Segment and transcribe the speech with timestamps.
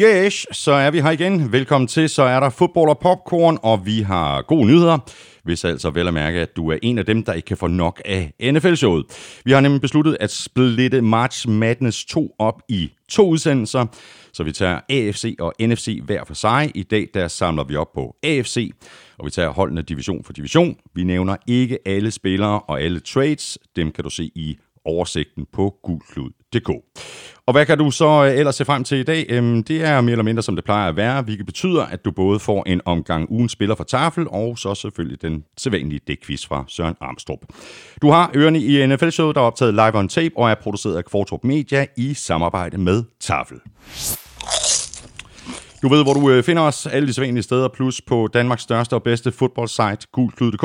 [0.00, 1.52] Yes, så er vi her igen.
[1.52, 2.08] Velkommen til.
[2.08, 4.98] Så er der fodbold og popcorn, og vi har gode nyheder.
[5.44, 7.66] Hvis altså vel at mærke, at du er en af dem, der ikke kan få
[7.66, 9.04] nok af NFL-showet.
[9.44, 13.86] Vi har nemlig besluttet at splitte March Madness 2 op i to udsendelser.
[14.32, 16.70] Så vi tager AFC og NFC hver for sig.
[16.74, 18.70] I dag der samler vi op på AFC,
[19.18, 20.76] og vi tager holdene division for division.
[20.94, 23.58] Vi nævner ikke alle spillere og alle trades.
[23.76, 26.70] Dem kan du se i oversigten på gulklud.dk.
[27.46, 29.26] Og hvad kan du så øh, ellers se frem til i dag?
[29.28, 32.10] Øhm, det er mere eller mindre, som det plejer at være, hvilket betyder, at du
[32.10, 36.64] både får en omgang ugen spiller fra tafel, og så selvfølgelig den sædvanlige dækquiz fra
[36.68, 37.40] Søren Armstrong.
[38.02, 41.04] Du har ørerne i NFL-showet, der er optaget live on tape og er produceret af
[41.04, 43.60] Kvartrup Media i samarbejde med Tafel.
[45.82, 48.94] Du ved, hvor du øh, finder os alle de sædvanlige steder, plus på Danmarks største
[48.94, 50.64] og bedste fodboldsite, gulklud.dk,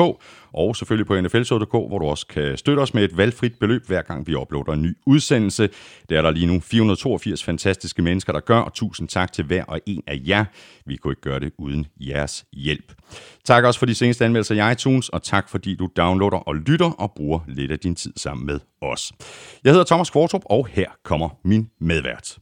[0.52, 4.02] og selvfølgelig på nflshow.dk, hvor du også kan støtte os med et valgfrit beløb, hver
[4.02, 5.68] gang vi uploader en ny udsendelse.
[6.08, 9.64] Det er der lige nu 482 fantastiske mennesker, der gør, og tusind tak til hver
[9.64, 10.44] og en af jer.
[10.86, 12.92] Vi kunne ikke gøre det uden jeres hjælp.
[13.44, 16.90] Tak også for de seneste anmeldelser i iTunes, og tak fordi du downloader og lytter
[16.90, 19.12] og bruger lidt af din tid sammen med os.
[19.64, 22.38] Jeg hedder Thomas Kvartrup, og her kommer min medvært.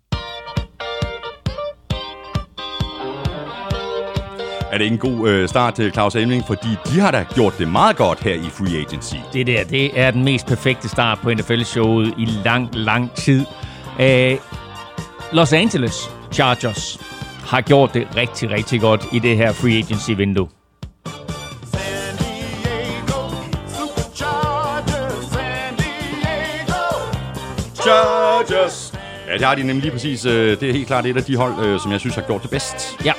[4.77, 7.59] Er det ikke en god øh, start til Claus Elming, fordi de har da gjort
[7.59, 9.15] det meget godt her i Free Agency.
[9.33, 13.47] Det der, det er den mest perfekte start på NFL-showet i lang, lang tid.
[13.99, 14.39] Uh,
[15.33, 17.01] Los Angeles Chargers
[17.45, 20.49] har gjort det rigtig, rigtig godt i det her free agency-vindue.
[27.83, 28.93] Chargers!
[29.29, 30.25] Ja, det har de nemlig lige præcis.
[30.25, 32.43] Øh, det er helt klart et af de hold, øh, som jeg synes har gjort
[32.43, 33.05] det bedst.
[33.05, 33.13] Ja,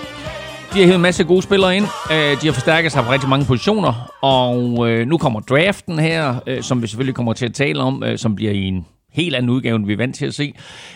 [0.77, 1.85] de har hævet en masse gode spillere ind.
[2.11, 4.11] Øh, de har forstærket sig på rigtig mange positioner.
[4.21, 8.03] Og øh, nu kommer draften her, øh, som vi selvfølgelig kommer til at tale om,
[8.15, 10.53] som bliver i en helt anden udgave, end vi er vant til at se.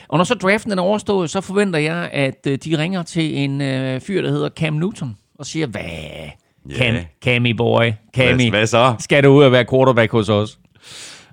[0.07, 3.59] Og når så draften er overstået, så forventer jeg, at de ringer til en
[4.01, 5.81] fyr, der hedder Cam Newton, og siger, hvad?
[5.81, 6.78] Yeah.
[6.78, 8.95] Cam, Cammy boy, Cammy, hvad, hvad så?
[9.00, 10.59] skal du ud og være quarterback hos os?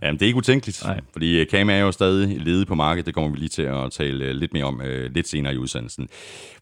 [0.02, 1.00] Jamen, det er ikke utænkeligt, Nej.
[1.12, 3.06] fordi Cam er jo stadig ledig på markedet.
[3.06, 6.08] Det kommer vi lige til at tale lidt mere om uh, lidt senere i udsendelsen.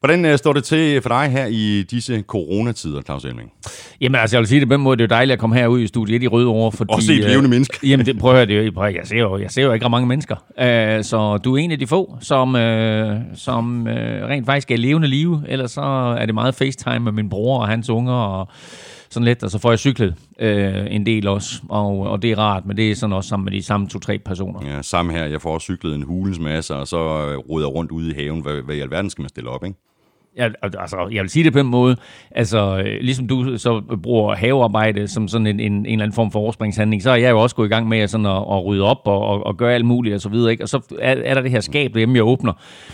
[0.01, 3.53] Hvordan uh, står det til for dig her i disse coronatider, Claus Elming?
[4.01, 5.57] Jamen, altså, jeg vil sige det på den måde, det er jo dejligt at komme
[5.57, 6.93] herud i studiet i Røde År, fordi...
[6.93, 7.79] Også se et levende øh, menneske.
[7.91, 9.91] jamen, det, prøv at høre, det, prøv, jeg, ser jo, jeg ser jo ikke ret
[9.91, 10.37] mange mennesker.
[10.37, 12.61] Uh, så du er en af de få, som, uh,
[13.35, 13.93] som uh,
[14.29, 15.43] rent faktisk er levende live.
[15.49, 18.49] Ellers så er det meget FaceTime med min bror og hans unger og
[19.17, 22.39] sådan lidt, og så får jeg cyklet øh, en del også, og, og det er
[22.39, 24.61] rart, men det er sådan også sammen med de samme to-tre personer.
[24.67, 25.25] Ja, samme her.
[25.25, 28.41] Jeg får også cyklet en hulens masse, og så øh, ruder rundt ude i haven.
[28.41, 29.79] Hvad, hvad i alverden skal man stille op, ikke?
[30.39, 31.97] Ja, altså, jeg vil sige det på en måde.
[32.31, 36.39] Altså, ligesom du så bruger havearbejde som sådan en, en, en eller anden form for
[36.39, 39.01] overspringshandling, så er jeg jo også gået i gang med sådan at, at rydde op
[39.05, 40.51] og, og, og gøre alt muligt og så videre.
[40.51, 40.65] Ikke?
[40.65, 42.53] Og så er, er der det her skab derhjemme, jeg åbner.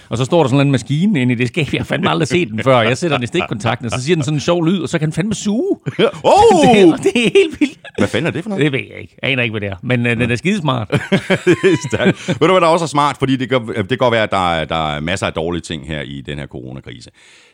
[0.08, 1.66] Og så står der sådan en maskine inde i det skab.
[1.72, 2.80] Jeg har fandme aldrig set den før.
[2.80, 4.98] Jeg sætter den i stikkontakten, og så siger den sådan en sjov lyd, og så
[4.98, 5.78] kan den fandme suge.
[6.24, 6.62] Oh!
[6.64, 7.78] det, det er helt vildt.
[7.98, 8.64] Hvad fanden er det for noget?
[8.64, 9.16] Det ved jeg ikke.
[9.22, 9.76] Jeg aner ikke, hvad det er.
[9.82, 10.90] Men uh, den er skidesmart.
[10.90, 13.16] det er Ved du, hvad der også er smart?
[13.18, 15.62] Fordi det kan, det kan godt være, at der er, der er masser af dårlige
[15.62, 17.10] ting her i den her coronakrise.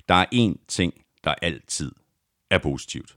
[0.09, 0.93] Der er én ting,
[1.25, 1.93] der altid
[2.51, 3.17] er positivt,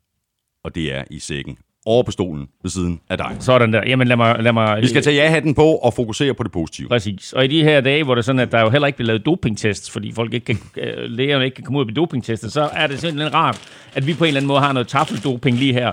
[0.64, 3.38] og det er i sækken over på stolen ved siden af dig.
[3.40, 3.84] Sådan der.
[3.88, 4.40] Jamen lad mig...
[4.40, 6.88] Lad mig Vi skal tage ja-hatten på og fokusere på det positive.
[6.88, 7.34] Præcis.
[7.34, 9.08] Og i de her dage, hvor det er sådan, at der jo heller ikke bliver
[9.08, 12.70] lavet dopingtests, fordi folk ikke kan, øh, lægerne ikke kan komme ud og dopingtestet, så
[12.74, 13.62] er det simpelthen rart,
[13.94, 15.92] at vi på en eller anden måde har noget taffeldoping lige her.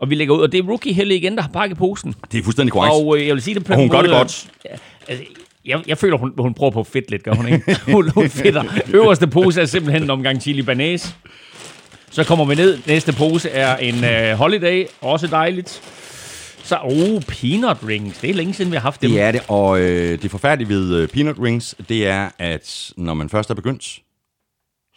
[0.00, 2.14] Og vi lægger ud, og det er rookie Helle igen, der har pakket posen.
[2.32, 2.94] Det er fuldstændig korrekt.
[2.94, 4.50] Og øh, jeg vil sige det på og hun gør det godt.
[4.64, 4.76] Ja,
[5.08, 5.24] altså,
[5.66, 7.78] jeg, jeg føler, hun, hun prøver på at fedt lidt, gør hun ikke?
[7.92, 8.64] hun, hun fedter.
[8.94, 11.16] Øverste pose er simpelthen en omgang chili banæs.
[12.10, 12.78] Så kommer vi ned.
[12.86, 14.86] Næste pose er en øh, holiday.
[15.00, 15.82] Også dejligt.
[16.64, 18.18] Så, oh, peanut rings.
[18.18, 19.10] Det er længe siden, vi har haft dem.
[19.10, 23.14] Det er det, og øh, det forfærdelige ved øh, peanut rings, det er, at når
[23.14, 23.98] man først er begyndt,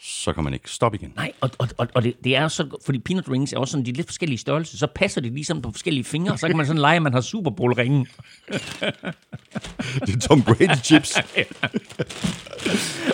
[0.09, 1.13] så kan man ikke stoppe igen.
[1.15, 3.85] Nej, og, og, og, og det, det er så, fordi peanut rings er også sådan,
[3.85, 6.65] de er lidt forskellige størrelser, så passer de ligesom på forskellige fingre, så kan man
[6.65, 8.07] sådan lege, at man har Super Bowl ringen.
[10.05, 11.17] det er Tom Brady chips.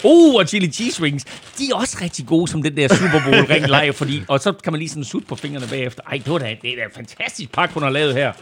[0.03, 1.25] uh, og chili cheese rings,
[1.57, 4.51] de er også rigtig gode som den der Super Bowl ring lege, fordi, og så
[4.51, 6.03] kan man lige sådan sutte på fingrene bagefter.
[6.03, 8.33] Ej, det, var da, det er da en fantastisk pakke, hun har lavet her.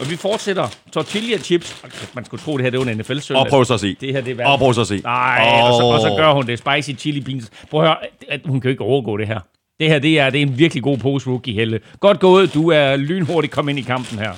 [0.00, 0.68] Og vi fortsætter.
[0.92, 1.84] Tortilla chips.
[2.14, 3.44] Man skulle tro, det her det var en NFL søndag.
[3.44, 3.96] Og prøv så at se.
[4.00, 5.00] Det her, det er Og prøv så at se.
[5.04, 5.70] Nej, oh.
[5.70, 6.58] og, så, og så gør hun det.
[6.58, 7.50] Spicy chili beans.
[7.70, 7.96] Prøv at høre,
[8.44, 9.40] hun kan jo ikke overgå det her.
[9.80, 11.80] Det her, det er, det er en virkelig god pose rookie, Helle.
[12.00, 12.54] Godt gået.
[12.54, 14.32] Du er lynhurtigt kommet ind i kampen her.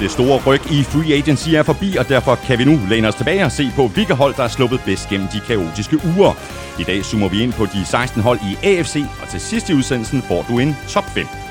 [0.00, 3.14] Det store ryg i free agency er forbi, og derfor kan vi nu læne os
[3.14, 6.32] tilbage og se på, hvilke hold, der er sluppet bedst gennem de kaotiske uger.
[6.80, 9.74] I dag zoomer vi ind på de 16 hold i AFC, og til sidst i
[9.74, 11.47] udsendelsen får du en top 5.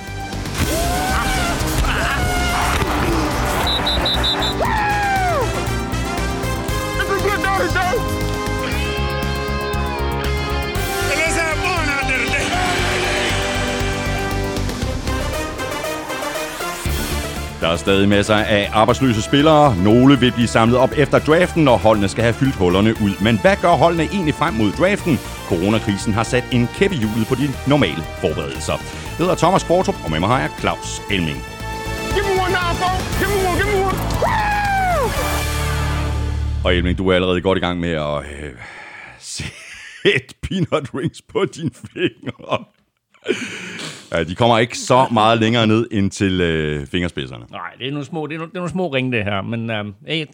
[17.68, 19.76] Der er stadig masser af arbejdsløse spillere.
[19.84, 23.24] Nogle vil blive samlet op efter draften, når holdene skal have fyldt hullerne ud.
[23.24, 25.18] Men hvad gør holdene egentlig frem mod draften?
[25.50, 28.74] Coronakrisen har sat en kæppe hjulet på de normale forberedelser.
[28.74, 31.42] Jeg hedder Thomas Kvartrup, og med mig har jeg Claus Elming.
[36.66, 38.54] Og Elming, du er allerede godt i gang med at øh,
[39.36, 42.77] sætte peanut rings på dine fingre.
[44.12, 47.46] Ja, de kommer ikke så meget længere ned end til øh, fingerspidserne.
[47.52, 49.42] Nej, det er nogle små, det er nogle, det er nogle små ringe, det her.
[49.42, 49.86] Men øh,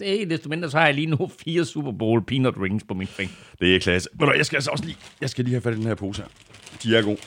[0.02, 3.08] ikke desto mindre, så har jeg lige nu fire Super Bowl peanut rings på min
[3.08, 3.34] finger.
[3.60, 4.10] Det er klasse.
[4.20, 6.22] Men jeg skal altså også lige, jeg skal lige have fat i den her pose
[6.22, 6.30] her.
[6.84, 7.18] De er gode.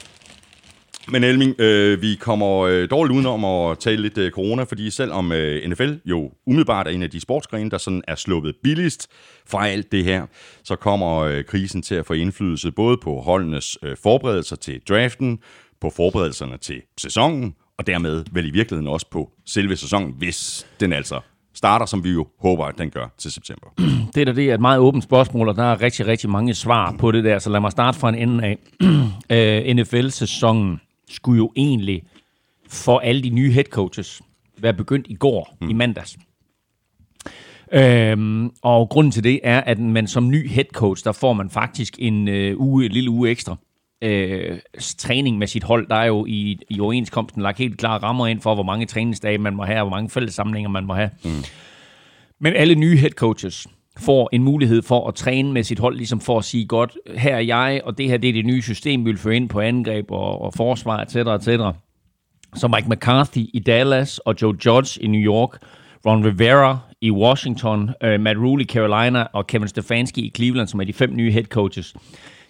[1.09, 5.33] Men Elming, øh, vi kommer øh, dårligt udenom at tale lidt øh, corona, fordi selvom
[5.33, 9.09] øh, NFL jo umiddelbart er en af de sportsgrene, der sådan er sluppet billigst
[9.47, 10.27] fra alt det her,
[10.65, 15.39] så kommer øh, krisen til at få indflydelse både på holdenes øh, forberedelser til draften,
[15.81, 20.93] på forberedelserne til sæsonen, og dermed vel i virkeligheden også på selve sæsonen, hvis den
[20.93, 21.21] altså
[21.55, 23.67] starter, som vi jo håber, at den gør til september.
[24.15, 26.55] Det er da det er et meget åbent spørgsmål, og der er rigtig, rigtig mange
[26.55, 28.59] svar på det der, så lad mig starte fra en ende af.
[29.31, 32.03] Øh, NFL-sæsonen skulle jo egentlig
[32.69, 34.23] for alle de nye head coaches
[34.59, 35.71] være begyndt i går, mm.
[35.71, 36.17] i mandags.
[37.73, 41.51] Øhm, og grunden til det er, at man som ny head coach, der får man
[41.51, 43.57] faktisk en øh, uge, en lille uge ekstra
[44.03, 44.59] øh,
[44.99, 45.89] træning med sit hold.
[45.89, 49.39] Der er jo i, i overenskomsten lagt helt klare rammer ind for, hvor mange træningsdage
[49.39, 51.11] man må have, og hvor mange fællessamlinger man må have.
[51.25, 51.31] Mm.
[52.41, 53.67] Men alle nye head coaches
[53.99, 57.37] får en mulighed for at træne med sit hold, ligesom for at sige, godt, her
[57.37, 59.61] er jeg, og det her det er det nye system, vi vil føre ind på
[59.61, 61.61] angreb og, og forsvar, etc., etc.
[62.55, 65.59] Så Mike McCarthy i Dallas, og Joe Judge i New York,
[66.07, 70.81] Ron Rivera i Washington, uh, Matt Rule i Carolina, og Kevin Stefanski i Cleveland, som
[70.81, 71.95] er de fem nye head coaches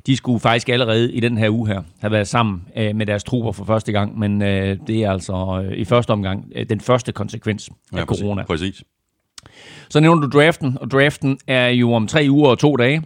[0.07, 3.25] de skulle faktisk allerede i den her uge her have været sammen øh, med deres
[3.25, 6.81] trupper for første gang, men øh, det er altså øh, i første omgang øh, den
[6.81, 8.45] første konsekvens af ja, corona.
[8.45, 8.83] Præcis.
[9.89, 13.03] Så nævner du draften, og draften er jo om tre uger og to dage.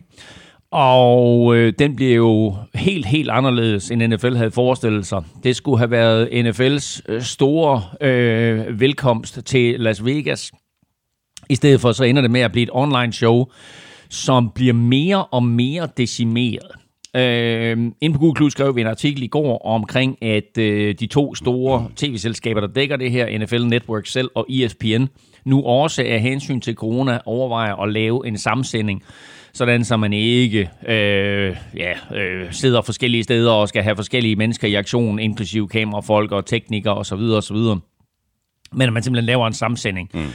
[0.71, 5.23] Og øh, den bliver jo helt, helt anderledes, end NFL havde forestillet sig.
[5.45, 10.53] Det skulle have været NFL's øh, store øh, velkomst til Las Vegas.
[11.49, 13.45] I stedet for så ender det med at blive et online show,
[14.09, 16.71] som bliver mere og mere decimeret.
[17.17, 21.07] Øh, inde på Google Plus skrev vi en artikel i går omkring, at øh, de
[21.07, 25.05] to store tv-selskaber, der dækker det her, NFL Network selv og ESPN,
[25.45, 29.03] nu også af hensyn til corona overvejer at lave en samsending,
[29.53, 34.69] sådan så man ikke øh, ja, øh, sidder forskellige steder og skal have forskellige mennesker
[34.69, 37.21] i aktion, inklusive kamerafolk og teknikere osv.
[37.21, 37.57] osv.
[38.73, 40.11] Men at man simpelthen laver en samsending.
[40.15, 40.27] Mm.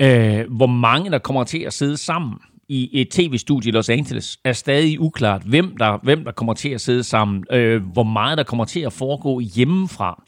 [0.00, 2.34] Øh, hvor mange der kommer til at sidde sammen
[2.68, 6.68] i et tv-studie i Los Angeles er stadig uklart, hvem der, hvem der kommer til
[6.68, 7.44] at sidde sammen.
[7.50, 10.22] Øh, hvor meget der kommer til at foregå hjemmefra,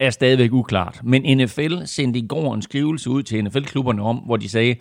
[0.00, 1.00] er stadigvæk uklart.
[1.04, 4.76] Men NFL sendte i går en skrivelse ud til NFL-klubberne om, hvor de sagde,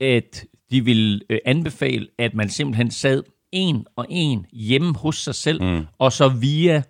[0.00, 5.34] at de vil øh, anbefale, at man simpelthen sad en og en hjemme hos sig
[5.34, 5.86] selv, mm.
[5.98, 6.82] og så via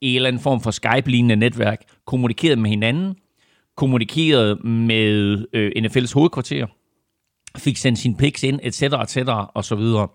[0.00, 3.16] en eller anden form for Skype-lignende netværk kommunikerede med hinanden,
[3.76, 6.66] kommunikerede med øh, NFL's hovedkvarter,
[7.58, 10.08] fik sendt sin picks ind, et cetera, et cetera, og så videre.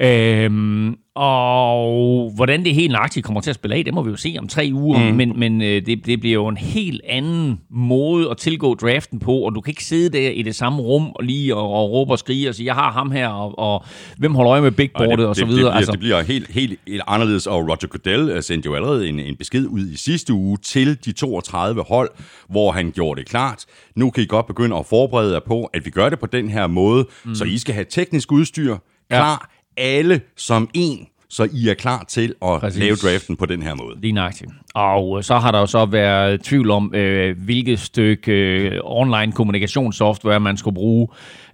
[0.00, 4.16] Øhm, og hvordan det helt nøjagtigt kommer til at spille af, det må vi jo
[4.16, 5.16] se om tre uger, mm.
[5.16, 9.32] men, men øh, det, det bliver jo en helt anden måde at tilgå draften på,
[9.32, 12.12] og du kan ikke sidde der i det samme rum og lige og, og råbe
[12.12, 13.84] og skrige og sige, jeg har ham her, og, og
[14.18, 15.56] hvem holder øje med big boardet og, det, og så videre.
[15.56, 15.92] Det bliver, altså.
[15.92, 19.36] det bliver helt, helt, helt anderledes, og Roger Goodell øh, sendte jo allerede en, en
[19.36, 22.10] besked ud i sidste uge til de 32 hold,
[22.48, 23.64] hvor han gjorde det klart,
[23.96, 26.50] nu kan I godt begynde at forberede jer på, at vi gør det på den
[26.50, 27.34] her måde, mm.
[27.34, 28.76] så I skal have teknisk udstyr
[29.10, 32.80] klar, ja alle som en, så I er klar til at Præcis.
[32.80, 34.00] lave draften på den her måde.
[34.00, 34.50] Lige nøjagtigt.
[34.78, 40.40] Og så har der jo så været tvivl om, øh, hvilket stykke øh, online kommunikationssoftware
[40.40, 41.08] man skulle bruge,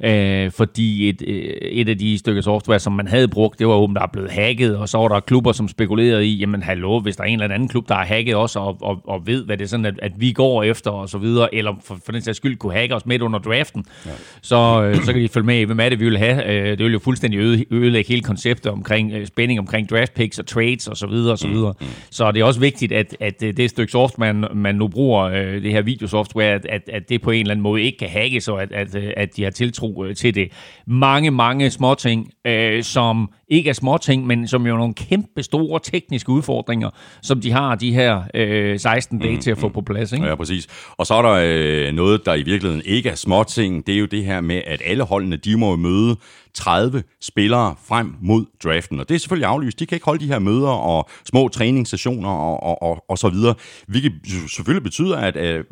[0.05, 3.75] øh, fordi et, øh, et af de stykker software, som man havde brugt, det var
[3.75, 7.23] åbenbart blevet hacket, og så var der klubber, som spekulerede i, jamen hallo, hvis der
[7.23, 9.65] er en eller anden klub, der er hacket også, og, og, og ved, hvad det
[9.65, 12.37] er sådan, at, at vi går efter, og så videre, eller for, for den sags
[12.37, 14.11] skyld kunne hacke os midt under draften, ja.
[14.43, 16.47] så, øh, så kan de følge med i, hvem er det, vi vil have.
[16.47, 20.39] Øh, det vil jo fuldstændig øde, ødelægge hele konceptet omkring øh, spænding omkring draft picks
[20.39, 21.75] og trades, og så videre, og så videre.
[21.81, 21.87] Mm.
[21.87, 21.93] mm.
[22.11, 25.25] Så det er også vigtigt, at at, at det stykke software, man, man nu bruger,
[25.25, 28.09] øh, det her videosoftware, at, at, at det på en eller anden måde ikke kan
[28.09, 30.53] hackes, og at, at, at de har tiltro øh, til det.
[30.87, 35.81] Mange, mange småting, øh, som ikke er småting, men som jo er nogle kæmpe store
[35.83, 36.91] tekniske udfordringer,
[37.23, 39.75] som de har de her øh, 16 dage mm, til at få mm.
[39.75, 40.13] på plads.
[40.13, 40.27] Ikke?
[40.27, 40.67] Ja, præcis.
[40.97, 43.87] Og så er der øh, noget, der i virkeligheden ikke er småting.
[43.87, 46.17] Det er jo det her med, at alle holdene, de må møde
[46.55, 49.01] 30 spillere frem mod draften.
[49.01, 49.81] Og det er selvfølgelig aflyst.
[49.81, 53.29] De kan ikke holde de her møder og små træningssessioner og, og, og, og så
[53.29, 53.55] videre.
[53.87, 54.13] Hvilket
[54.49, 55.65] selvfølgelig betyder, at øh,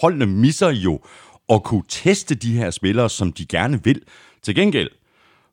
[0.00, 1.00] holdene misser jo
[1.48, 4.00] at kunne teste de her spillere, som de gerne vil.
[4.42, 4.90] Til gengæld,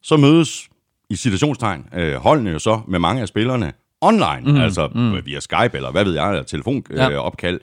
[0.01, 0.69] så mødes
[1.09, 5.25] i situationstegn øh, holdene jo så med mange af spillerne online, mm, altså mm.
[5.25, 6.99] via Skype eller hvad ved jeg, eller telefonopkald.
[6.99, 7.53] Ja.
[7.53, 7.59] Øh,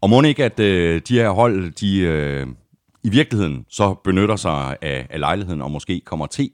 [0.00, 2.46] og må ikke, at øh, de her hold, de øh,
[3.04, 6.50] i virkeligheden så benytter sig af, af lejligheden og måske kommer til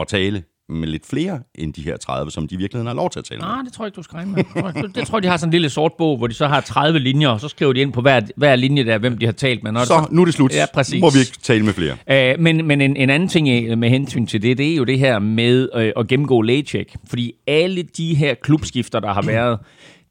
[0.00, 3.10] at tale med lidt flere end de her 30, som de i virkeligheden har lov
[3.10, 3.48] til at tale med.
[3.48, 4.88] Nej, det tror jeg ikke, du skal regne med.
[4.94, 6.98] Det tror jeg, de har sådan en lille sort bog, hvor de så har 30
[6.98, 9.62] linjer, og så skriver de ind på hver, hver linje der, hvem de har talt
[9.62, 9.72] med.
[9.72, 10.54] Når så, så, nu er det slut.
[10.54, 11.00] Ja, præcis.
[11.00, 11.96] Må vi ikke tale med flere.
[12.10, 14.98] Æh, men men en, en anden ting med hensyn til det, det er jo det
[14.98, 16.96] her med øh, at gennemgå lægecheck.
[17.08, 19.58] Fordi alle de her klubskifter, der har været,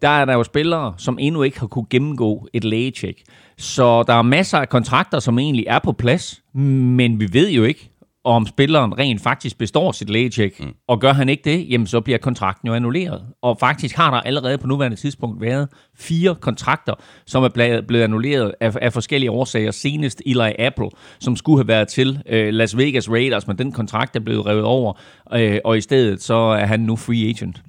[0.04, 3.22] der er der jo spillere, som endnu ikke har kunne gennemgå et lægecheck.
[3.58, 7.64] Så der er masser af kontrakter, som egentlig er på plads, men vi ved jo
[7.64, 7.90] ikke,
[8.26, 10.74] om spilleren rent faktisk består sit lægecheck, mm.
[10.88, 13.22] og gør han ikke det, jamen så bliver kontrakten jo annulleret.
[13.42, 15.68] Og faktisk har der allerede på nuværende tidspunkt været
[15.98, 16.94] fire kontrakter,
[17.26, 17.50] som er
[17.88, 19.72] blevet annulleret af, af forskellige årsager.
[19.72, 24.16] Senest Eli Apple, som skulle have været til øh, Las Vegas Raiders, men den kontrakt
[24.16, 24.94] er blevet revet over,
[25.34, 27.62] øh, og i stedet så er han nu free agent.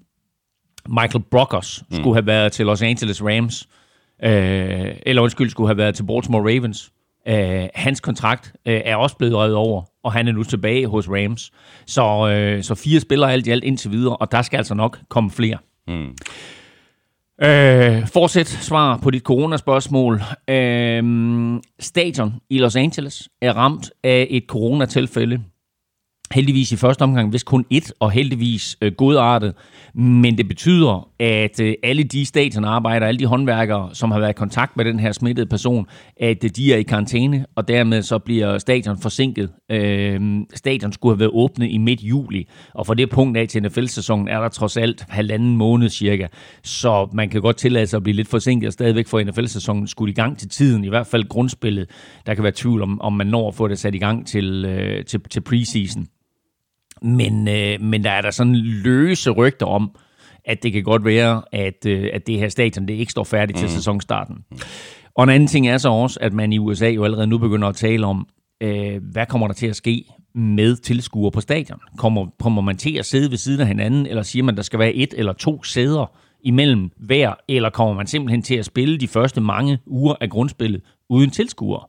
[0.89, 1.97] Michael Brockers mm.
[1.97, 3.69] skulle have været til Los Angeles Rams,
[4.25, 6.91] øh, eller undskyld, skulle have været til Baltimore Ravens.
[7.29, 11.09] Øh, hans kontrakt øh, er også blevet reddet over, og han er nu tilbage hos
[11.09, 11.53] Rams.
[11.87, 14.99] Så, øh, så fire spillere alt i alt indtil videre, og der skal altså nok
[15.09, 15.59] komme flere.
[15.89, 16.17] Mm.
[17.43, 20.23] Øh, fortsæt svar på dit coronaspørgsmål.
[20.51, 25.41] Øh, stadion i Los Angeles er ramt af et coronatilfælde.
[26.33, 29.55] Heldigvis i første omgang, hvis kun et, og heldigvis øh, godartet.
[29.95, 34.33] Men det betyder, at øh, alle de stadionarbejdere, alle de håndværkere, som har været i
[34.33, 38.19] kontakt med den her smittede person, at øh, de er i karantæne, og dermed så
[38.19, 39.51] bliver stadion forsinket.
[39.71, 40.21] Øh,
[40.55, 44.29] stadion skulle have været åbnet i midt juli, og fra det punkt af til NFL-sæsonen
[44.29, 46.27] er der trods alt halvanden måned cirka.
[46.63, 50.13] Så man kan godt tillade sig at blive lidt forsinket, og stadigvæk for NFL-sæsonen skulle
[50.13, 51.91] i gang til tiden, i hvert fald grundspillet.
[52.27, 54.65] Der kan være tvivl om, om man når at få det sat i gang til,
[54.65, 56.07] øh, til, til preseason.
[57.05, 59.97] Men, øh, men der er der sådan løse rygter om,
[60.45, 63.59] at det kan godt være, at, øh, at det her stadion det ikke står færdigt
[63.59, 63.73] til mm.
[63.73, 64.37] sæsonstarten.
[65.15, 67.69] Og en anden ting er så også, at man i USA jo allerede nu begynder
[67.69, 68.27] at tale om,
[68.61, 71.81] øh, hvad kommer der til at ske med tilskuere på stadion?
[71.99, 74.79] Kommer, kommer man til at sidde ved siden af hinanden, eller siger man, der skal
[74.79, 79.09] være et eller to sæder imellem hver, eller kommer man simpelthen til at spille de
[79.09, 81.85] første mange uger af grundspillet uden tilskuere?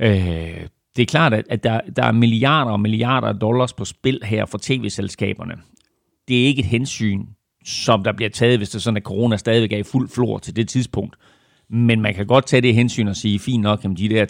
[0.00, 0.66] Øh,
[0.96, 4.46] det er klart, at der, der er milliarder og milliarder af dollars på spil her
[4.46, 5.54] for tv-selskaberne.
[6.28, 7.26] Det er ikke et hensyn,
[7.64, 10.38] som der bliver taget, hvis det er sådan, at corona stadigvæk er i fuld flor
[10.38, 11.16] til det tidspunkt.
[11.72, 14.26] Men man kan godt tage det hensyn og sige, fint nok, at de der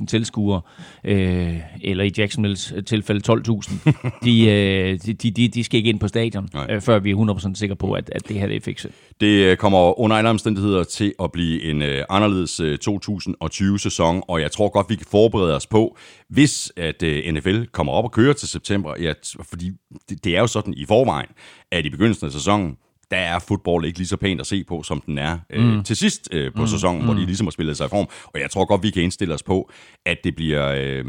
[0.00, 0.60] 60-70.000 tilskuere,
[1.04, 3.92] øh, eller i Jacksonville's tilfælde 12.000,
[4.24, 7.54] de, øh, de, de, de skal ikke ind på stadion, øh, før vi er 100%
[7.54, 8.90] sikre på, at, at det her det er fikset.
[9.20, 14.40] Det øh, kommer under alle omstændigheder til at blive en øh, anderledes øh, 2020-sæson, og
[14.40, 15.96] jeg tror godt, vi kan forberede os på,
[16.28, 19.12] hvis at øh, NFL kommer op og kører til september, ja,
[19.42, 19.70] fordi
[20.08, 21.28] det, det er jo sådan i forvejen,
[21.72, 22.76] at i begyndelsen af sæsonen,
[23.10, 25.82] der er fodbold ikke lige så pænt at se på, som den er øh, mm.
[25.82, 26.66] til sidst øh, på mm.
[26.66, 27.04] sæsonen, mm.
[27.04, 28.08] hvor de ligesom har spillet sig i form.
[28.24, 29.70] Og jeg tror godt, vi kan indstille os på,
[30.06, 30.68] at det bliver...
[30.68, 31.04] Øh,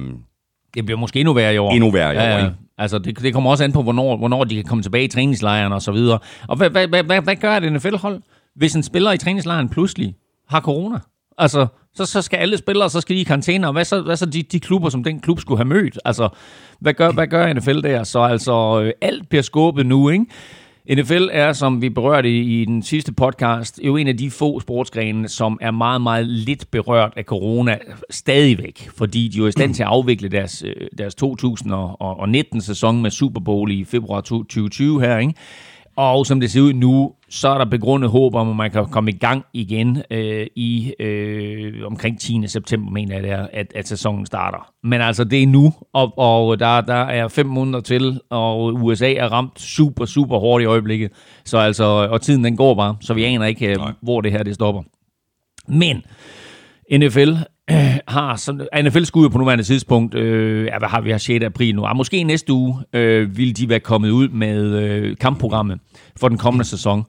[0.73, 1.71] det bliver måske endnu værre i år.
[1.71, 4.55] Endnu værre i år, ja, Altså, det, det kommer også an på, hvornår, hvornår de
[4.55, 6.19] kan komme tilbage i træningslejren og så videre.
[6.47, 8.21] Og hvad, hvad, hvad, hvad, hvad gør et NFL-hold,
[8.55, 10.15] hvis en spiller i træningslejren pludselig
[10.49, 10.99] har corona?
[11.37, 14.15] Altså, så, så skal alle spillere, så skal de i karantæne, og hvad så, hvad
[14.15, 15.99] så de, de klubber, som den klub skulle have mødt?
[16.05, 16.29] Altså,
[16.79, 18.03] hvad gør, hvad gør NFL der?
[18.03, 20.25] Så altså, øh, alt bliver skubbet nu, ikke?
[20.89, 25.27] NFL er, som vi berørte i den sidste podcast, jo en af de få sportsgrene,
[25.27, 27.77] som er meget, meget lidt berørt af corona
[28.09, 33.39] stadigvæk, fordi de er i stand til at afvikle deres, øh, deres 2019-sæson med Super
[33.39, 35.33] Bowl i februar 2020 her, ikke?
[35.95, 38.85] Og som det ser ud nu, så er der begrundet håb om, at man kan
[38.85, 42.47] komme i gang igen øh, i øh, omkring 10.
[42.47, 44.71] september, mener jeg, der, at, at sæsonen starter.
[44.83, 49.13] Men altså, det er nu, og, og der, der er fem måneder til, og USA
[49.13, 51.11] er ramt super, super hårdt i øjeblikket.
[51.45, 54.43] Så altså, og tiden den går bare, så vi aner ikke, øh, hvor det her
[54.43, 54.81] det stopper.
[55.67, 56.03] Men
[56.91, 57.33] NFL
[57.71, 61.17] øh, har, som, NFL skulle ud på nuværende tidspunkt, øh, ja, hvad har vi her
[61.17, 61.45] 6.
[61.45, 65.79] april nu, ah, måske næste uge øh, vil de være kommet ud med øh, kampprogrammet
[66.19, 67.03] for den kommende sæson.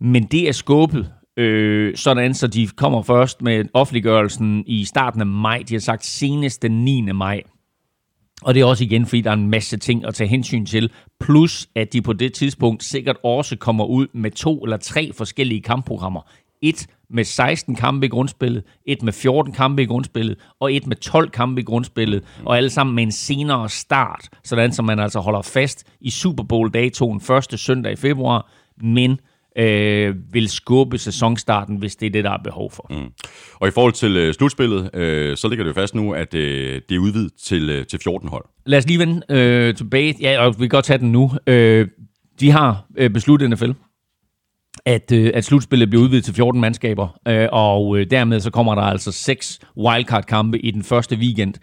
[0.00, 5.26] Men det er skubbet øh, sådan så de kommer først med offentliggørelsen i starten af
[5.26, 5.62] maj.
[5.68, 7.00] De har sagt senest den 9.
[7.00, 7.42] maj.
[8.42, 10.90] Og det er også igen, fordi der er en masse ting at tage hensyn til.
[11.20, 15.62] Plus, at de på det tidspunkt sikkert også kommer ud med to eller tre forskellige
[15.62, 16.20] kampprogrammer.
[16.62, 20.96] Et med 16 kampe i grundspillet, et med 14 kampe i grundspillet, og et med
[20.96, 25.20] 12 kampe i grundspillet, og alle sammen med en senere start, sådan som man altså
[25.20, 28.50] holder fast i Super Bowl-datoen første søndag i februar,
[28.82, 29.20] men
[29.58, 32.86] øh, vil skubbe sæsonstarten, hvis det er det, der er behov for.
[32.90, 33.12] Mm.
[33.54, 36.82] Og i forhold til øh, slutspillet, øh, så ligger det jo fast nu, at øh,
[36.88, 38.44] det er udvidet til, øh, til 14 hold.
[38.66, 41.32] Lad os lige vende øh, tilbage, ja, og vi kan godt tage den nu.
[41.46, 41.88] Øh,
[42.40, 43.70] de har øh, besluttet NFL,
[44.84, 48.74] at, øh, at slutspillet bliver udvidet til 14 mandskaber, øh, og øh, dermed så kommer
[48.74, 51.54] der altså seks wildcard-kampe i den første weekend.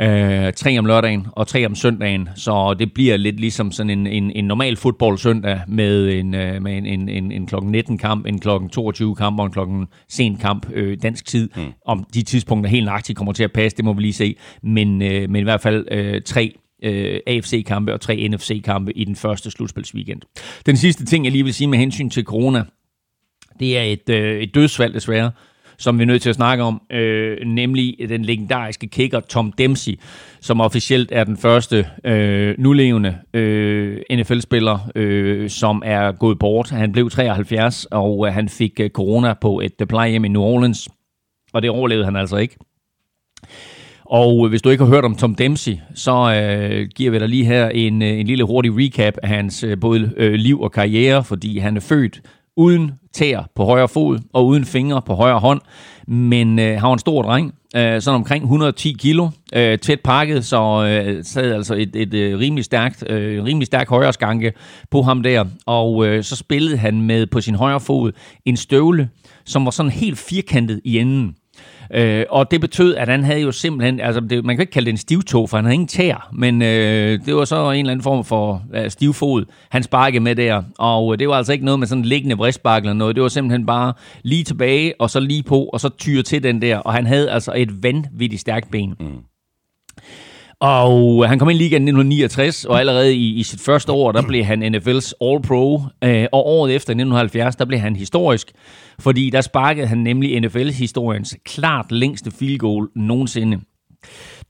[0.00, 4.06] Øh, tre om lørdagen og tre om søndagen, så det bliver lidt ligesom sådan en,
[4.06, 8.26] en, en normal fodbold-søndag med en, øh, med en, en, en, en klokken 19 kamp,
[8.26, 11.48] en klokken 22 kamp og en klokken sen kamp øh, dansk tid.
[11.56, 11.62] Mm.
[11.86, 14.36] Om de tidspunkter helt nøjagtigt kommer til at passe, det må vi lige se.
[14.62, 19.16] Men, øh, men i hvert fald øh, tre øh, AFC-kampe og tre NFC-kampe i den
[19.16, 20.20] første slutspilsweekend.
[20.66, 22.64] Den sidste ting, jeg lige vil sige med hensyn til corona,
[23.60, 25.30] det er et, øh, et dødsfald desværre,
[25.78, 29.98] som vi er nødt til at snakke om, øh, nemlig den legendariske kicker Tom Dempsey,
[30.40, 36.70] som officielt er den første øh, nulevende øh, NFL-spiller, øh, som er gået bort.
[36.70, 40.42] Han blev 73, og øh, han fik øh, corona på et øh, plejehjem i New
[40.42, 40.88] Orleans,
[41.52, 42.56] og det overlevede han altså ikke.
[44.10, 47.28] Og øh, hvis du ikke har hørt om Tom Dempsey, så øh, giver vi dig
[47.28, 50.72] lige her en, øh, en lille hurtig recap af hans øh, både øh, liv og
[50.72, 52.20] karriere, fordi han er født
[52.56, 55.60] uden tær på højre fod og uden fingre på højre hånd,
[56.06, 60.86] men øh, har en stor dreng, øh, sådan omkring 110 kilo, øh, tæt pakket, så
[60.86, 64.52] øh, sad altså et, et, et øh, rimelig stærkt, øh, rimelig stærk højre skanke
[64.90, 68.12] på ham der, og øh, så spillede han med på sin højre fod
[68.44, 69.08] en støvle,
[69.44, 71.34] som var sådan helt firkantet i enden.
[71.94, 74.86] Øh, og det betød, at han havde jo simpelthen, altså det, man kan ikke kalde
[74.86, 77.92] det en stivtog, for han havde ingen tær, men øh, det var så en eller
[77.92, 80.62] anden form for øh, stivfod, han sparkede med der.
[80.78, 83.28] Og øh, det var altså ikke noget med sådan liggende bristspark eller noget, det var
[83.28, 86.78] simpelthen bare lige tilbage, og så lige på, og så tyre til den der.
[86.78, 88.94] Og han havde altså et vanvittigt stærkt ben.
[89.00, 89.06] Mm.
[90.60, 94.12] Og han kom ind i ligaen i 1969, og allerede i, i sit første år,
[94.12, 95.82] der blev han NFL's All-Pro.
[96.04, 98.52] Øh, og året efter, i 1970, der blev han historisk,
[98.98, 103.60] fordi der sparkede han nemlig NFL-historiens klart længste field goal nogensinde.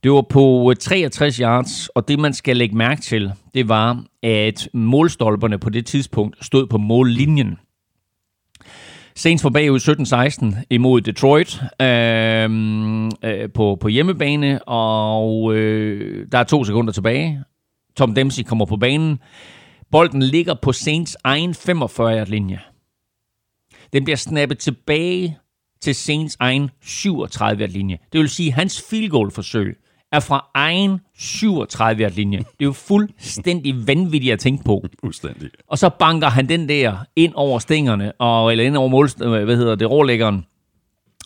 [0.03, 4.05] Det var på øh, 63 yards, og det man skal lægge mærke til, det var,
[4.23, 7.59] at målstolperne på det tidspunkt stod på mållinjen.
[9.17, 9.81] Saints var bagud
[10.59, 12.51] 17-16 imod Detroit øh,
[13.25, 17.45] øh, på, på hjemmebane, og øh, der er to sekunder tilbage.
[17.97, 19.19] Tom Dempsey kommer på banen.
[19.91, 22.61] Bolden ligger på Saints egen 45-linje.
[23.93, 25.39] Den bliver snappet tilbage
[25.81, 27.99] til Saints egen 37-linje.
[28.13, 29.79] Det vil sige, at hans field goal forsøg
[30.17, 32.39] er fra egen 37 linje.
[32.39, 34.85] Det er jo fuldstændig vanvittigt at tænke på.
[35.01, 35.51] Fuldstændig.
[35.69, 39.09] Og så banker han den der ind over stængerne, og, eller ind over mål,
[39.45, 40.45] hvad hedder det, rålæggeren.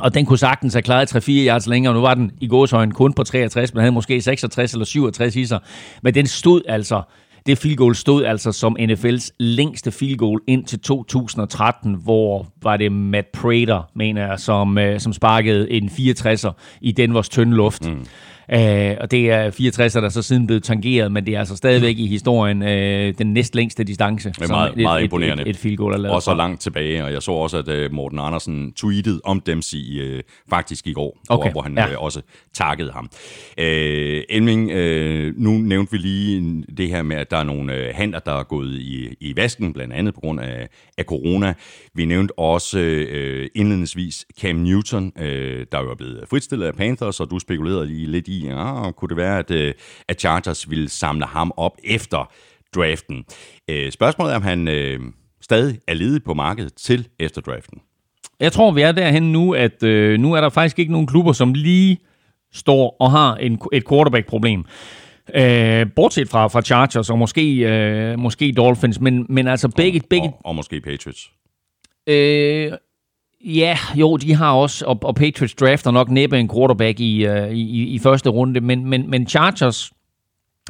[0.00, 1.94] Og den kunne sagtens have klaret 3-4 yards længere.
[1.94, 5.46] Nu var den i gåshøjen kun på 63, men havde måske 66 eller 67 i
[5.46, 5.58] sig.
[6.02, 7.02] Men den stod altså,
[7.46, 12.76] det field goal stod altså som NFL's længste field goal ind til 2013, hvor var
[12.76, 17.88] det Matt Prater, mener jeg, som, øh, som sparkede en 64'er i Denvers tynde luft.
[17.88, 18.06] Mm.
[18.52, 21.98] Øh, og det er 64, der så siden blevet tangeret, men det er altså stadigvæk
[21.98, 24.28] i historien øh, den næstlængste distance.
[24.28, 25.42] Det er meget, et, meget imponerende.
[25.42, 27.92] Et, et, et field goal, Og så langt tilbage, og jeg så også, at øh,
[27.92, 31.44] Morten Andersen tweetede om Dempsey øh, faktisk i går, okay.
[31.44, 31.90] hvor, hvor han ja.
[31.90, 32.20] øh, også
[32.54, 33.10] takkede ham.
[33.58, 37.94] Øh, Elming, øh, nu nævnte vi lige det her med, at der er nogle øh,
[37.94, 41.54] handler, der er gået i, i vasken, blandt andet på grund af, af corona.
[41.94, 47.20] Vi nævnte også øh, indledningsvis Cam Newton, øh, der jo er blevet fritstillet af Panthers,
[47.20, 49.74] og du spekulerede lige lidt i, ja, kunne det være, at, øh,
[50.08, 52.32] at Chargers ville samle ham op efter
[52.74, 53.24] draften.
[53.70, 55.00] Øh, spørgsmålet er, om han øh,
[55.40, 57.80] stadig er ledig på markedet til efter draften.
[58.40, 61.32] Jeg tror, vi er derhen nu, at øh, nu er der faktisk ikke nogen klubber,
[61.32, 61.98] som lige
[62.52, 64.64] står og har en, et quarterback-problem.
[65.34, 70.00] Øh, bortset fra, fra Chargers og måske, øh, måske Dolphins, men, men altså begge...
[70.00, 71.30] Og, begge og, og måske Patriots.
[72.06, 72.72] Øh,
[73.44, 77.50] Ja, jo, de har også, og, og Patriots drafter nok næppe en quarterback i, uh,
[77.50, 79.92] i, i første runde, men, men, men Chargers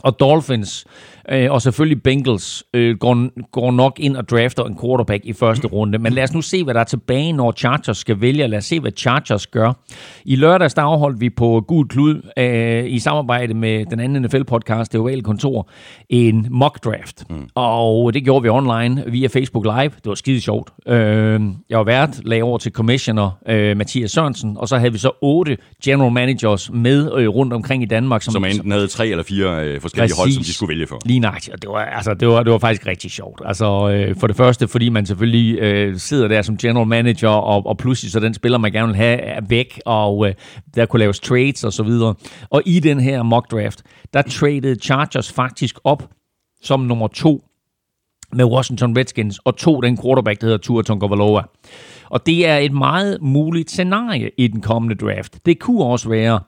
[0.02, 1.09] og Dolphins øh,
[1.50, 5.98] og selvfølgelig Bengals øh, går, går nok ind og drafter en quarterback i første runde.
[5.98, 8.46] Men lad os nu se, hvad der er tilbage, når Chargers skal vælge.
[8.46, 9.72] Lad os se, hvad Chargers gør.
[10.24, 14.92] I lørdags der afholdt vi på Gud Klud øh, i samarbejde med den anden NFL-podcast,
[14.92, 15.68] det ovale kontor,
[16.08, 17.30] en mock draft.
[17.30, 17.48] Mm.
[17.54, 19.90] Og det gjorde vi online via Facebook Live.
[19.90, 20.70] Det var skide sjovt.
[20.86, 24.98] Øh, jeg var vært, lagde over til commissioner øh, Mathias Sørensen, og så havde vi
[24.98, 28.22] så otte general managers med øh, rundt omkring i Danmark.
[28.22, 30.18] Som, som enten havde tre eller fire øh, forskellige Præcis.
[30.18, 30.98] hold, som de skulle vælge for.
[31.10, 33.42] Lige nøjagtigt, og det var, altså, det, var, det var faktisk rigtig sjovt.
[33.44, 37.66] Altså, øh, for det første, fordi man selvfølgelig øh, sidder der som general manager, og,
[37.66, 40.34] og pludselig så den spiller, man gerne vil have, er væk, og øh,
[40.74, 42.14] der kunne laves trades og så videre.
[42.50, 43.82] Og i den her mock draft,
[44.14, 46.08] der traded Chargers faktisk op
[46.62, 47.44] som nummer to
[48.32, 51.42] med Washington Redskins, og to den quarterback, der hedder Tua Tagovailoa.
[52.10, 55.46] Og det er et meget muligt scenarie i den kommende draft.
[55.46, 56.40] Det kunne også være,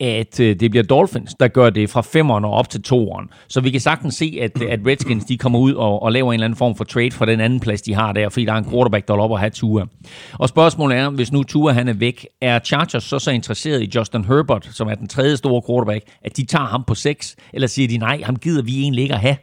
[0.00, 3.30] at øh, det bliver Dolphins, der gør det fra femeren og op til toeren.
[3.48, 6.34] Så vi kan sagtens se, at, at Redskins de kommer ud og, og laver en
[6.34, 8.56] eller anden form for trade fra den anden plads, de har der, fordi der er
[8.56, 9.84] en quarterback, der er op og have Tua.
[10.32, 13.90] Og spørgsmålet er, hvis nu Tua han er væk, er Chargers så så interesseret i
[13.94, 17.68] Justin Herbert, som er den tredje store quarterback, at de tager ham på seks, eller
[17.68, 19.36] siger de, nej, ham gider vi egentlig ikke at have.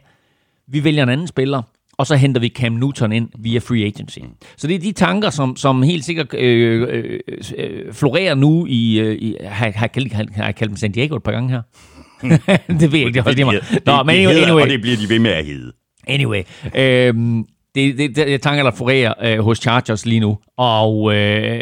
[0.66, 1.62] Vi vælger en anden spiller,
[1.98, 4.18] og så henter vi Cam Newton ind via free agency.
[4.56, 7.20] Så det er de tanker, som, som helt sikkert øh, øh,
[7.56, 9.00] øh, florerer nu i...
[9.00, 9.90] Øh, i har, har,
[10.34, 11.62] har, jeg kaldt dem San Diego et par gange her?
[12.80, 13.54] det ved jeg ikke, det holder mig.
[13.86, 14.62] Nå, men anyway, anyway.
[14.62, 15.72] Og det bliver de ved med at hedde.
[16.06, 16.42] Anyway,
[16.74, 17.14] øh,
[17.74, 20.38] det, det, det er tanker, der florerer øh, hos Chargers lige nu.
[20.56, 21.60] Og, øh,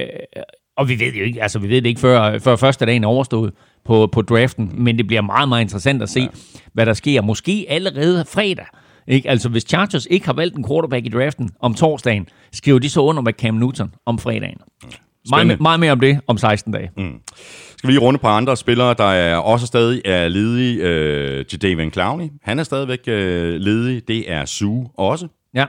[0.77, 3.09] og vi ved jo ikke, altså vi ved det ikke før, før første dagen er
[3.09, 3.53] overstået
[3.85, 6.27] på, på draften, men det bliver meget, meget interessant at se, ja.
[6.73, 7.23] hvad der sker.
[7.23, 8.67] Måske allerede fredag
[9.09, 9.31] ikke?
[9.31, 13.01] Altså, hvis Chargers ikke har valgt en quarterback i draften om torsdagen, skriver de så
[13.01, 14.59] under med Cam Newton om fredagen.
[15.31, 16.91] Meget, meget mere om det om 16 dage.
[16.97, 17.21] Mm.
[17.77, 20.83] Skal vi lige runde på andre spillere, der er også stadig er ledige.
[20.83, 24.09] Øh, Jadavian Clowney, han er stadigvæk øh, ledig.
[24.09, 25.29] Det er Sue også.
[25.55, 25.67] Ja.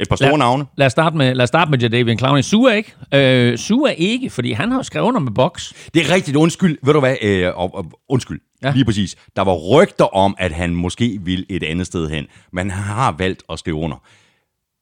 [0.00, 0.64] Et par store lad, navne.
[0.76, 2.38] Lad os starte med, lad os starte med Jadavian Clowney.
[2.38, 2.94] Er ikke.
[3.14, 5.74] Øh, er ikke, fordi han har skrevet under med boks.
[5.94, 6.36] Det er rigtigt.
[6.36, 6.78] Undskyld.
[6.82, 7.16] Ved du hvad?
[7.22, 7.52] Øh,
[8.08, 8.40] undskyld.
[8.62, 8.72] Ja.
[8.72, 9.16] Lige præcis.
[9.36, 13.14] Der var rygter om, at han måske vil et andet sted hen, men han har
[13.18, 13.96] valgt at skrive under.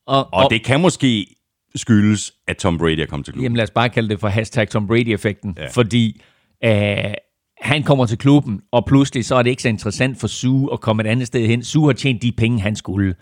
[0.06, 1.26] Og, og, og det kan måske
[1.74, 3.44] skyldes, at Tom Brady er kommet til klubben.
[3.44, 5.68] Jamen lad os bare kalde det for hashtag Tom Brady-effekten, ja.
[5.68, 6.22] fordi
[6.64, 7.14] øh,
[7.60, 10.80] han kommer til klubben, og pludselig så er det ikke så interessant for Sue at
[10.80, 11.62] komme et andet sted hen.
[11.62, 13.14] Sue har tjent de penge, han skulle.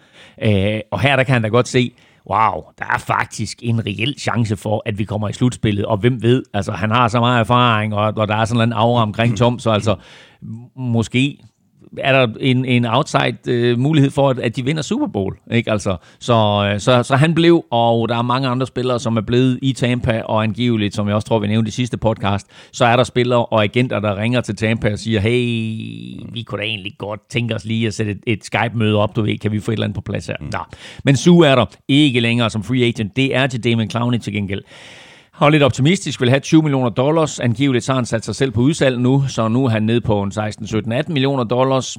[0.42, 1.92] Øh, og her der kan han da godt se,
[2.30, 6.22] wow, der er faktisk en reel chance for, at vi kommer i slutspillet, og hvem
[6.22, 9.36] ved, altså han har så meget erfaring, og, og der er sådan en aura omkring
[9.38, 9.96] Tom, så altså
[10.76, 11.38] måske
[11.98, 15.36] er der en, en outside øh, mulighed for, at, at de vinder Super Bowl.
[15.52, 15.70] Ikke?
[15.70, 19.20] Altså, så, øh, så, så han blev, og der er mange andre spillere, som er
[19.20, 22.84] blevet i Tampa, og angiveligt, som jeg også tror, vi nævnte i sidste podcast, så
[22.84, 26.66] er der spillere og agenter, der ringer til Tampa og siger, hey, vi kunne da
[26.66, 29.60] egentlig godt tænke os lige at sætte et, et Skype-møde op, du ved, kan vi
[29.60, 30.36] få et eller andet på plads her?
[30.40, 30.46] Mm.
[30.52, 30.58] Nå.
[31.04, 33.16] Men Sue er der ikke længere som free agent.
[33.16, 34.62] Det er til Damon Clowney til gengæld.
[35.36, 37.40] Og lidt optimistisk vil have 20 millioner dollars.
[37.40, 40.22] Angiveligt har han sat sig selv på udsalg nu, så nu er han nede på
[40.22, 41.98] en 16, 17, 18 millioner dollars.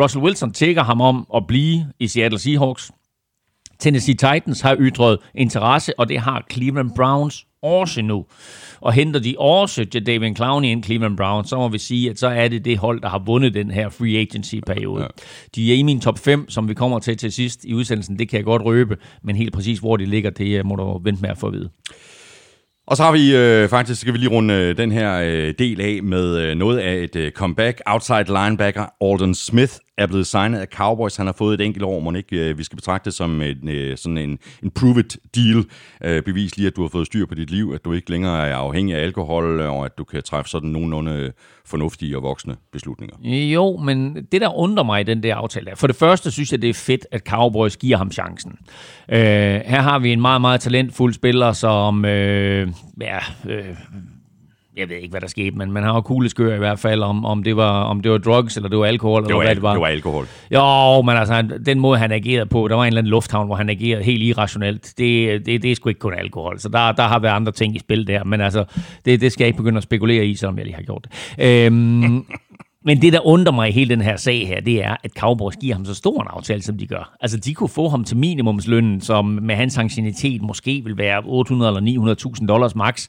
[0.00, 2.90] Russell Wilson tækker ham om at blive i Seattle Seahawks.
[3.78, 8.26] Tennessee Titans har ytret interesse, og det har Cleveland Browns også nu.
[8.80, 12.28] Og henter de også David Clowney ind Cleveland Browns, så må vi sige, at så
[12.28, 15.02] er det det hold, der har vundet den her free agency-periode.
[15.02, 15.08] Ja.
[15.54, 18.18] De er i min top 5, som vi kommer til til sidst i udsendelsen.
[18.18, 21.22] Det kan jeg godt røbe, men helt præcis, hvor de ligger, det må du vente
[21.22, 21.70] med at få at vide.
[22.88, 25.80] Og så har vi øh, faktisk, skal vi lige runde øh, den her øh, del
[25.80, 27.80] af med øh, noget af et øh, comeback.
[27.86, 31.16] Outside linebacker Alden Smith er blevet signet af Cowboys.
[31.16, 33.68] Han har fået et enkelt år, må ikke øh, vi skal betragte det som en,
[33.68, 35.64] øh, sådan en, en prove-it deal.
[36.04, 38.48] Øh, bevis lige, at du har fået styr på dit liv, at du ikke længere
[38.48, 41.32] er afhængig af alkohol, og at du kan træffe sådan nogenlunde
[41.66, 43.16] fornuftige og voksne beslutninger.
[43.28, 46.62] Jo, men det der undrer mig i den der aftale, for det første synes jeg,
[46.62, 48.52] det er fedt, at Cowboys giver ham chancen.
[49.08, 49.18] Øh,
[49.66, 52.68] her har vi en meget, meget talentfuld spiller, som øh,
[53.00, 53.76] ja, øh,
[54.78, 57.24] jeg ved ikke, hvad der skete, men man har jo kugleskør i hvert fald, om,
[57.24, 59.54] om, det var, om det var drugs, eller det var alkohol, det var, eller hvad
[59.54, 59.72] det var.
[59.72, 60.26] Det var alkohol.
[60.50, 63.56] Jo, men altså, den måde, han agerede på, der var en eller anden lufthavn, hvor
[63.56, 64.94] han agerede helt irrationelt.
[64.98, 67.76] Det, det, det er sgu ikke kun alkohol, så der, der har været andre ting
[67.76, 68.64] i spil der, men altså,
[69.04, 71.06] det, det skal jeg ikke begynde at spekulere i, selvom jeg lige har gjort
[71.38, 71.66] det.
[71.66, 72.24] Øhm,
[72.84, 75.56] Men det, der undrer mig i hele den her sag her, det er, at Cowboys
[75.56, 77.16] giver ham så stor en aftale, som de gør.
[77.20, 81.76] Altså, de kunne få ham til minimumslønnen, som med hans ancienitet måske vil være 800
[81.76, 83.08] eller 900.000 dollars max.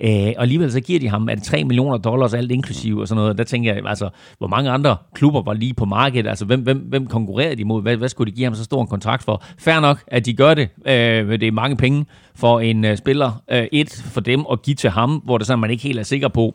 [0.00, 3.20] Øh, og alligevel så giver de ham, at 3 millioner dollars alt inklusiv og sådan
[3.20, 3.38] noget.
[3.38, 6.28] Der tænker jeg, altså, hvor mange andre klubber var lige på markedet?
[6.28, 7.82] Altså, hvem, hvem, hvem konkurrerede de mod?
[7.82, 9.42] Hvad, hvad skulle de give ham så stor en kontrakt for?
[9.58, 10.68] Fair nok, at de gør det.
[10.86, 13.42] Øh, det er mange penge for en øh, spiller.
[13.50, 16.02] Øh, et, for dem at give til ham, hvor det så man ikke helt er
[16.02, 16.54] sikker på,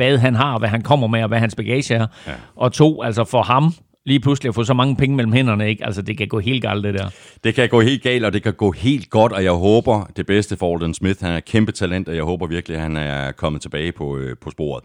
[0.00, 2.06] hvad han har, hvad han kommer med, og hvad hans bagage er.
[2.26, 2.32] Ja.
[2.56, 3.74] Og to, altså for ham,
[4.06, 5.86] lige pludselig at få så mange penge mellem hænderne, ikke?
[5.86, 7.08] Altså, det kan gå helt galt, det der.
[7.44, 10.26] Det kan gå helt galt, og det kan gå helt godt, og jeg håber det
[10.26, 11.24] bedste for Alden Smith.
[11.24, 14.36] Han er kæmpe talent, og jeg håber virkelig, at han er kommet tilbage på, øh,
[14.40, 14.84] på sporet.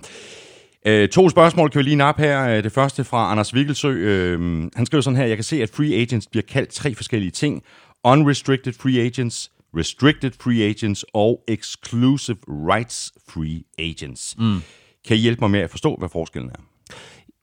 [0.87, 2.47] Øh, to spørgsmål kan vi lige nappe her.
[2.47, 3.89] Øh, det første fra Anders Vikkelsø.
[3.89, 7.31] Øh, han skriver sådan her, jeg kan se, at free agents bliver kaldt tre forskellige
[7.31, 7.63] ting.
[8.03, 14.35] Unrestricted free agents, restricted free agents og exclusive rights free agents.
[14.37, 14.61] Mm.
[15.07, 16.61] Kan I hjælpe mig med at forstå, hvad forskellen er?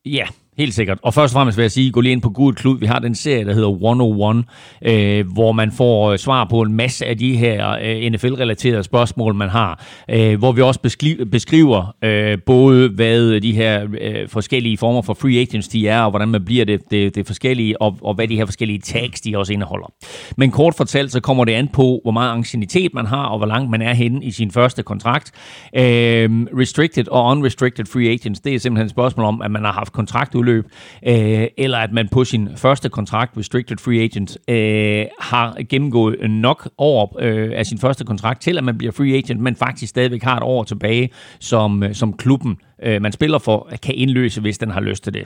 [0.05, 0.27] Ja,
[0.59, 0.99] Helt sikkert.
[1.03, 2.79] Og først og fremmest vil jeg sige, gå lige ind på Gud Klud.
[2.79, 4.45] Vi har den serie, der hedder 101,
[4.83, 9.35] øh, hvor man får øh, svar på en masse af de her øh, NFL-relaterede spørgsmål,
[9.35, 9.85] man har.
[10.11, 15.15] Øh, hvor vi også beskriver, beskriver øh, både, hvad de her øh, forskellige former for
[15.15, 18.29] free agents de er, og hvordan man bliver det, det, det forskellige, og, og hvad
[18.29, 19.93] de her forskellige tags de også indeholder.
[20.37, 23.47] Men kort fortalt, så kommer det an på, hvor meget ancienitet man har, og hvor
[23.47, 25.33] langt man er henne i sin første kontrakt.
[25.77, 29.73] Øh, restricted og unrestricted free agents, det er simpelthen et spørgsmål om, at man har
[29.73, 30.65] haft kontrakt udløb,
[31.07, 36.69] øh, eller at man på sin første kontrakt, restricted free agent, øh, har gennemgået nok
[36.79, 40.23] år øh, af sin første kontrakt til, at man bliver free agent, men faktisk stadigvæk
[40.23, 44.59] har et år tilbage, som, øh, som klubben, øh, man spiller for, kan indløse, hvis
[44.59, 45.25] den har lyst til det.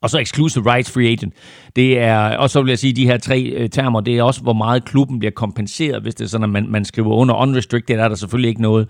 [0.00, 1.34] Og så exclusive rights free agent.
[1.76, 4.40] Det er, og så vil jeg sige, de her tre øh, termer, det er også,
[4.40, 7.98] hvor meget klubben bliver kompenseret, hvis det er sådan, at man, man skriver under unrestricted,
[7.98, 8.88] er der selvfølgelig ikke noget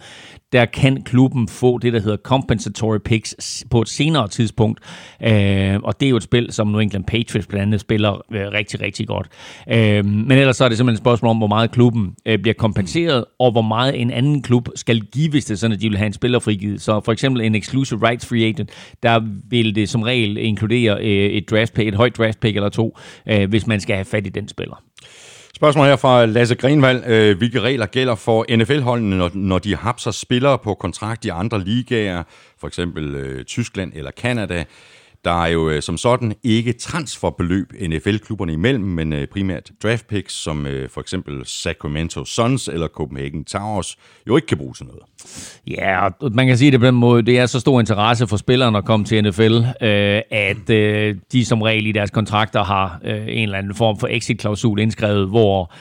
[0.54, 4.80] der kan klubben få det, der hedder compensatory picks på et senere tidspunkt.
[5.22, 8.46] Øh, og det er jo et spil, som New England Patriots blandt andet spiller øh,
[8.52, 9.28] rigtig, rigtig godt.
[9.70, 12.54] Øh, men ellers så er det simpelthen et spørgsmål om, hvor meget klubben øh, bliver
[12.54, 15.88] kompenseret, og hvor meget en anden klub skal give, hvis det er sådan, at de
[15.88, 16.80] vil have en spiller frigivet.
[16.80, 18.70] Så for eksempel en exclusive rights free agent,
[19.02, 22.68] der vil det som regel inkludere øh, et draft pick, et højt draft pick eller
[22.68, 24.82] to, øh, hvis man skal have fat i den spiller.
[25.56, 27.04] Spørgsmål her fra Lasse Grenvald.
[27.06, 31.64] Øh, hvilke regler gælder for NFL-holdene, når, når de hapser spillere på kontrakt i andre
[31.64, 32.22] ligaer,
[32.60, 34.64] for eksempel øh, Tyskland eller Kanada?
[35.24, 40.32] Der er jo øh, som sådan ikke transferbeløb NFL-klubberne imellem, men øh, primært draft picks,
[40.32, 43.96] som øh, for eksempel Sacramento Suns eller Copenhagen Towers
[44.28, 45.02] jo ikke kan bruge til noget.
[45.66, 47.22] Ja, man kan sige det på den måde.
[47.22, 51.44] Det er så stor interesse for spillerne at komme til NFL, øh, at øh, de
[51.44, 55.72] som regel i deres kontrakter har øh, en eller anden form for exit-klausul indskrevet, hvor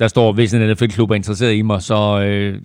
[0.00, 2.60] der står, hvis en NFL-klub er interesseret i mig, så øh,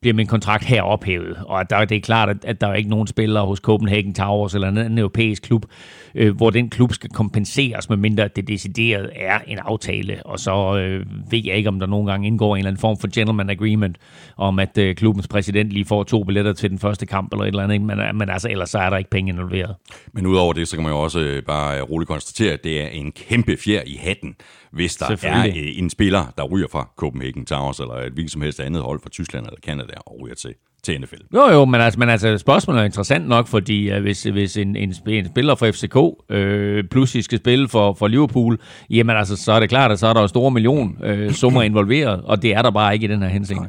[0.00, 1.36] bliver min kontrakt her ophævet.
[1.46, 4.54] Og der, det er klart, at, at der er ikke nogen spillere hos Copenhagen Towers
[4.54, 5.66] eller en anden europæisk klub,
[6.14, 10.22] øh, hvor den klub skal kompenseres, medmindre det decideret er en aftale.
[10.24, 12.98] Og så øh, ved jeg ikke, om der nogle gange indgår en eller anden form
[12.98, 13.96] for gentleman agreement,
[14.36, 17.48] om at øh, klubbens præsident lige får to billetter til den første kamp eller et
[17.48, 17.80] eller andet.
[17.80, 19.74] Men, men altså, ellers så er der ikke penge involveret.
[20.12, 22.88] Men udover det, så kan man jo også øh, bare roligt konstatere, at det er
[22.88, 24.34] en kæmpe fjer i hatten,
[24.72, 28.42] hvis der er øh, en spiller, der ryger fra Copenhagen Towers, eller et hvilket som
[28.42, 31.16] helst andet hold fra Tyskland eller Canada, og ryger til til NFL.
[31.34, 34.76] Jo, jo, men altså, men altså spørgsmålet er interessant nok, fordi uh, hvis, hvis en,
[34.76, 35.96] en, en spiller fra FCK
[36.30, 38.58] øh, pludselig skal spille for, for Liverpool,
[38.90, 41.62] jamen altså, så er det klart, at så er der jo store million øh, summer
[41.62, 43.60] involveret, og det er der bare ikke i den her hensigt.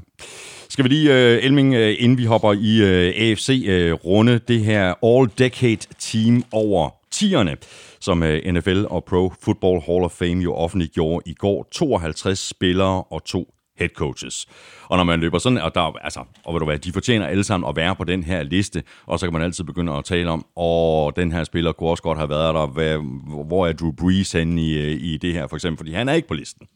[0.70, 4.60] Skal vi lige, uh, Elming, uh, inden vi hopper i uh, AFC, uh, runde det
[4.60, 7.56] her All-Decade-team over tierne,
[8.02, 11.68] som øh, NFL og Pro Football Hall of Fame jo offentliggjorde i går.
[11.72, 14.48] 52 spillere og to head coaches.
[14.90, 17.44] Og når man løber sådan, og, der, altså, og ved du hvad, de fortjener alle
[17.44, 20.30] sammen at være på den her liste, og så kan man altid begynde at tale
[20.30, 22.98] om, og den her spiller kunne også godt have været der, hvad,
[23.46, 26.14] hvor er Drew Brees henne i, øh, i det her, for eksempel, fordi han er
[26.14, 26.68] ikke på listen.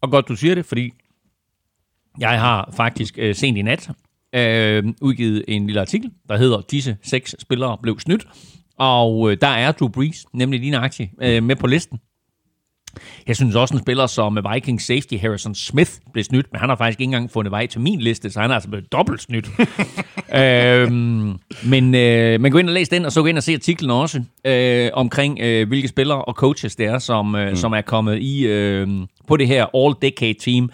[0.00, 0.92] Og godt, du siger det, fordi
[2.18, 3.90] jeg har faktisk øh, sent i nat
[4.34, 8.26] øh, udgivet en lille artikel, der hedder, disse seks spillere blev snydt,
[8.78, 11.98] og øh, der er Drew Brees, nemlig din aktie, øh, med på listen.
[13.26, 16.76] Jeg synes også, en spiller som Vikings safety Harrison Smith blev snydt, men han har
[16.76, 19.48] faktisk ikke engang fundet vej til min liste, så han er altså blevet dobbelt snydt.
[20.40, 23.54] øhm, men, øh, men gå ind og læs den, og så gå ind og se
[23.54, 27.56] artiklen også, øh, omkring øh, hvilke spillere og coaches det er, som, øh, mm.
[27.56, 28.88] som er kommet i øh,
[29.28, 30.70] på det her All-Decade Team.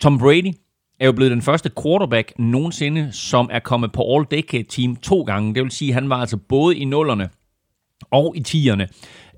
[0.00, 0.52] Tom Brady
[1.02, 5.54] er jo blevet den første quarterback nogensinde, som er kommet på All-Decade Team to gange.
[5.54, 7.30] Det vil sige, at han var altså både i nullerne
[8.10, 8.88] og i tierne.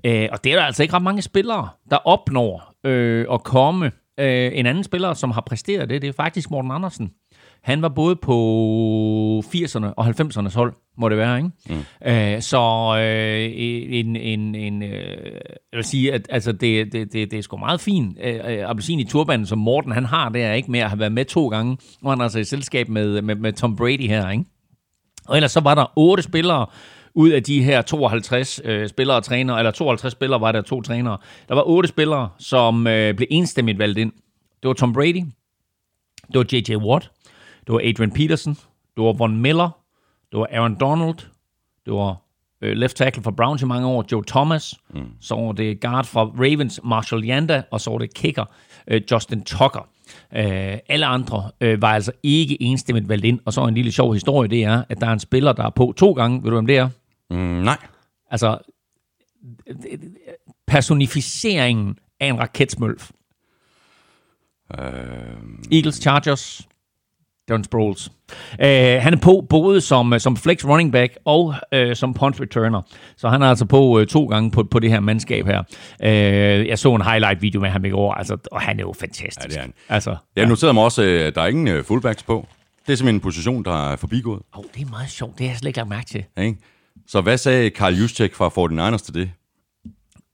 [0.03, 3.91] Øh, og det er der altså ikke ret mange spillere, der opnår øh, at komme.
[4.19, 7.11] Øh, en anden spiller, som har præsteret det, det er faktisk Morten Andersen.
[7.65, 11.49] Han var både på 80'erne og 90'ernes hold, må det være, ikke?
[11.69, 12.07] Mm.
[12.07, 12.61] Øh, så
[12.99, 13.51] øh,
[13.99, 14.89] en, en, en øh,
[15.71, 18.17] jeg vil sige, at altså, det, det, det, det er sgu meget fint.
[18.23, 20.99] Øh, øh, appelsin i turbanen, som Morten han har, det er ikke med at have
[20.99, 24.07] været med to gange, og han er altså i selskab med, med, med Tom Brady
[24.07, 24.45] her, ikke?
[25.27, 26.65] Og ellers så var der otte spillere,
[27.15, 30.81] ud af de her 52 øh, spillere og trænere, eller 52 spillere var der to
[30.81, 31.17] trænere,
[31.49, 34.11] der var otte spillere, som øh, blev enstemmigt valgt ind.
[34.61, 35.23] Det var Tom Brady,
[36.27, 36.75] det var J.J.
[36.75, 37.11] Watt,
[37.67, 38.53] det var Adrian Peterson,
[38.95, 39.69] det var Von Miller,
[40.31, 41.17] det var Aaron Donald,
[41.85, 42.17] det var
[42.61, 45.05] øh, left tackle for Browns i mange år, Joe Thomas, mm.
[45.21, 48.45] så var det guard fra Ravens, Marshall Yanda, og så var det kicker,
[48.87, 49.87] øh, Justin Tucker.
[50.35, 54.13] Øh, alle andre øh, var altså ikke enstemmigt valgt ind, og så en lille sjov
[54.13, 56.43] historie, det er, at der er en spiller, der er på to gange.
[56.43, 56.89] Ved du, hvem det er?
[57.29, 57.77] Mm, nej.
[58.31, 58.57] Altså,
[60.67, 63.11] personificeringen af en raketsmølf.
[64.79, 64.85] Øh,
[65.71, 66.67] Eagles, Chargers,
[67.49, 68.11] Darren Sproles.
[68.53, 72.81] Uh, han er på både som, som flex running back og uh, som punt returner.
[73.17, 75.63] Så han er altså på uh, to gange på, på det her mandskab her.
[75.99, 79.43] Uh, jeg så en highlight-video med ham i går, altså, og han er jo fantastisk.
[79.43, 79.73] Ja, det er han.
[79.89, 82.47] Altså, jeg noterede mig også, at der er ingen fullbacks på.
[82.87, 84.41] Det er simpelthen en position, der er forbigået.
[84.53, 85.37] Oh, det er meget sjovt.
[85.37, 86.23] Det har jeg slet ikke lagt mærke til.
[86.37, 86.59] Ja, ikke?
[87.07, 89.31] Så hvad sagde Carl Juszczyk fra 49ers til det?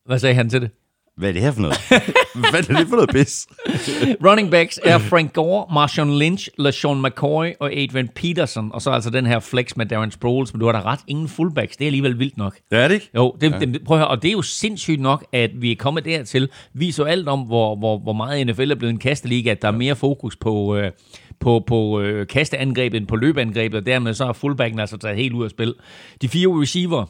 [0.05, 0.71] Hvad sagde han til det?
[1.17, 1.77] Hvad er det her for noget?
[2.51, 3.47] Hvad er det for noget pis?
[4.27, 8.71] Running backs er Frank Gore, Marshawn Lynch, LaShawn McCoy og Adrian Peterson.
[8.73, 10.53] Og så altså den her flex med Darren Sproles.
[10.53, 11.77] Men du har da ret, ingen fullbacks.
[11.77, 12.57] Det er alligevel vildt nok.
[12.71, 13.09] Det er det ikke?
[13.15, 13.59] Jo, det, ja.
[13.59, 16.49] det, prøv at høre, og det er jo sindssygt nok, at vi er kommet dertil.
[16.73, 19.67] Vi så alt om, hvor, hvor, hvor meget NFL er blevet en kasteliga, at der
[19.67, 20.91] er mere fokus på, øh,
[21.39, 25.33] på, på øh, kasteangrebet end på løbeangrebet, og dermed så er fullbacken altså taget helt
[25.33, 25.73] ud af spil.
[26.21, 27.05] De fire receiver,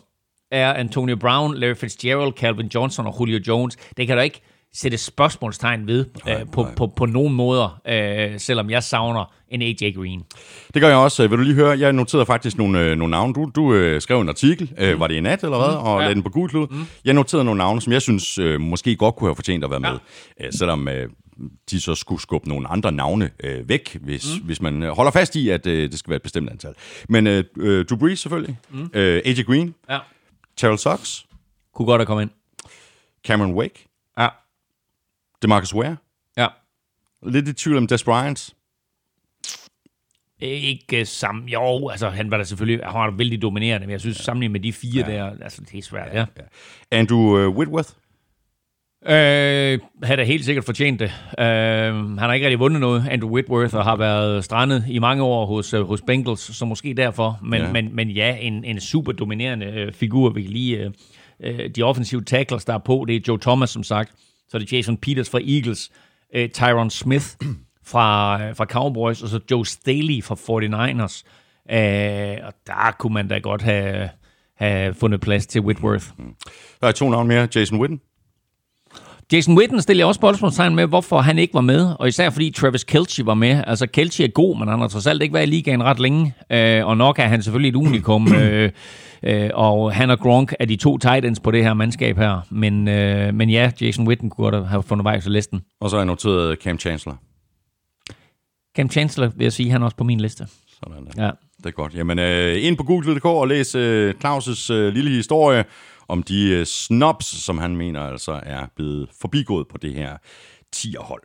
[0.51, 3.77] er Antonio Brown, Larry Fitzgerald, Calvin Johnson og Julio Jones.
[3.97, 4.41] Det kan du ikke
[4.73, 6.75] sætte spørgsmålstegn ved nej, øh, på, nej.
[6.75, 10.23] På, på nogen måder, øh, selvom jeg savner en AJ Green.
[10.73, 11.27] Det gør jeg også.
[11.27, 11.79] Vil du lige høre?
[11.79, 13.33] Jeg noterede faktisk nogle, øh, nogle navne.
[13.33, 14.99] Du, du øh, skrev en artikel, øh, mm.
[14.99, 15.85] var det i nat eller hvad, mm.
[15.85, 15.99] og ja.
[15.99, 16.67] lagde den på Google.
[16.71, 16.85] Mm.
[17.05, 19.79] Jeg noterede nogle navne, som jeg synes øh, måske godt kunne have fortjent at være
[19.79, 19.97] med,
[20.39, 20.45] ja.
[20.45, 21.09] øh, selvom øh,
[21.71, 24.45] de så skulle skubbe nogle andre navne øh, væk, hvis, mm.
[24.45, 26.73] hvis man holder fast i, at øh, det skal være et bestemt antal.
[27.09, 28.89] Men øh, øh Drew Brees selvfølgelig, mm.
[28.93, 29.97] øh, AJ Green, ja.
[30.61, 31.23] Terrell Sox.
[31.73, 32.31] Kunne godt have kommet ind.
[33.23, 33.87] Cameron Wake.
[34.17, 34.27] Ja.
[35.41, 35.97] DeMarcus Ware.
[36.37, 36.47] Ja.
[37.23, 38.53] Lidt i tvivl om Des Bryant.
[40.39, 41.49] Ikke sammen.
[41.49, 44.23] Jo, altså han var da selvfølgelig han var vældig dominerende, men jeg synes ja.
[44.23, 45.13] sammenlignet med de fire ja.
[45.13, 46.25] der, altså det er svært, ja.
[46.37, 46.43] ja.
[46.91, 47.89] Andrew uh, Whitworth.
[49.05, 51.11] Øh, han er helt sikkert fortjent det.
[51.39, 51.45] Øh,
[51.95, 55.45] han har ikke rigtig vundet noget, Andrew Whitworth, og har været strandet i mange år
[55.45, 57.39] hos, uh, hos Bengals, så måske derfor.
[57.43, 60.29] Men ja, men, men ja en, en super dominerende uh, figur.
[60.29, 60.93] Vi kan lige
[61.39, 63.05] uh, de offensive tackles, der er på.
[63.07, 64.11] Det er Joe Thomas, som sagt.
[64.49, 65.91] Så er det Jason Peters fra Eagles,
[66.37, 67.25] uh, Tyron Smith
[67.91, 71.23] fra, uh, fra Cowboys, og så Joe Staley fra 49ers.
[71.65, 74.09] Uh, og der kunne man da godt have,
[74.57, 76.05] have fundet plads til Whitworth.
[76.81, 77.47] Der er to navne mere.
[77.55, 78.01] Jason Witten
[79.33, 82.83] Jason Witten stiller også spørgsmålstegn med, hvorfor han ikke var med, og især fordi Travis
[82.83, 83.63] Kelce var med.
[83.67, 86.33] Altså, Kelce er god, men han har trods alt ikke været i ligaen ret længe,
[86.51, 88.71] øh, og nok er han selvfølgelig et unikum, øh,
[89.23, 92.41] øh, og han og Gronk er de to tight ends på det her mandskab her.
[92.49, 95.61] Men, øh, men ja, Jason Witten kunne godt have fundet vej til listen.
[95.81, 97.17] Og så har jeg noteret Cam Chancellor.
[98.75, 100.47] Cam Chancellor vil jeg sige, han er også på min liste.
[100.83, 101.23] Sådan der.
[101.25, 101.31] Ja.
[101.57, 101.95] Det er godt.
[101.95, 105.65] Jamen, øh, ind på google.dk og læs øh, Claus' øh, lille historie
[106.07, 110.17] om de øh, snobs, som han mener altså er blevet forbigået på det her
[110.71, 111.23] tierhold.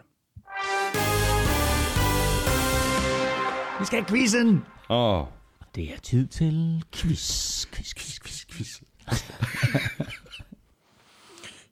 [3.81, 4.65] Vi skal have quizzen!
[4.91, 5.21] Åh.
[5.21, 5.27] Oh.
[5.75, 8.81] Det er tid til quiz, quiz, quiz, quiz, quiz.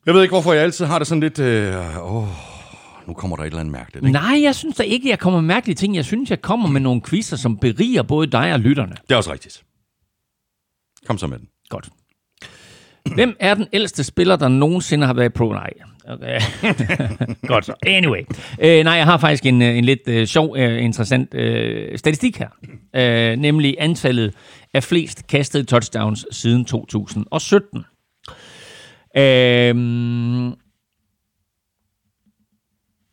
[0.07, 1.38] jeg ved ikke, hvorfor jeg altid har det sådan lidt...
[1.38, 2.29] Øh, åh,
[3.07, 4.07] nu kommer der et eller andet mærkeligt.
[4.07, 4.12] Ikke?
[4.12, 5.97] Nej, jeg synes da ikke, jeg kommer med mærkelige ting.
[5.97, 8.97] Jeg synes, jeg kommer med nogle quizzer, som beriger både dig og lytterne.
[9.03, 9.64] Det er også rigtigt.
[11.07, 11.49] Kom så med den.
[11.69, 11.88] Godt.
[13.14, 15.53] Hvem er den ældste spiller, der nogensinde har været i pro?
[15.53, 15.71] Nej.
[16.09, 16.40] Okay.
[17.47, 17.75] Godt så.
[17.87, 18.21] Anyway.
[18.62, 22.38] Øh, nej, jeg har faktisk en, øh, en lidt øh, sjov, øh, interessant øh, statistik
[22.38, 22.49] her.
[22.97, 24.35] Øh, nemlig antallet
[24.75, 27.85] af flest kastede touchdowns siden 2017.
[29.17, 30.55] Øh,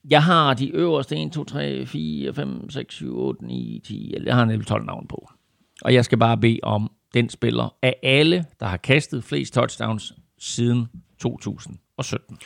[0.10, 4.14] jeg har de øverste 1, 2, 3, 4, 5, 6, 7, 8, 9, 10.
[4.26, 5.30] Jeg har en 12 navn på.
[5.82, 10.14] Og jeg skal bare bede om den spiller af alle, der har kastet flest touchdowns
[10.38, 10.88] siden
[11.20, 12.38] 2017.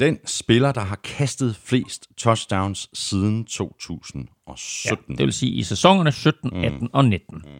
[0.00, 5.14] Den spiller, der har kastet flest touchdowns siden 2017.
[5.14, 6.88] Ja, det vil sige i sæsonerne 17, 18 mm.
[6.92, 7.36] og 19.
[7.36, 7.50] Mm.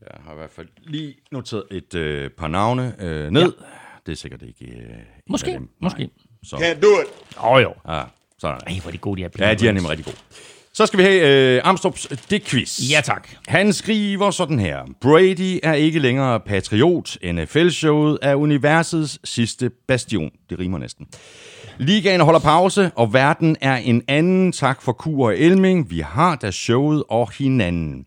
[0.00, 3.52] Jeg har i hvert fald lige noteret et øh, par navne øh, ned.
[3.60, 3.66] Ja.
[4.06, 5.68] Det er sikkert ikke øh, Måske, dem.
[5.80, 6.10] måske.
[6.42, 6.56] Så.
[6.56, 7.36] Can't do it.
[7.38, 7.74] Åh oh, jo.
[7.88, 8.02] Ja,
[8.38, 8.60] sådan.
[8.66, 10.16] Ej, hvor er de gode, de her Ja, de er nemlig rigtig gode.
[10.74, 12.90] Så skal vi have øh, Amstrup's Det Quiz.
[12.90, 13.28] Ja, tak.
[13.48, 14.78] Han skriver sådan her.
[15.00, 17.16] Brady er ikke længere patriot.
[17.24, 20.30] NFL-showet er universets sidste bastion.
[20.50, 21.06] Det rimer næsten.
[21.78, 24.52] Ligaen holder pause, og verden er en anden.
[24.52, 25.90] Tak for Kur og Elming.
[25.90, 28.06] Vi har da showet og hinanden.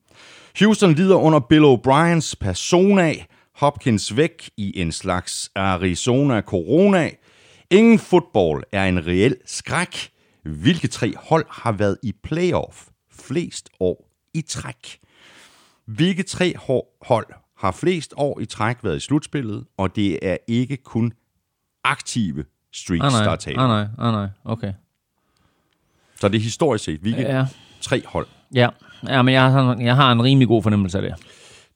[0.60, 3.14] Houston lider under Bill O'Briens persona.
[3.56, 7.10] Hopkins væk i en slags Arizona Corona.
[7.72, 10.10] Ingen fodbold er en reel skræk.
[10.44, 15.00] Hvilke tre hold har været i playoff flest år i træk?
[15.86, 16.54] Hvilke tre
[17.02, 17.28] hold
[17.58, 21.14] har flest år i træk været i slutspillet, og det er ikke kun
[21.84, 23.24] aktive streaks, Ah, nej.
[23.24, 23.60] der er tale.
[23.62, 24.74] Ah, nej, ah, nej, okay.
[26.20, 27.46] Så det er historisk set, hvilke Ja,
[27.82, 28.28] tre hold.
[28.56, 28.70] ja.
[29.08, 31.14] ja men jeg har, jeg har en rimelig god fornemmelse af det.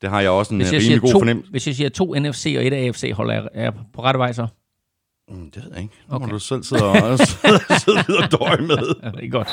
[0.02, 1.52] Det har jeg også en jeg, rimelig god to, fornemmelse.
[1.52, 4.48] hvis jeg siger to NFC og et AFC hold, er er på rette vej så?
[5.30, 5.96] Mm, Det ved jeg ikke.
[6.10, 6.26] Nu Okay.
[6.26, 7.20] må du selv sidde og,
[7.86, 8.96] sidde, og døje med.
[9.04, 9.48] Ja, det er godt.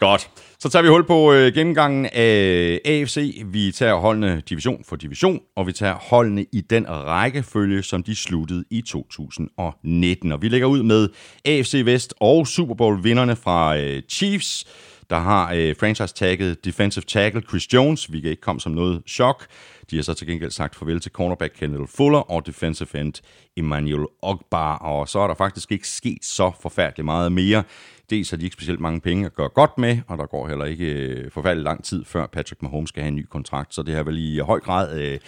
[0.00, 0.30] Godt.
[0.58, 3.42] Så tager vi hul på øh, gennemgangen af AFC.
[3.46, 8.14] Vi tager holdene division for division, og vi tager holdene i den rækkefølge, som de
[8.14, 10.32] sluttede i 2019.
[10.32, 11.08] Og vi lægger ud med
[11.44, 14.64] AFC Vest og Super Bowl-vinderne fra øh, Chiefs,
[15.10, 18.12] der har øh, franchise-tagget defensive tackle Chris Jones.
[18.12, 19.46] Vi kan ikke komme som noget chok.
[19.90, 23.12] De har så til gengæld sagt farvel til cornerback Kendall Fuller og defensive end
[23.56, 24.78] Emmanuel Ogbar.
[24.78, 27.62] Og så er der faktisk ikke sket så forfærdeligt meget mere.
[28.10, 30.64] Dels har de ikke specielt mange penge at gøre godt med, og der går heller
[30.64, 33.74] ikke øh, forfærdelig lang tid, før Patrick Mahomes skal have en ny kontrakt.
[33.74, 35.18] Så det har vel i høj grad øh,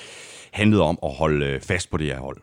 [0.53, 2.41] handlet om at holde øh, fast på det her hold.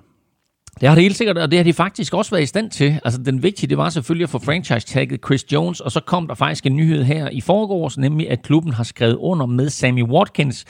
[0.79, 2.99] Det har det helt sikkert, og det har de faktisk også været i stand til.
[3.05, 6.35] Altså, den vigtige, det var selvfølgelig at få franchise-tagget Chris Jones, og så kom der
[6.35, 10.65] faktisk en nyhed her i forgårs, nemlig at klubben har skrevet under med Sammy Watkins.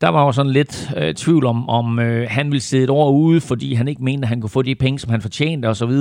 [0.00, 3.10] Der var jo sådan lidt øh, tvivl om, om øh, han ville sidde et år
[3.10, 5.92] ude, fordi han ikke mente, at han kunne få de penge, som han fortjente osv.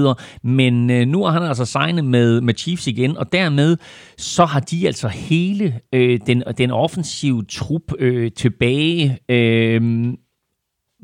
[0.44, 3.78] Men øh, nu har han altså signet med, med Chiefs igen, og dermed
[4.18, 9.20] så har de altså hele øh, den, den offensive trup øh, tilbage.
[9.30, 10.14] Øh,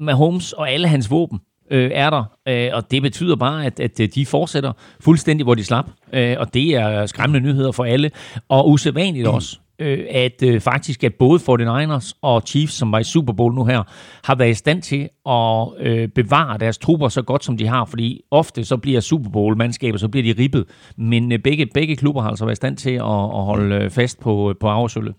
[0.09, 1.39] Holmes og alle hans våben
[1.71, 5.63] øh, er der, øh, og det betyder bare, at, at de fortsætter fuldstændig, hvor de
[5.63, 8.11] slap, øh, og det er skræmmende nyheder for alle,
[8.49, 13.03] og usædvanligt også, øh, at øh, faktisk at både 49ers og Chiefs, som var i
[13.03, 13.83] Super Bowl nu her,
[14.23, 17.85] har været i stand til at øh, bevare deres trupper så godt, som de har,
[17.85, 20.65] fordi ofte så bliver Super Bowl-mandskaber, så bliver de ribbet,
[20.97, 23.89] men øh, begge, begge klubber har altså været i stand til at, at holde øh,
[23.89, 25.15] fast på, på arvesølvet.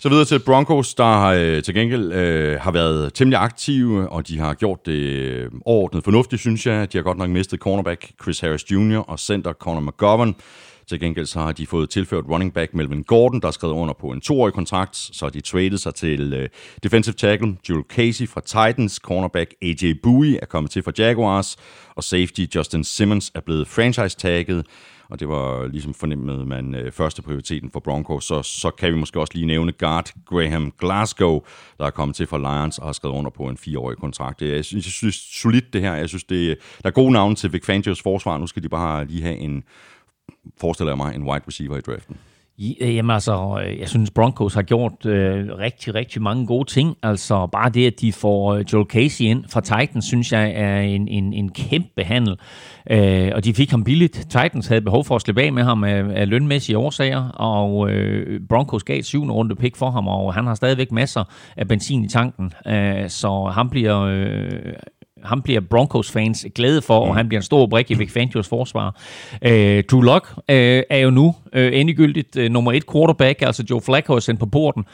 [0.00, 4.38] Så videre til Broncos, der øh, til gengæld øh, har været temmelig aktive, og de
[4.38, 6.92] har gjort det øh, overordnet fornuftigt, synes jeg.
[6.92, 8.98] De har godt nok mistet cornerback Chris Harris Jr.
[8.98, 10.34] og center Connor McGovern.
[10.88, 13.94] Til gengæld så har de fået tilført running back Melvin Gordon, der er skrevet under
[14.00, 14.96] på en toårig kontrakt.
[14.96, 16.48] Så har de traded sig til øh,
[16.82, 21.56] defensive tackle Joel Casey fra Titans, cornerback AJ Bowie er kommet til fra Jaguars,
[21.94, 24.66] og safety Justin Simmons er blevet franchise-tagget.
[25.10, 28.24] Og det var ligesom fornemmet man øh, første prioriteten for Broncos.
[28.24, 31.40] Så, så kan vi måske også lige nævne guard Graham Glasgow,
[31.78, 34.42] der er kommet til fra Lions og har skrevet under på en fireårig kontrakt.
[34.42, 35.94] Jeg synes, jeg synes solidt det her.
[35.94, 38.38] Jeg synes, det, der er gode navne til Vic Fangios forsvar.
[38.38, 39.62] Nu skal de bare lige have en,
[40.60, 42.16] forestiller jeg mig, en wide receiver i draften.
[42.80, 46.96] Øh, jamen altså, øh, jeg synes Broncos har gjort øh, rigtig, rigtig mange gode ting.
[47.02, 50.80] Altså bare det, at de får øh, Joel Casey ind fra Titans, synes jeg er
[50.80, 52.36] en, en, en kæmpe handel.
[52.90, 54.14] Øh, og de fik ham billigt.
[54.14, 58.40] Titans havde behov for at slippe af med ham af, af lønmæssige årsager, og øh,
[58.48, 61.24] Broncos gav syvende runde pick for ham, og han har stadigvæk masser
[61.56, 62.52] af benzin i tanken.
[62.66, 64.00] Øh, så han bliver...
[64.00, 64.72] Øh,
[65.28, 69.00] ham bliver Broncos-fans glade for, og han bliver en stor brik i Vic Fangios forsvar.
[69.42, 73.80] Øh, Drew Lock øh, er jo nu øh, endegyldigt øh, nummer et quarterback, altså Joe
[73.80, 74.84] Flacco er sendt på porten.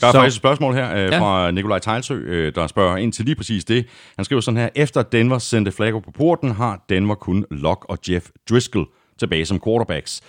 [0.00, 1.20] Der er Så- faktisk et spørgsmål her øh, Ja.
[1.20, 3.86] fra Nikolaj Tejlsø, øh, der spørger ind til lige præcis det.
[4.16, 7.98] Han skriver sådan her, efter Denver sendte Flacco på porten, har Denver kun Lock og
[8.08, 8.86] Jeff Driscoll
[9.18, 10.20] tilbage som quarterbacks.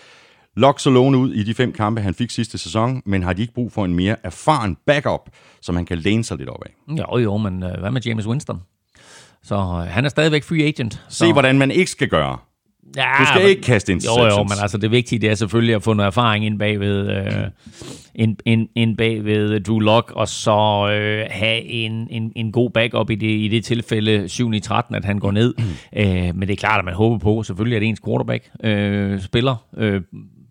[0.55, 3.41] Lock så lovende ud i de fem kampe, han fik sidste sæson, men har de
[3.41, 5.29] ikke brug for en mere erfaren backup,
[5.61, 6.95] som han kan læne sig lidt op af?
[6.99, 8.61] Jo, jo, men øh, hvad med James Winston?
[9.43, 10.93] Så øh, han er stadigvæk free agent.
[11.09, 12.37] Så, Se, hvordan man ikke skal gøre.
[12.97, 14.35] ja, Du skal men- ikke kaste Jo, interceptions.
[14.37, 17.43] jo, men altså det vigtige, det er selvfølgelig at få noget erfaring ind bagved, øh,
[18.15, 23.09] ind, ind, ind bagved Drew Lock, og så øh, have en, en, en god backup
[23.09, 24.53] i det, i det tilfælde 7.
[24.53, 25.53] i 13, at han går ned.
[25.97, 29.55] øh, men det er klart, at man håber på, selvfølgelig at ens quarterback øh, spiller
[29.77, 30.01] øh,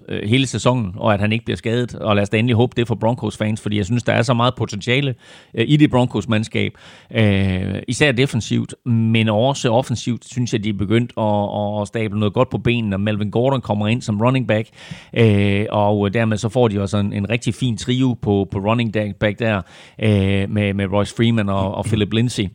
[0.09, 1.95] øh, hele sæsonen, og at han ikke bliver skadet.
[1.95, 4.23] Og lad os da endelig håbe det for Broncos fans, fordi jeg synes, der er
[4.23, 5.15] så meget potentiale
[5.55, 6.73] øh, i det Broncos mandskab.
[7.15, 12.35] Øh, især defensivt, men også offensivt, synes jeg, de er begyndt at, at stable noget
[12.35, 14.69] godt på benene, og Melvin Gordon kommer ind som running back,
[15.15, 18.93] øh, og dermed så får de også en, en rigtig fin trio på, på running
[19.21, 19.63] back der,
[20.03, 22.49] øh, med, med Royce Freeman og, og Philip Lindsay.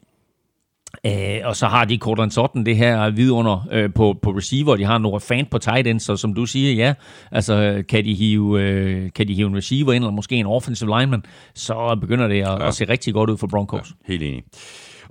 [1.06, 4.76] Øh, og så har de Cortland Sutton det her vidunder øh, på, på receiver.
[4.76, 6.94] De har Noah Fant på tight end, så som du siger, ja,
[7.32, 11.00] altså kan de hive, øh, kan de hive en receiver ind, eller måske en offensive
[11.00, 11.24] lineman,
[11.56, 12.68] så begynder det at, ja.
[12.68, 13.94] at se rigtig godt ud for Broncos.
[14.08, 14.44] Helt enig.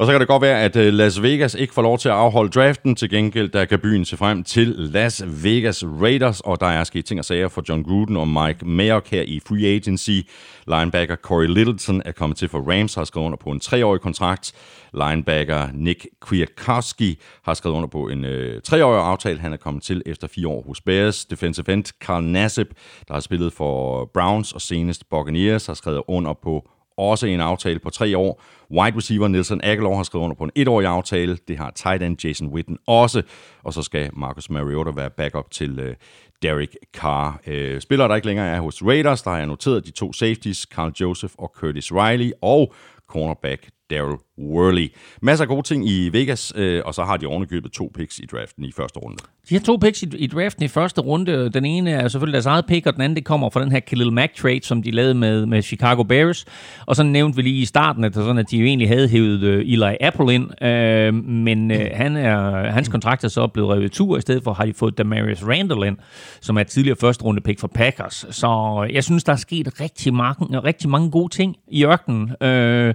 [0.03, 2.15] Og så kan det godt være, at øh, Las Vegas ikke får lov til at
[2.15, 2.95] afholde draften.
[2.95, 7.05] Til gengæld, der kan byen se frem til Las Vegas Raiders, og der er sket
[7.05, 10.21] ting og sager for John Gruden og Mike Mayock her i free agency.
[10.67, 14.53] Linebacker Corey Littleton er kommet til for Rams, har skrevet under på en treårig kontrakt.
[14.93, 19.39] Linebacker Nick Kwiatkowski har skrevet under på en øh, treårig aftale.
[19.39, 21.25] Han er kommet til efter fire år hos Bears.
[21.25, 22.69] Defensive end Carl Nassib,
[23.09, 27.79] der har spillet for Browns og senest Buccaneers, har skrevet under på også en aftale
[27.79, 28.43] på tre år.
[28.71, 31.39] Wide receiver Nelson Aguilar har skrevet under på en etårig aftale.
[31.49, 33.23] Det har tight end Jason Witten også.
[33.65, 35.95] Og så skal Marcus Mariota være backup til øh,
[36.43, 37.41] Derek Carr.
[37.47, 40.59] Øh, spiller der ikke længere er hos Raiders, der har jeg noteret de to safeties,
[40.59, 42.75] Carl Joseph og Curtis Riley, og
[43.09, 44.93] cornerback Daryl Worley.
[45.23, 48.27] Masser af gode ting i Vegas, øh, og så har de ovenikøbet to picks i
[48.33, 49.17] draften i første runde.
[49.49, 51.51] De har to picks i, i draften i første runde.
[51.51, 53.81] Den ene er selvfølgelig deres eget pick, og den anden det kommer fra den her
[53.81, 56.45] Khalil Mack trade, som de lavede med, med Chicago Bears.
[56.87, 59.43] Og så nævnte vi lige i starten, at, sådan, at de jo egentlig havde hævet
[59.43, 63.93] uh, Eli Apple ind, øh, men uh, han er, hans kontrakt er så blevet revet
[63.93, 64.19] tur.
[64.19, 65.97] I stedet for har de fået Demarius Randall ind,
[66.41, 68.27] som er tidligere første runde pick for Packers.
[68.31, 72.43] Så jeg synes, der er sket rigtig mange, rigtig mange gode ting i ørkenen.
[72.43, 72.95] Øh,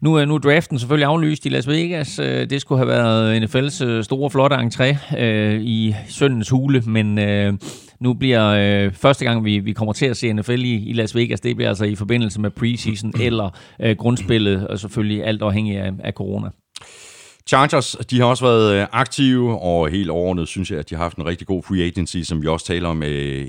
[0.00, 2.18] nu er nu draften selvfølgelig aflyst i Las Vegas.
[2.18, 7.18] Øh, det skulle have været NFL's øh, store, flotte entré øh, i søndens hule, men
[7.18, 7.52] øh,
[8.00, 11.14] nu bliver øh, første gang, vi, vi kommer til at se NFL i, i Las
[11.16, 15.78] Vegas, det bliver altså i forbindelse med preseason eller øh, grundspillet, og selvfølgelig alt afhængig
[15.78, 16.48] af, af corona.
[17.46, 21.16] Chargers, de har også været aktive, og helt overordnet synes jeg, at de har haft
[21.16, 23.02] en rigtig god free agency, som vi også taler om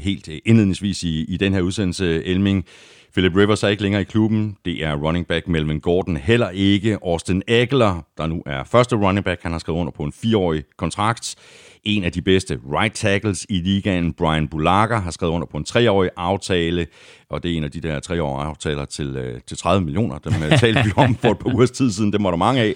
[0.03, 2.65] helt indledningsvis i, i den her udsendelse, Elming.
[3.13, 4.57] Philip Rivers er ikke længere i klubben.
[4.65, 6.97] Det er running back Melvin Gordon heller ikke.
[7.05, 10.63] Austin Eckler, der nu er første running back, han har skrevet under på en fireårig
[10.77, 11.35] kontrakt.
[11.83, 15.63] En af de bedste right tackles i ligaen, Brian Bulaga, har skrevet under på en
[15.63, 16.87] treårig aftale,
[17.29, 20.17] og det er en af de der treårige aftaler til, øh, til 30 millioner.
[20.17, 22.61] Dem øh, talte vi om for et par uger tid siden, dem var der mange
[22.61, 22.75] af.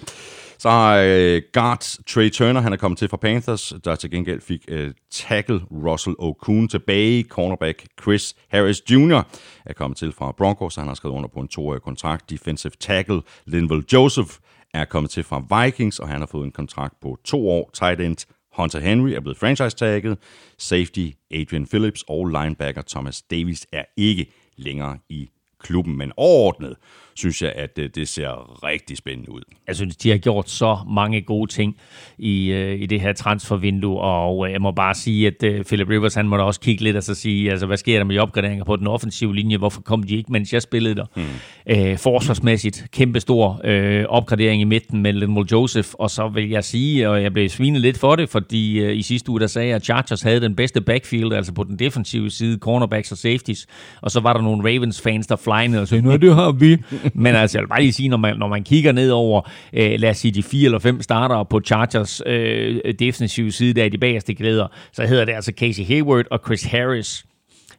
[0.60, 4.42] Så har øh, guard Trey Turner, han er kommet til fra Panthers, der til gengæld
[4.42, 7.24] fik øh, tackle Russell Okun tilbage.
[7.24, 9.22] Cornerback Chris Harris Jr.
[9.66, 12.30] er kommet til fra Broncos, han har skrevet under på en toårig kontrakt.
[12.30, 14.30] Defensive tackle Linville Joseph
[14.74, 17.70] er kommet til fra Vikings, og han har fået en kontrakt på to år.
[17.74, 18.18] Tight end
[18.58, 20.18] Hunter Henry er blevet franchise-tagget.
[20.58, 25.30] Safety Adrian Phillips og linebacker Thomas Davis er ikke længere i
[25.60, 26.76] klubben, men overordnet
[27.18, 29.42] synes jeg, at det, det ser rigtig spændende ud.
[29.68, 31.76] Jeg synes, de har gjort så mange gode ting
[32.18, 35.90] i, øh, i det her transfervindue, og øh, jeg må bare sige, at øh, Philip
[35.90, 38.18] Rivers, han må da også kigge lidt og så sige, altså, hvad sker der med
[38.18, 39.58] opgraderinger på den offensive linje?
[39.58, 41.06] Hvorfor kom de ikke, mens jeg spillede der?
[41.16, 41.26] Hmm.
[41.70, 46.64] Øh, forsvarsmæssigt, kæmpe stor øh, opgradering i midten med Linville Joseph, og så vil jeg
[46.64, 49.68] sige, og jeg blev svinet lidt for det, fordi øh, i sidste uge, der sagde
[49.68, 53.68] jeg, at Chargers havde den bedste backfield, altså på den defensive side, cornerbacks og safeties,
[54.02, 56.78] og så var der nogle Ravens-fans, der flynede og sagde, nej, det har vi.
[57.14, 59.42] Men altså, jeg vil bare lige sige, når man, når man kigger ned over,
[59.74, 63.84] øh, lad os sige, de fire eller fem starter på Chargers øh, defensive side, der
[63.84, 67.26] i de bagerste glæder, så hedder det altså Casey Hayward og Chris Harris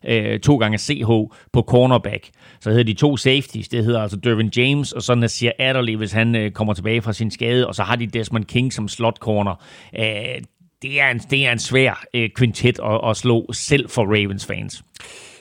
[0.05, 1.11] øh, to gange CH
[1.53, 2.31] på cornerback.
[2.61, 6.12] Så hedder de to safeties, det hedder altså Dervin James, og så Nasir Adderley, hvis
[6.12, 9.18] han øh, kommer tilbage fra sin skade, og så har de Desmond King som slot
[9.18, 9.55] corner.
[9.99, 10.43] Øh,
[10.83, 14.47] det, er en, det er en svær øh, quintet at, at slå, selv for Ravens
[14.47, 14.83] fans.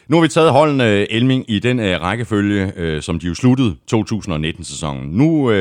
[0.09, 3.75] Nu har vi taget holdene Elming i den uh, rækkefølge, uh, som de jo sluttede
[3.95, 5.09] 2019-sæsonen.
[5.09, 5.51] Nu uh,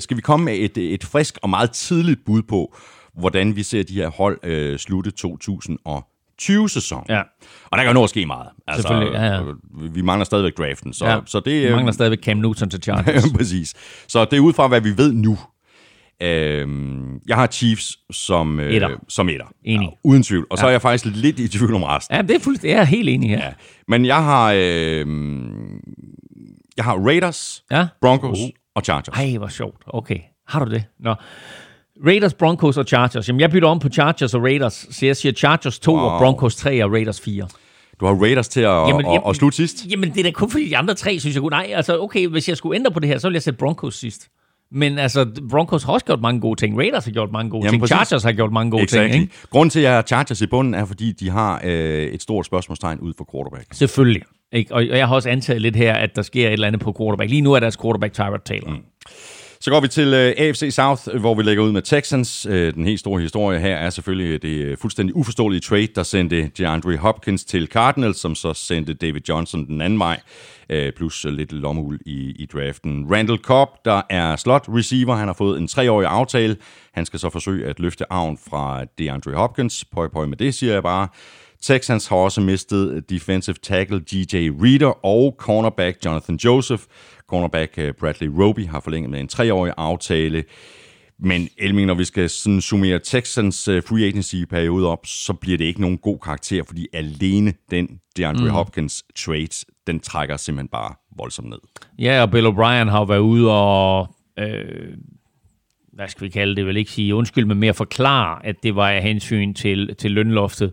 [0.00, 2.76] skal vi komme med et, et frisk og meget tidligt bud på,
[3.18, 7.06] hvordan vi ser de her hold uh, slutte 2020-sæsonen.
[7.08, 7.22] Ja.
[7.64, 8.48] Og der kan jo nå at ske meget.
[8.66, 9.42] Altså, ja, ja.
[9.92, 10.92] Vi mangler stadigvæk draften.
[10.92, 11.18] Så, ja.
[11.26, 13.24] så det, vi mangler stadigvæk Cam Newton til Chargers.
[13.36, 13.74] Præcis.
[14.08, 15.38] Så det er ud fra, hvad vi ved nu.
[16.22, 18.88] Øhm, jeg har Chiefs som øh, etter.
[19.08, 19.46] Som etter.
[19.64, 19.86] Enig.
[19.86, 20.46] Ja, uden tvivl.
[20.50, 20.68] Og så ja.
[20.68, 22.16] er jeg faktisk lidt i tvivl om resten.
[22.16, 22.74] Ja, det er fuldstændig.
[22.74, 23.44] Jeg er helt enig her.
[23.44, 23.52] Ja.
[23.88, 25.06] Men jeg har, øh,
[26.76, 27.86] jeg har Raiders, ja.
[28.00, 28.48] Broncos uh.
[28.74, 29.18] og Chargers.
[29.18, 29.82] Ej, hvor sjovt.
[29.86, 30.18] Okay.
[30.48, 30.84] Har du det?
[31.00, 31.14] Nå.
[32.06, 33.28] Raiders, Broncos og Chargers.
[33.28, 36.00] Jamen, jeg bytter om på Chargers og Raiders, så jeg siger Chargers 2 wow.
[36.00, 37.48] og Broncos 3 og Raiders 4.
[38.00, 39.86] Du har Raiders til at, jamen, at, at slutte sidst?
[39.90, 41.42] Jamen, det er da kun fordi de andre tre, synes jeg.
[41.42, 43.98] Nej, altså, okay, hvis jeg skulle ændre på det her, så ville jeg sætte Broncos
[43.98, 44.28] sidst.
[44.70, 46.78] Men altså, Broncos har også gjort mange gode ting.
[46.78, 47.80] Raiders har gjort mange gode Jamen, ting.
[47.80, 47.96] Præcis.
[48.08, 49.12] Chargers har gjort mange gode exactly.
[49.12, 49.22] ting.
[49.22, 49.34] Ikke?
[49.50, 52.46] Grunden til, at jeg har Chargers i bunden, er, fordi de har øh, et stort
[52.46, 53.74] spørgsmålstegn ud for quarterback.
[53.74, 54.22] Selvfølgelig.
[54.52, 54.74] Ikke?
[54.74, 57.30] Og jeg har også antaget lidt her, at der sker et eller andet på quarterback.
[57.30, 58.70] Lige nu er deres quarterback Tyrod Taylor.
[58.70, 58.82] Mm.
[59.66, 62.46] Så går vi til øh, AFC South, øh, hvor vi lægger ud med Texans.
[62.50, 66.50] Øh, den helt store historie her er selvfølgelig øh, det fuldstændig uforståelige trade, der sendte
[66.58, 70.20] DeAndre Hopkins til Cardinals, som så sendte David Johnson den anden vej,
[70.96, 73.06] plus lidt lommeul i, i draften.
[73.10, 76.56] Randall Cobb, der er slot receiver, han har fået en treårig aftale.
[76.92, 79.84] Han skal så forsøge at løfte arven fra DeAndre Hopkins.
[79.84, 81.08] Pøj, pøj med det, siger jeg bare.
[81.62, 86.82] Texans har også mistet defensive tackle DJ Reader og cornerback Jonathan Joseph.
[87.28, 90.44] Cornerback øh, Bradley Roby har forlænget med en treårig aftale.
[91.18, 95.64] Men Elming, når vi skal sådan summere Texans uh, free agency-periode op, så bliver det
[95.64, 98.50] ikke nogen god karakter, fordi alene den DeAndre mm.
[98.50, 101.58] Hopkins trade, den trækker simpelthen bare voldsomt ned.
[101.98, 104.96] Ja, og Bill O'Brien har været ude og øh,
[105.96, 108.88] hvad skal vi kalde det, vil ikke sige undskyld, men mere forklare, at det var
[108.88, 110.72] af hensyn til, til lønloftet.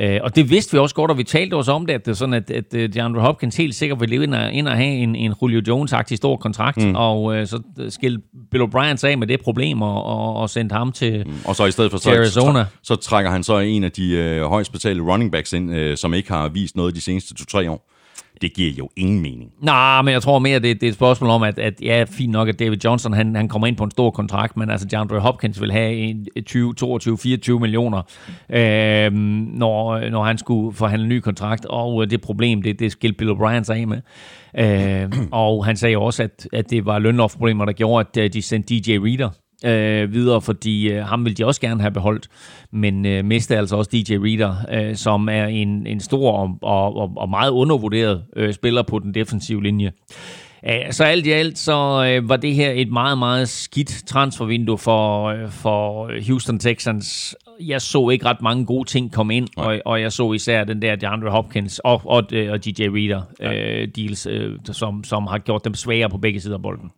[0.00, 2.10] Øh, og det vidste vi også godt, og vi talte også om det, at det
[2.10, 4.76] er sådan, at, at øh, DeAndre Hopkins helt sikkert vil leve ind og, ind og
[4.76, 6.94] have en, en Julio Jones-agtig stor kontrakt, mm.
[6.94, 10.72] og øh, så skilte Bill O'Brien sig af med det problem og, og, og sendte
[10.72, 11.32] ham til, mm.
[11.44, 12.64] Og så i stedet for så, Arizona.
[12.64, 15.96] Så, så trækker han så en af de øh, højst betalte running backs ind, øh,
[15.96, 17.90] som ikke har vist noget de seneste to-tre år
[18.42, 19.50] det giver jo ingen mening.
[19.62, 22.32] Nej, men jeg tror mere, det, det er et spørgsmål om, at, at ja, fint
[22.32, 25.18] nok, at David Johnson han, han kommer ind på en stor kontrakt, men altså DeAndre
[25.18, 28.02] Hopkins vil have en 20, 22, 24 millioner,
[28.50, 32.92] øh, når, når han skulle forhandle en ny kontrakt, og øh, det problem, det, det
[32.92, 34.00] skilte Bill O'Brien sig af med.
[34.58, 38.42] Øh, og han sagde også, at, at det var lønlovsproblemer, der gjorde, at øh, de
[38.42, 39.30] sendte DJ Reader
[39.64, 42.28] øh, videre, fordi øh, ham vil de også gerne have beholdt,
[42.72, 47.12] men øh, mistede altså også DJ Reader, øh, som er en, en stor og, og,
[47.16, 49.92] og meget undervurderet øh, spiller på den defensive linje.
[50.90, 55.24] Så alt i alt, så øh, var det her et meget, meget skidt transfervindue for,
[55.24, 57.36] øh, for Houston Texans.
[57.60, 60.82] Jeg så ikke ret mange gode ting komme ind, og, og jeg så især den
[60.82, 63.80] der DeAndre Hopkins og, og, og DJ Reader ja.
[63.80, 66.90] øh, deals, øh, som, som har gjort dem svagere på begge sider af bolden.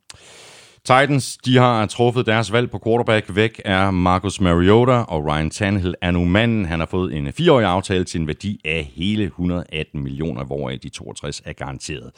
[0.84, 3.36] Titans, de har truffet deres valg på quarterback.
[3.36, 6.64] Væk er Marcus Mariota, og Ryan Tannehill er nu manden.
[6.64, 10.88] Han har fået en fireårig aftale til en værdi af hele 118 millioner, hvoraf de
[10.88, 12.10] 62 er garanteret.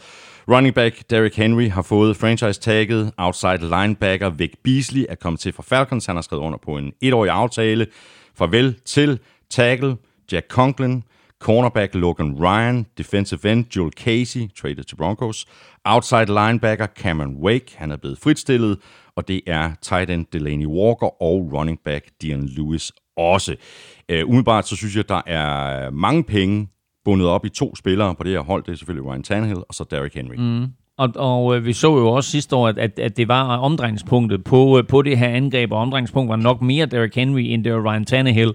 [0.49, 3.12] Running back Derrick Henry har fået franchise-tagget.
[3.19, 6.07] Outside linebacker Vic Beasley er kommet til fra Falcons.
[6.07, 7.87] Han har skrevet under på en etårig aftale.
[8.39, 9.19] Farvel til
[9.51, 9.97] tackle
[10.33, 11.03] Jack Conklin,
[11.45, 15.47] cornerback Logan Ryan, defensive end Joel Casey, traded til Broncos,
[15.84, 18.78] outside linebacker Cameron Wake, han er blevet fritstillet,
[19.16, 23.57] og det er tight end Delaney Walker og running back Dion Lewis også.
[24.12, 26.68] Uh, umiddelbart så synes jeg, at der er mange penge
[27.05, 28.64] bundet op i to spillere på det her hold.
[28.64, 30.34] Det er selvfølgelig Ryan Tannehill og så Derrick Henry.
[30.38, 30.66] Mm.
[30.99, 34.45] Og, og øh, vi så jo også sidste år, at, at, at det var omdrejningspunktet
[34.45, 37.74] på, øh, på det her angreb, og omdrejningspunktet var nok mere Derrick Henry, end det
[37.74, 38.53] var Ryan Tannehill.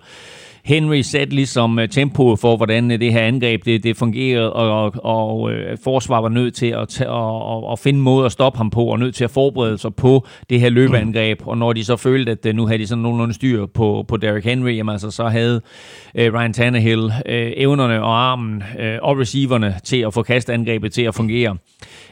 [0.65, 4.83] Henry satte ligesom øh, tempoet for, hvordan øh, det her angreb det, det fungerede, og,
[4.83, 8.31] og, og øh, forsvar var nødt til at, tage, og, og, og finde måde at
[8.31, 11.47] stoppe ham på, og nødt til at forberede sig på det her løbeangreb.
[11.47, 14.45] Og når de så følte, at nu havde de sådan nogenlunde styr på, på Derrick
[14.45, 15.61] Henry, jamen altså, så havde
[16.15, 21.01] øh, Ryan Tannehill øh, evnerne og armen øh, og receiverne til at få kastangrebet til
[21.01, 21.57] at fungere.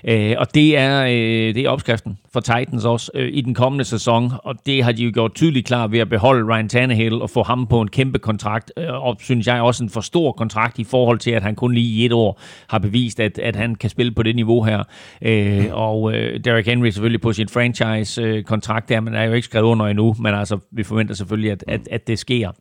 [0.04, 3.86] Øh, og det er, øh, det er opskriften for Titans også øh, i den kommende
[3.86, 7.30] sæson, og det har de jo gjort tydeligt klar ved at beholde Ryan Tannehill og
[7.30, 10.80] få ham på en kæmpe kontrakt, øh, og synes jeg også en for stor kontrakt
[10.80, 13.76] i forhold til, at han kun lige i et år har bevist, at, at han
[13.76, 14.84] kan spille på det niveau her.
[15.22, 19.66] Øh, og øh, Derrick Henry selvfølgelig på sin franchise-kontrakt der, men er jo ikke skrevet
[19.66, 22.52] under endnu, men altså vi forventer selvfølgelig, at, at, at det sker.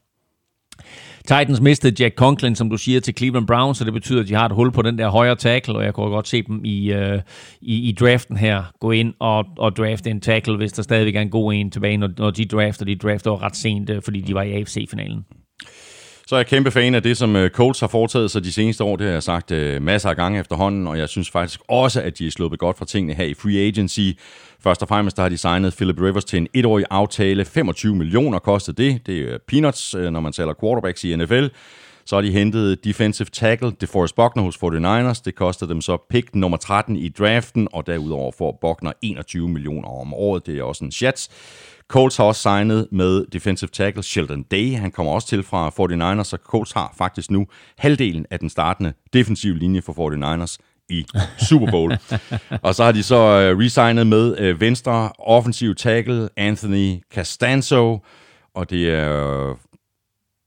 [1.26, 4.34] Titans mistede Jack Conklin, som du siger, til Cleveland Browns, så det betyder, at de
[4.34, 6.92] har et hul på den der højre tackle, og jeg kunne godt se dem i,
[6.92, 7.20] øh,
[7.60, 11.20] i, i draften her gå ind og, og drafte en tackle, hvis der stadigvæk er
[11.20, 12.84] en god en tilbage, når, når de drafter.
[12.84, 15.24] De drafter ret sent, øh, fordi de var i AFC-finalen.
[16.26, 18.84] Så er jeg kæmpe fan af det, som øh, Colts har foretaget sig de seneste
[18.84, 18.96] år.
[18.96, 22.18] Det har jeg sagt uh, masser af gange efterhånden, og jeg synes faktisk også, at
[22.18, 24.00] de er sluppet godt fra tingene her i free agency.
[24.66, 27.44] Først og fremmest der har de signet Philip Rivers til en etårig aftale.
[27.44, 29.06] 25 millioner kostede det.
[29.06, 31.46] Det er peanuts, øh, når man taler quarterbacks i NFL.
[32.06, 35.22] Så har de hentet defensive tackle DeForest Buckner hos 49ers.
[35.24, 39.88] Det kostede dem så pick nummer 13 i draften, og derudover får Buckner 21 millioner
[39.88, 40.46] om året.
[40.46, 41.28] Det er også en chat.
[41.88, 44.76] Colts har også signet med defensive tackle Sheldon Day.
[44.76, 47.46] Han kommer også til fra 49ers, så Colts har faktisk nu
[47.78, 51.06] halvdelen af den startende defensive linje for 49ers i
[51.48, 51.92] Super Bowl.
[52.66, 57.98] og så har de så uh, resignet med uh, venstre offensiv tackle Anthony Castanzo,
[58.54, 59.56] og det er uh,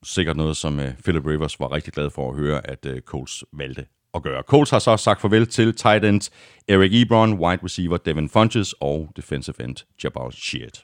[0.03, 3.43] sikkert noget, som uh, Philip Rivers var rigtig glad for at høre, at uh, Colts
[3.53, 4.43] valgte at gøre.
[4.47, 6.31] Colts har så sagt farvel til tight end
[6.67, 10.83] Eric Ebron, wide receiver Devin Funches og defensive end Jabal Sheard.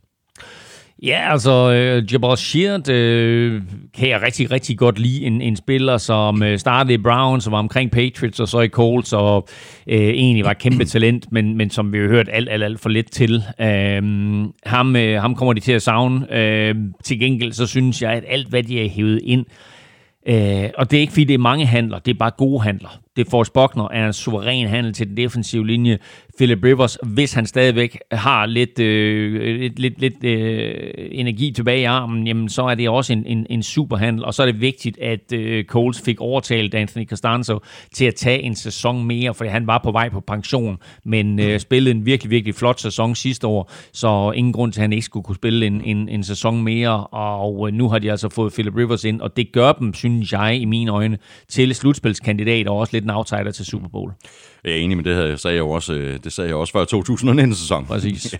[1.03, 3.61] Ja, altså øh, uh, Jabal Sheard uh, øh,
[3.97, 5.25] kan jeg rigtig, rigtig godt lide.
[5.25, 8.67] En, en spiller, som uh, startede i Browns og var omkring Patriots og så i
[8.67, 9.47] Colts og
[9.87, 12.79] uh, egentlig var et kæmpe talent, men, men som vi har hørt alt, alt, alt
[12.79, 13.43] for lidt til.
[13.59, 13.65] Uh,
[14.65, 16.15] ham, uh, ham kommer de til at savne.
[16.15, 19.45] Uh, til gengæld så synes jeg, at alt hvad de har hævet ind,
[20.29, 22.99] Uh, og det er ikke fordi, det er mange handler, det er bare gode handler.
[23.15, 25.97] Det for Buckner er en suveræn handel til den defensive linje.
[26.37, 30.73] Philip Rivers, hvis han stadigvæk har lidt, øh, lidt, lidt, lidt øh,
[31.11, 34.41] energi tilbage i armen, jamen så er det også en, en, en superhandel, og så
[34.41, 37.59] er det vigtigt, at øh, Coles fik overtalt Anthony Costanzo
[37.93, 41.59] til at tage en sæson mere, fordi han var på vej på pension, men øh,
[41.59, 45.05] spillede en virkelig, virkelig flot sæson sidste år, så ingen grund til, at han ikke
[45.05, 48.53] skulle kunne spille en, en, en sæson mere, og øh, nu har de altså fået
[48.53, 51.17] Philip Rivers ind, og det gør dem, synes jeg, i mine øjne,
[51.49, 54.11] til slutspilskandidat og også lidt en outsider til Super Bowl.
[54.63, 56.73] Jeg er enig med det her, sagde jeg jo også, øh, det sagde jeg også
[56.73, 57.85] før 2019-sæson.
[57.85, 58.35] Præcis.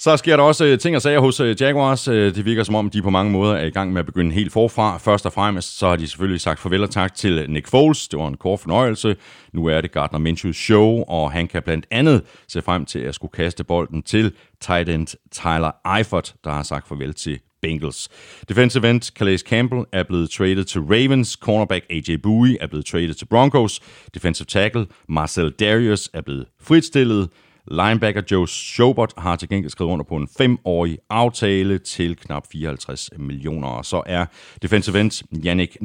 [0.00, 2.04] Så sker der også øh, ting og sager hos øh, Jaguars.
[2.04, 4.52] Det virker som om, de på mange måder er i gang med at begynde helt
[4.52, 4.98] forfra.
[4.98, 8.08] Først og fremmest så har de selvfølgelig sagt farvel og tak til Nick Foles.
[8.08, 9.16] Det var en kort fornøjelse.
[9.52, 13.14] Nu er det Gardner Minshew's show, og han kan blandt andet se frem til at
[13.14, 18.08] skulle kaste bolden til tight end Tyler Eifert, der har sagt farvel til Bengals.
[18.48, 21.32] Defensive end Calais Campbell er blevet traded til Ravens.
[21.32, 23.80] Cornerback AJ Bowie er blevet traded til Broncos.
[24.14, 27.28] Defensive tackle Marcel Darius er blevet fritstillet.
[27.70, 33.10] Linebacker Joe Schobert har til gengæld skrevet under på en femårig aftale til knap 54
[33.18, 33.68] millioner.
[33.68, 34.26] Og så er
[34.62, 35.76] defensive end Yannick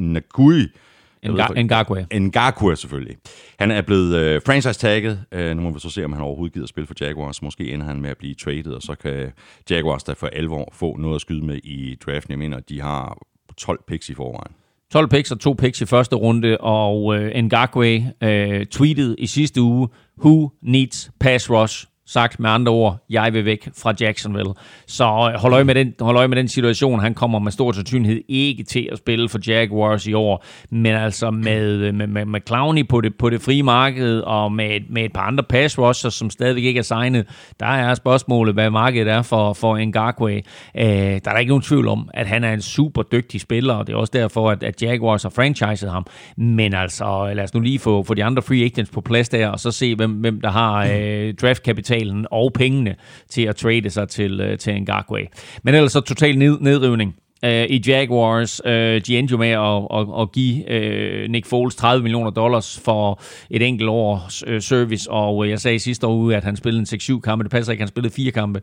[1.32, 2.06] Ngakui Ngakwe.
[2.20, 3.16] Ngakwe selvfølgelig.
[3.58, 5.24] Han er blevet øh, franchise-tagget.
[5.32, 7.42] Øh, nu må vi så se, om han overhovedet gider spille for Jaguars.
[7.42, 9.32] Måske ender han med at blive traded, og så kan
[9.70, 12.30] Jaguars da for alvor få noget at skyde med i draften.
[12.30, 13.18] Jeg mener, de har
[13.56, 14.52] 12 picks i forvejen.
[14.92, 19.62] 12 picks og to picks i første runde, og øh, Ngakwe øh, tweetede i sidste
[19.62, 21.86] uge, Who needs pass rush?
[22.06, 24.52] Sagt med andre ord, jeg vil væk fra Jacksonville.
[24.86, 27.00] Så øh, hold øje med den, hold øje med den situation.
[27.00, 31.30] Han kommer med stor sandsynlighed ikke til at spille for Jaguars i år, men altså
[31.30, 35.04] med, øh, med, med, med Clowney på det, på det frie marked, og med, med
[35.04, 37.26] et par andre pass rusher, som stadigvæk ikke er signet,
[37.60, 40.34] der er spørgsmålet, hvad markedet er for, for Ngakwe.
[40.34, 43.74] Øh, der er der ikke nogen tvivl om, at han er en super dygtig spiller,
[43.74, 46.06] og det er også derfor, at, at Jaguars har franchiset ham.
[46.36, 49.48] Men altså, lad os nu lige få, få de andre free agents på plads der,
[49.48, 52.94] og så se, hvem, hvem der har øh, draftkapital kapitalen og pengene
[53.30, 55.26] til at trade sig til, uh, til Ngakwe.
[55.62, 58.64] Men ellers så total ned, nedrivning uh, i Jaguars.
[58.64, 62.80] Uh, de endte jo med at, at, at give uh, Nick Foles 30 millioner dollars
[62.84, 63.20] for
[63.50, 67.20] et enkelt års uh, service, og jeg sagde sidste år at han spillede en 6-7
[67.20, 67.42] kampe.
[67.42, 68.60] Det passer ikke, han spillede fire kambe.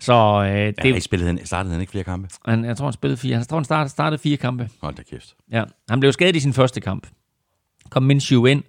[0.00, 2.28] Så, uh, det, ja, spillede han, startede han ikke flere kampe?
[2.46, 3.36] Han, jeg tror, han spillede fire.
[3.36, 4.68] Jeg tror, han startede, startede fire kampe.
[4.82, 5.34] Hold da kæft.
[5.52, 7.06] Ja, han blev skadet i sin første kamp.
[7.90, 8.62] Kom Minshew ind,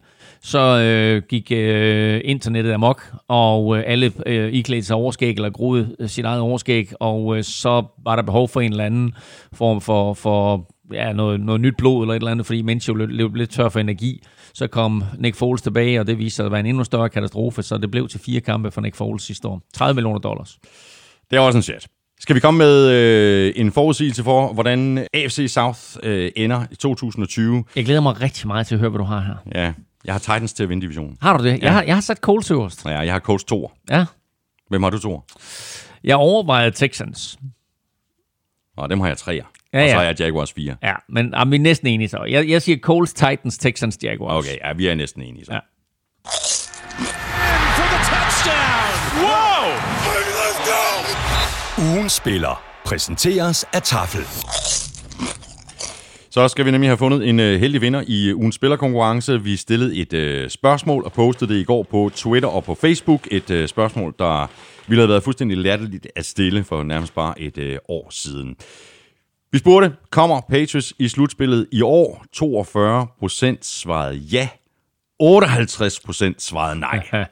[0.48, 5.96] så øh, gik øh, internettet amok, og øh, alle øh, iklædte sig overskæg, eller groede
[6.00, 9.14] øh, sit eget overskæg, og øh, så var der behov for en eller anden
[9.54, 13.08] form for, for ja, noget, noget nyt blod eller et eller andet, fordi Minshew blev,
[13.08, 14.24] blev lidt tør for energi.
[14.54, 17.64] Så kom Nick Foles tilbage, og det viste sig at være en endnu større katastrofe,
[17.64, 19.62] så det blev til fire kampe for Nick Foles sidste år.
[19.74, 20.58] 30 millioner dollars.
[21.30, 21.88] Det er også en chat.
[22.20, 27.64] Skal vi komme med øh, en forudsigelse for, hvordan AFC South øh, ender i 2020?
[27.76, 29.62] Jeg glæder mig rigtig meget til at høre, hvad du har her.
[29.62, 29.74] Ja,
[30.08, 31.18] jeg har Titans til at vinde divisionen.
[31.22, 31.52] Har du det?
[31.52, 31.58] Ja.
[31.62, 32.86] Jeg, har, jeg har sat Colts øverst.
[32.86, 33.72] Ja, jeg har Colts 2.
[33.90, 34.06] Ja.
[34.70, 35.22] Hvem har du to?
[36.04, 37.38] Jeg overvejede Texans.
[38.78, 39.32] Og dem har jeg tre.
[39.74, 39.84] Ja, ja.
[39.84, 40.76] Og så har jeg Jaguars 4.
[40.84, 42.24] Ja, men er vi er næsten enige så.
[42.24, 44.46] Jeg, jeg siger Colts, Titans, Texans, Jaguars.
[44.46, 45.54] Okay, ja, vi er næsten enige så.
[45.54, 45.60] Ja.
[49.22, 49.74] Wow!
[51.96, 54.22] Ugen spiller præsenteres af Tafel.
[56.38, 59.44] Så skal vi nemlig have fundet en øh, heldig vinder i øh, ugens spillerkonkurrence.
[59.44, 63.28] Vi stillede et øh, spørgsmål og postede det i går på Twitter og på Facebook.
[63.32, 64.48] Et øh, spørgsmål, der
[64.88, 68.56] ville have været fuldstændig latterligt at stille for nærmest bare et øh, år siden.
[69.52, 72.26] Vi spurgte, kommer Patriots i slutspillet i år?
[72.34, 74.50] 42 procent svarede ja.
[75.20, 77.04] 58 procent svarede nej.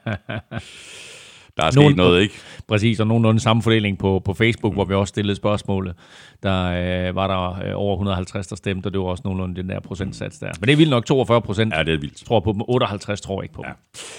[1.56, 2.34] Der er sket Nogen, noget, ikke?
[2.68, 5.94] Præcis, og nogenlunde samme fordeling på, på Facebook, hvor vi også stillede spørgsmålet.
[6.42, 6.64] Der
[7.08, 9.80] øh, var der øh, over 150, der stemte, og det var også nogenlunde den der
[9.80, 10.50] procentsats der.
[10.60, 11.74] Men det er vildt nok 42 procent.
[11.74, 12.26] Ja, det er vildt.
[12.26, 12.62] Tror på dem.
[12.68, 13.64] 58 tror jeg ikke på.
[13.66, 13.72] Ja.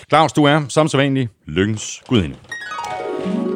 [0.10, 2.36] Claus, du er som så vanlig lykkens gudinde.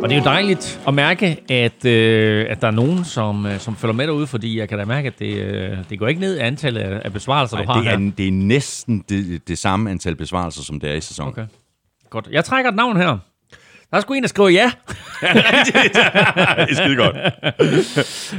[0.04, 3.60] Og det er jo dejligt at mærke, at, øh, at der er nogen, som, øh,
[3.60, 6.22] som følger med derude, fordi jeg kan da mærke, at det, øh, det går ikke
[6.22, 8.12] ned i antallet af besvarelser, Nej, du har det er, her.
[8.18, 11.30] det er næsten det, det samme antal besvarelser, som det er i sæsonen.
[11.30, 11.46] Okay.
[12.10, 12.28] Godt.
[12.32, 13.18] Jeg trækker et navn her.
[13.92, 14.72] Der er sgu en, der skriver ja.
[15.22, 17.16] det er skide godt.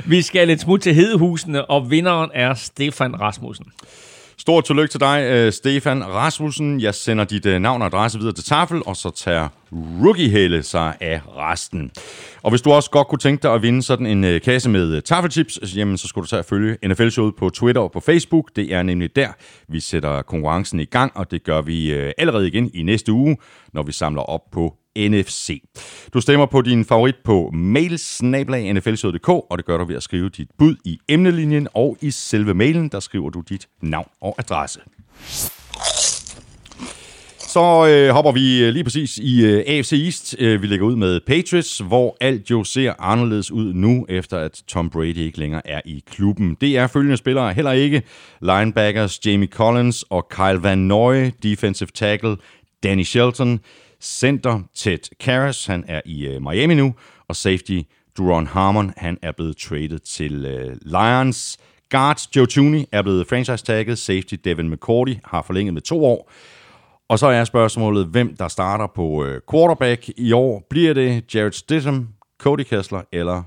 [0.07, 3.67] Vi skal lidt smut til Hedehusene, og vinderen er Stefan Rasmussen.
[4.39, 6.81] Stort tillykke til dig, øh, Stefan Rasmussen.
[6.81, 10.95] Jeg sender dit øh, navn og adresse videre til Tafel, og så tager Rookie sig
[11.01, 11.91] af resten.
[12.43, 15.03] Og hvis du også godt kunne tænke dig at vinde sådan en øh, kasse med
[15.03, 18.51] Tafelchips, jamen så skulle du tage at følge NFL-showet på Twitter og på Facebook.
[18.57, 19.29] Det er nemlig der,
[19.69, 23.37] vi sætter konkurrencen i gang, og det gør vi allerede igen i næste uge,
[23.73, 25.63] når vi samler op på NFC.
[26.15, 30.49] Du stemmer på din favorit på mailsnablag.nflshowet.dk, og det gør du ved at skrive dit
[30.59, 34.81] bud i emnelinjen, og i selve mailen, der skriver du dit navn og adresse.
[37.53, 40.37] Så øh, hopper vi øh, lige præcis i øh, AFC East.
[40.39, 44.63] Øh, vi lægger ud med Patriots, hvor alt jo ser anderledes ud nu, efter at
[44.69, 46.57] Tom Brady ikke længere er i klubben.
[46.61, 48.03] Det er følgende spillere heller ikke.
[48.41, 52.37] Linebackers Jamie Collins og Kyle Van Noy, defensive tackle
[52.83, 53.61] Danny Shelton,
[54.03, 56.95] center Ted Karras, han er i øh, Miami nu,
[57.29, 57.81] og safety
[58.19, 61.59] Duron Harmon, han er blevet traded til øh, Lions.
[61.91, 63.99] Guards Joe Tooney er blevet franchise-tagget.
[63.99, 66.31] Safety Devin McCourty har forlænget med to år.
[67.09, 70.67] Og så er spørgsmålet, hvem der starter på øh, quarterback i år.
[70.71, 73.43] Bliver det Jared Stidham, Cody Kessler eller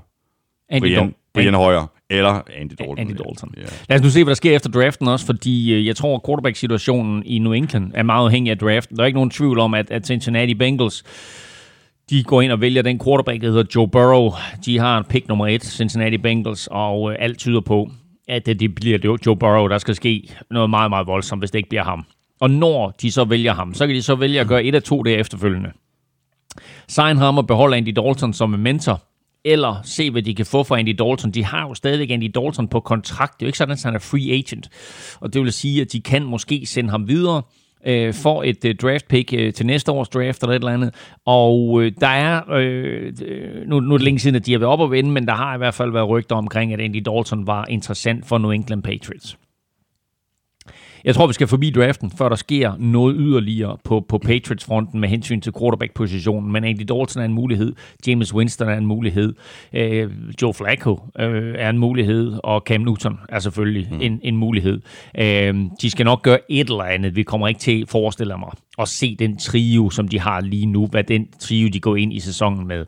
[0.68, 2.98] Andy Brian, Brian Hoyer eller Andy Dalton?
[2.98, 3.54] Andy Dalton.
[3.56, 3.62] Ja.
[3.88, 6.22] Lad os nu se, hvad der sker efter draften også, fordi øh, jeg tror, at
[6.26, 8.96] quarterback-situationen i New England er meget afhængig af draften.
[8.96, 11.04] Der er ikke nogen tvivl om, at, at Cincinnati Bengals
[12.10, 14.30] de går ind og vælger den quarterback, der hedder Joe Burrow.
[14.64, 17.90] De har en pick nummer et, Cincinnati Bengals, og øh, alt tyder på,
[18.28, 21.58] at det, det bliver Joe Burrow, der skal ske noget meget, meget voldsomt, hvis det
[21.58, 22.04] ikke bliver ham.
[22.40, 24.82] Og når de så vælger ham, så kan de så vælge at gøre et af
[24.82, 25.70] to der efterfølgende.
[26.88, 29.02] Sign ham og beholde Andy Dalton som en mentor,
[29.46, 31.30] eller se, hvad de kan få for Andy Dalton.
[31.30, 33.32] De har jo stadigvæk Andy Dalton på kontrakt.
[33.40, 34.68] Det er jo ikke sådan, at han er free agent.
[35.20, 37.42] Og det vil sige, at de kan måske sende ham videre
[37.86, 40.94] øh, for et øh, draft pick øh, til næste års draft eller et eller andet.
[41.24, 43.12] Og øh, der er, øh,
[43.66, 45.34] nu, nu er det længe siden, at de har været op og vinde, men der
[45.34, 48.82] har i hvert fald været rygter omkring, at Andy Dalton var interessant for New England
[48.82, 49.36] Patriots.
[51.06, 55.08] Jeg tror, vi skal forbi draften, før der sker noget yderligere på, på Patriots-fronten med
[55.08, 56.52] hensyn til quarterback-positionen.
[56.52, 57.72] Men Andy Dalton er en mulighed,
[58.06, 59.34] James Winston er en mulighed,
[59.72, 60.10] øh,
[60.42, 63.98] Joe Flacco øh, er en mulighed, og Cam Newton er selvfølgelig mm.
[64.00, 64.80] en, en mulighed.
[65.18, 67.16] Øh, de skal nok gøre et eller andet.
[67.16, 70.86] Vi kommer ikke til, forestiller mig, at se den trio, som de har lige nu,
[70.86, 72.84] hvad den trio, de går ind i sæsonen med.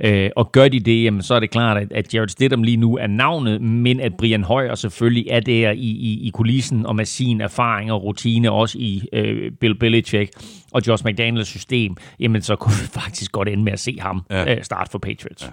[0.00, 2.76] Øh, og gør de det, jamen, så er det klart, at, at Jared Stidham lige
[2.76, 6.96] nu er navnet, men at Brian Hoyer selvfølgelig er der i, i, i kulissen og
[6.96, 10.32] med sin erfaring og rutine, også i øh, Bill Belichick
[10.72, 14.22] og Josh McDaniels system, jamen så kunne vi faktisk godt ende med at se ham
[14.30, 14.54] ja.
[14.54, 15.42] øh, starte for Patriots.
[15.42, 15.50] Ja.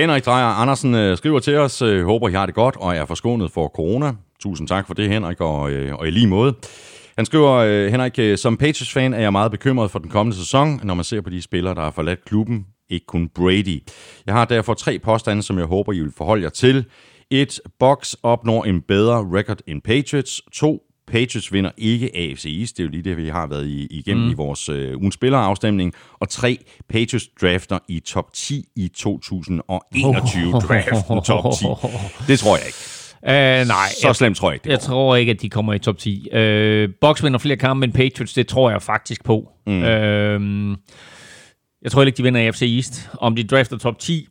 [0.00, 3.04] Henrik Drejer Andersen øh, skriver til os, øh, håber I har det godt og er
[3.04, 4.12] forskånet for corona.
[4.40, 6.54] Tusind tak for det, Henrik, og, øh, og i lige måde.
[7.16, 10.80] Han skriver, øh, Henrik, øh, som Patriots-fan er jeg meget bekymret for den kommende sæson,
[10.84, 13.82] når man ser på de spillere, der har forladt klubben, ikke kun Brady.
[14.26, 16.84] Jeg har derfor tre påstande, som jeg håber, I vil forholde jer til.
[17.30, 17.60] 1.
[17.78, 20.42] Box opnår en bedre record end Patriots.
[20.52, 20.82] 2.
[21.06, 22.76] Patriots vinder ikke AFC East.
[22.76, 24.30] Det er jo lige det, vi har været igennem mm.
[24.30, 25.92] i vores øh, ugens spillerafstemning.
[26.12, 26.58] Og 3.
[26.88, 31.64] Patriots drafter i top 10 i 2021 draften top 10.
[32.32, 32.78] Det tror jeg ikke.
[33.22, 33.88] Uh, nej.
[34.02, 36.28] Så slemt tror jeg ikke, Jeg tror ikke, at de kommer i top 10.
[36.32, 39.48] Uh, Box vinder flere kampe end Patriots, det tror jeg faktisk på.
[39.66, 39.72] Mm.
[39.72, 40.76] Uh,
[41.82, 43.10] jeg tror ikke, de vinder AFC East.
[43.20, 44.26] Om de drafter top 10?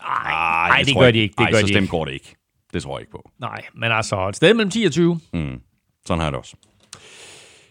[0.00, 1.34] Nej, Ej, nej det, gør jeg de ikke.
[1.38, 2.34] Det Ej, gør så de slemt går det ikke.
[2.72, 3.30] Det tror jeg ikke på.
[3.38, 5.20] Nej, men altså et sted mellem 10 og 20.
[5.32, 5.60] Mm.
[6.06, 6.56] Sådan har jeg det også.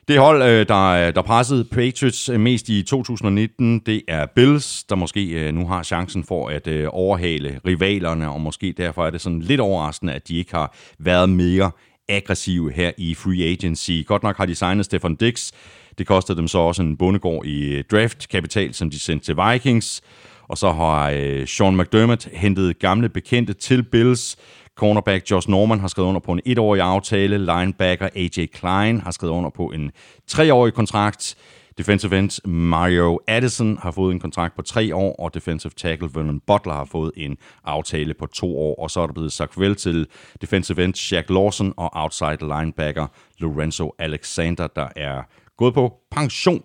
[0.07, 4.95] Det hold, øh, der, der pressede Patriots øh, mest i 2019, det er Bills, der
[4.95, 9.39] måske øh, nu har chancen for at overhale rivalerne, og måske derfor er det sådan
[9.39, 11.71] lidt overraskende, at de ikke har været mere
[12.09, 13.91] aggressive her i free agency.
[14.05, 15.51] Godt nok har de signet Stefan Dix.
[15.97, 20.01] Det kostede dem så også en bondegård i draftkapital, som de sendte til Vikings.
[20.47, 21.11] Og så har
[21.45, 24.37] Sean McDermott hentet gamle bekendte til Bills.
[24.77, 27.37] Cornerback Josh Norman har skrevet under på en etårig aftale.
[27.37, 29.91] Linebacker AJ Klein har skrevet under på en
[30.27, 31.35] treårig kontrakt.
[31.77, 36.39] Defensive end Mario Addison har fået en kontrakt på tre år, og defensive tackle Vernon
[36.39, 38.75] Butler har fået en aftale på to år.
[38.75, 40.07] Og så er der blevet sagt vel til
[40.41, 43.07] defensive end Jack Lawson og outside linebacker
[43.37, 45.21] Lorenzo Alexander, der er
[45.57, 46.63] gået på pension.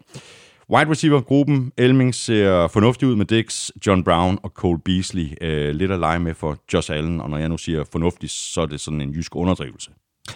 [0.71, 5.27] Wide receiver-gruppen, Elming ser fornuftig ud med Dix, John Brown og Cole Beasley.
[5.41, 8.61] Øh, lidt at lege med for Josh Allen, og når jeg nu siger fornuftig, så
[8.61, 9.91] er det sådan en jysk underdrivelse.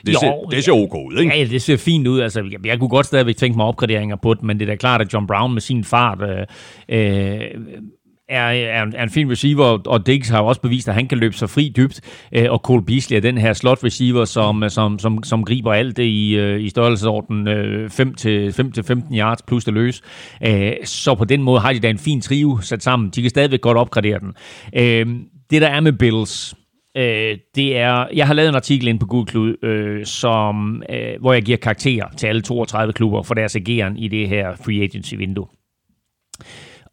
[0.07, 1.39] Det, Jo, ser, det ser ok ud, ikke?
[1.39, 2.21] Ja, det ser fint ud.
[2.21, 4.77] Altså, jeg, jeg kunne godt stadigvæk tænke mig opgraderinger på det, men det er da
[4.77, 6.47] klart, at John Brown med sin fart øh,
[6.89, 7.41] øh,
[8.29, 11.09] er, er, en, er en fin receiver, og Diggs har jo også bevist, at han
[11.09, 12.01] kan løbe sig fri dybt,
[12.33, 15.73] øh, og Cole Beasley er den her slot receiver, som, øh, som, som, som griber
[15.73, 20.03] alt det i, øh, i størrelsesorden øh, 5-15 yards plus det løs.
[20.47, 23.11] Øh, så på den måde har de da en fin trio sat sammen.
[23.11, 24.35] De kan stadigvæk godt opgradere den.
[24.77, 25.07] Øh,
[25.51, 26.55] det der er med Bills,
[26.97, 31.33] øh, det er, jeg har lavet en artikel ind på Gudklud, øh, som, øh, hvor
[31.33, 35.47] jeg giver karakterer til alle 32 klubber for deres ageren i det her free agency-vindue.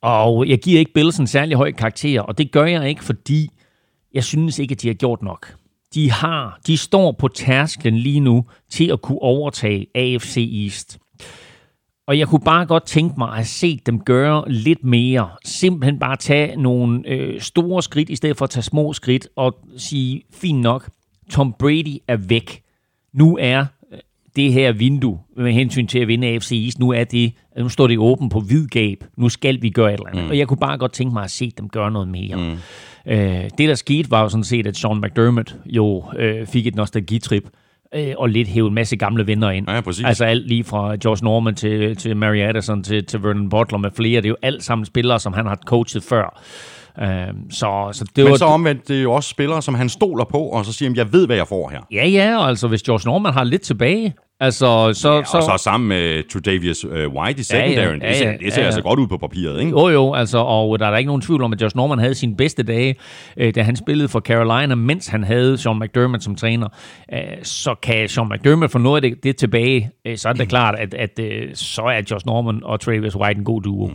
[0.03, 3.49] Og jeg giver ikke Bills en særlig høj karakter, og det gør jeg ikke, fordi
[4.13, 5.55] jeg synes ikke, at de har gjort nok.
[5.93, 10.99] De har, de står på tærsklen lige nu til at kunne overtage AFC East.
[12.07, 15.29] Og jeg kunne bare godt tænke mig at have set dem gøre lidt mere.
[15.45, 19.55] Simpelthen bare tage nogle øh, store skridt, i stedet for at tage små skridt, og
[19.77, 20.89] sige, fint nok,
[21.31, 22.63] Tom Brady er væk.
[23.13, 23.65] Nu er
[24.35, 27.87] det her vindue med hensyn til at vinde AFC East, nu er det, nu står
[27.87, 29.03] det åbent på hvid gab.
[29.17, 30.23] Nu skal vi gøre et eller andet.
[30.23, 30.29] Mm.
[30.29, 32.35] Og jeg kunne bare godt tænke mig at se dem gøre noget mere.
[32.35, 32.57] Mm.
[33.11, 36.75] Øh, det, der skete, var jo sådan set, at Sean McDermott jo øh, fik et
[36.75, 37.43] nostalgitrip
[37.95, 39.69] øh, og lidt hæve en masse gamle venner ind.
[39.69, 40.05] Ja, præcis.
[40.05, 43.89] Altså alt lige fra Josh Norman til, til Mary Addison til, til Vernon Butler med
[43.95, 44.21] flere.
[44.21, 46.41] Det er jo alt sammen spillere, som han har coachet før.
[47.01, 47.05] Uh,
[47.49, 50.25] så, så det Men var, så omvendt, det er jo også spillere, som han stoler
[50.25, 51.79] på, og så siger jeg ved, hvad jeg får her.
[51.91, 55.15] Ja, ja, altså hvis Josh Norman har lidt tilbage, altså så...
[55.15, 57.99] Ja, så, og så sammen med Tredavious uh, White i secondary.
[58.01, 58.65] ja, det ser, ja, det ser ja.
[58.65, 59.71] altså godt ud på papiret, ikke?
[59.71, 62.15] Jo, jo, altså, og der er der ikke nogen tvivl om, at Josh Norman havde
[62.15, 62.95] sine bedste dage,
[63.37, 66.67] øh, da han spillede for Carolina, mens han havde Sean McDermott som træner.
[67.13, 70.49] Øh, så kan Sean McDermott få noget af det, det tilbage, øh, så er det
[70.55, 73.87] klart, at, at øh, så er Josh Norman og Travis White en god duo.
[73.87, 73.93] Mm.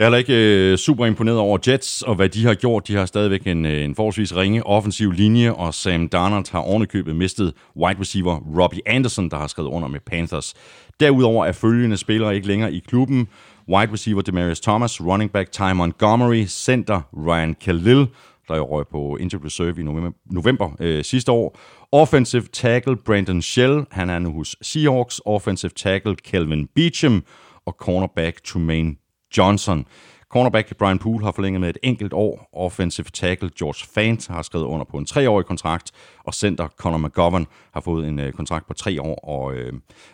[0.00, 2.88] Jeg er heller ikke øh, super imponeret over Jets, og hvad de har gjort.
[2.88, 7.16] De har stadigvæk en, øh, en forholdsvis ringe offensiv linje, og Sam Darnold har ovenikøbet
[7.16, 10.54] mistet wide receiver Robbie Anderson, der har skrevet under med Panthers.
[11.00, 13.28] Derudover er følgende spillere ikke længere i klubben.
[13.68, 18.06] Wide receiver Demarius Thomas, running back Ty Montgomery, center Ryan Khalil,
[18.48, 21.58] der jo røg på injured reserve i november, november øh, sidste år.
[21.92, 25.20] Offensive tackle Brandon Shell, han er nu hos Seahawks.
[25.26, 27.24] Offensive tackle Kelvin Beecham
[27.66, 28.99] og cornerback Trumaine
[29.36, 29.86] Johnson.
[30.30, 32.48] Cornerback Brian Poole har forlænget med et enkelt år.
[32.52, 35.92] Offensive tackle George Fant har skrevet under på en treårig kontrakt,
[36.24, 39.72] og center Conor McGovern har fået en øh, kontrakt på tre år, og, øh,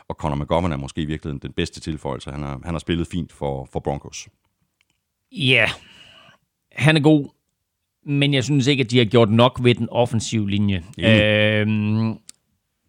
[0.09, 2.31] og Conor McGovern er måske i virkeligheden den bedste tilføjelse.
[2.31, 4.29] Han har, han har spillet fint for, for Broncos.
[5.33, 5.71] Ja,
[6.73, 7.29] han er god,
[8.07, 10.85] men jeg synes ikke, at de har gjort nok ved den offensive linje.
[10.99, 12.15] Øhm,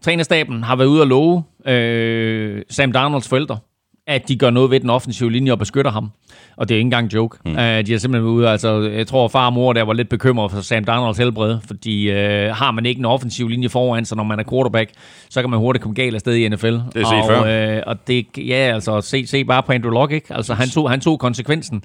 [0.01, 3.59] trænerstaben har været ude at love øh, Sam Darnolds forældre,
[4.07, 6.11] at de gør noget ved den offensive linje og beskytter ham.
[6.57, 7.37] Og det er ikke engang en joke.
[7.45, 7.51] Mm.
[7.51, 10.51] Uh, de har simpelthen ude, altså, jeg tror, far og mor der var lidt bekymret
[10.51, 12.15] for Sam Darnolds helbred, fordi uh,
[12.55, 14.91] har man ikke en offensiv linje foran sig, når man er quarterback,
[15.29, 16.67] så kan man hurtigt komme galt afsted i NFL.
[16.67, 17.75] Det er set og, før.
[17.75, 20.33] Øh, og det, ja, altså, se, se bare på Andrew Luck, ikke?
[20.33, 21.83] Altså, han tog, han tog konsekvensen.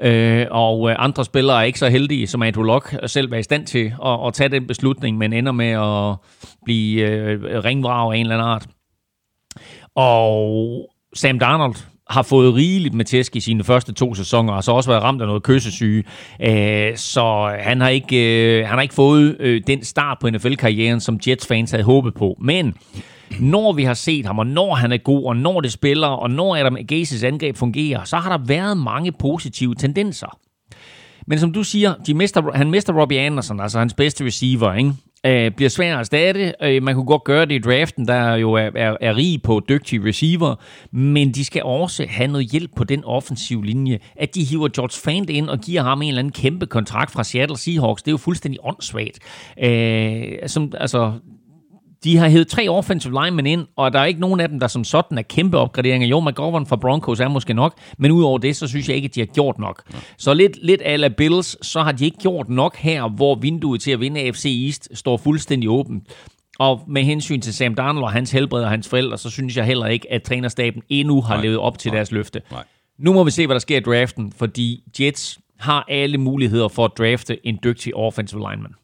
[0.00, 0.44] Ja.
[0.44, 3.42] Uh, og uh, andre spillere er ikke så heldige, som Andrew Luck selv var i
[3.42, 6.16] stand til at, at tage den beslutning, men ender med at
[6.64, 7.04] blive
[7.34, 8.66] uh, ringvrag af en eller anden art.
[9.96, 11.74] Og Sam Darnold
[12.10, 15.20] har fået rigeligt med tæsk i sine første to sæsoner, og så også været ramt
[15.22, 16.04] af noget kyssesyge.
[16.40, 18.16] Øh, så han har ikke,
[18.58, 22.36] øh, han har ikke fået øh, den start på NFL-karrieren, som Jets-fans havde håbet på.
[22.40, 22.74] Men
[23.40, 26.30] når vi har set ham, og når han er god, og når det spiller, og
[26.30, 30.38] når Adam Gases angreb fungerer, så har der været mange positive tendenser.
[31.26, 34.92] Men som du siger, de mister, han mister Robbie Anderson, altså hans bedste receiver, ikke?
[35.26, 36.54] Øh, bliver svært at erstatte.
[36.62, 39.62] Øh, man kunne godt gøre det i draften, der jo er, er, er rig på
[39.68, 40.54] dygtige receiver,
[40.92, 43.98] men de skal også have noget hjælp på den offensive linje.
[44.16, 47.24] At de hiver George Fant ind og giver ham en eller anden kæmpe kontrakt fra
[47.24, 49.18] Seattle Seahawks, det er jo fuldstændig åndssvagt.
[49.62, 51.12] Øh, som, altså,
[52.04, 54.66] de har hævet tre offensive linemen ind, og der er ikke nogen af dem, der
[54.66, 56.08] som sådan er kæmpe opgraderinger.
[56.08, 59.14] Jo, McGovern fra Broncos er måske nok, men udover det, så synes jeg ikke, at
[59.14, 59.82] de har gjort nok.
[59.92, 59.98] Ja.
[60.18, 63.90] Så lidt, lidt ala Bills, så har de ikke gjort nok her, hvor vinduet til
[63.90, 66.04] at vinde AFC East står fuldstændig åbent.
[66.58, 69.64] Og med hensyn til Sam Darnold og hans helbred og hans forældre, så synes jeg
[69.64, 71.42] heller ikke, at trænerstaben endnu har Nej.
[71.42, 71.96] levet op til Nej.
[71.96, 72.42] deres løfte.
[72.50, 72.64] Nej.
[72.98, 76.84] Nu må vi se, hvad der sker i draften, fordi Jets har alle muligheder for
[76.84, 78.74] at drafte en dygtig offensive lineman.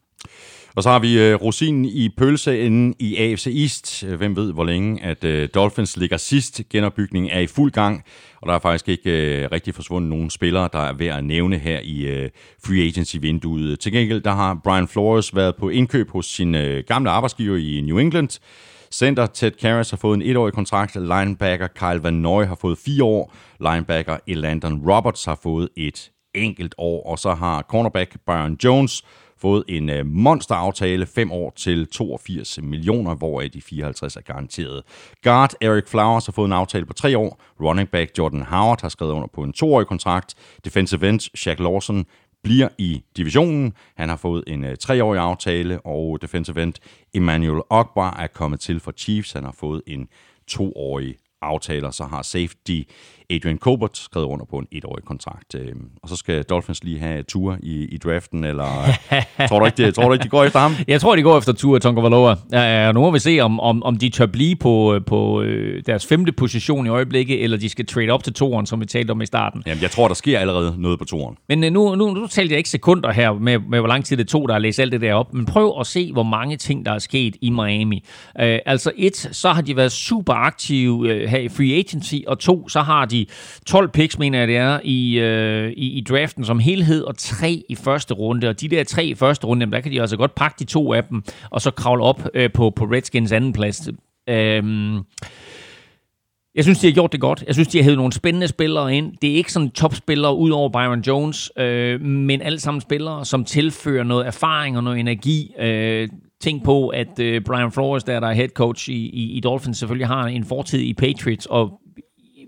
[0.75, 4.03] Og så har vi øh, rosinen i pølseenden i AFC East.
[4.03, 6.61] Øh, hvem ved, hvor længe at øh, Dolphins ligger sidst.
[6.69, 8.03] Genopbygningen er i fuld gang,
[8.41, 11.57] og der er faktisk ikke øh, rigtig forsvundet nogen spillere, der er værd at nævne
[11.57, 12.29] her i øh,
[12.65, 13.79] free agency-vinduet.
[13.79, 17.81] Til gengæld der har Brian Flores været på indkøb hos sin øh, gamle arbejdsgiver i
[17.81, 18.39] New England.
[18.91, 20.95] Center Ted Karras har fået en etårig kontrakt.
[20.95, 23.33] Linebacker Kyle Van Noy har fået fire år.
[23.59, 27.09] Linebacker Elandon Roberts har fået et enkelt år.
[27.09, 29.03] Og så har cornerback Byron Jones
[29.41, 34.83] fået en øh, monsteraftale, 5 år til 82 millioner, hvoraf de 54 er garanteret.
[35.23, 37.41] Guard Eric Flowers har fået en aftale på 3 år.
[37.61, 40.35] Running back Jordan Howard har skrevet under på en 2-årig kontrakt.
[40.65, 42.05] Defensive end Shaq Lawson
[42.43, 43.73] bliver i divisionen.
[43.97, 46.73] Han har fået en øh, treårig aftale, og defensive end
[47.13, 49.31] Emmanuel Ogbar er kommet til for Chiefs.
[49.31, 50.07] Han har fået en
[50.47, 52.81] toårig aftaler, så har safety
[53.35, 55.55] Adrian Colbert skrevet under på en etårig kontrakt.
[55.55, 55.71] Øh,
[56.03, 58.65] Og så skal Dolphins lige have tur i, i draften, eller
[59.49, 60.71] tror du ikke, det, tror du ikke, de går efter ham?
[60.87, 63.97] Jeg tror, de går efter Tua Tonga Ja, nu må vi se, om, om, om
[63.97, 68.09] de tør blive på, på øh, deres femte position i øjeblikket, eller de skal trade
[68.09, 69.63] op til toeren, som vi talte om i starten.
[69.65, 71.37] Jamen, jeg tror, der sker allerede noget på turen.
[71.49, 74.17] Men øh, nu, nu, nu talte jeg ikke sekunder her med, med, hvor lang tid
[74.17, 75.33] det tog, der at læse alt det der op.
[75.33, 78.03] Men prøv at se, hvor mange ting, der er sket i Miami.
[78.35, 82.39] Uh, altså et, så har de været super aktive uh, her i free agency, og
[82.39, 83.20] to, så har de
[83.65, 87.63] 12 picks, mener jeg det er, i, øh, i, i draften som helhed, og tre
[87.69, 88.49] i første runde.
[88.49, 90.65] Og de der tre i første runde, jamen, der kan de altså godt pakke de
[90.65, 93.89] to af dem, og så kravle op øh, på, på Redskins anden plads
[94.29, 94.99] Øhm,
[96.55, 97.43] jeg synes, de har gjort det godt.
[97.47, 99.13] Jeg synes, de har hævet nogle spændende spillere ind.
[99.21, 103.45] Det er ikke sådan topspillere ud over Byron Jones, øh, men alle sammen spillere, som
[103.45, 105.53] tilfører noget erfaring og noget energi.
[105.59, 106.09] Øh,
[106.41, 109.77] tænk på, at øh, Brian Flores, der, der er head coach i, i, i Dolphins,
[109.77, 111.80] selvfølgelig har en fortid i Patriots, og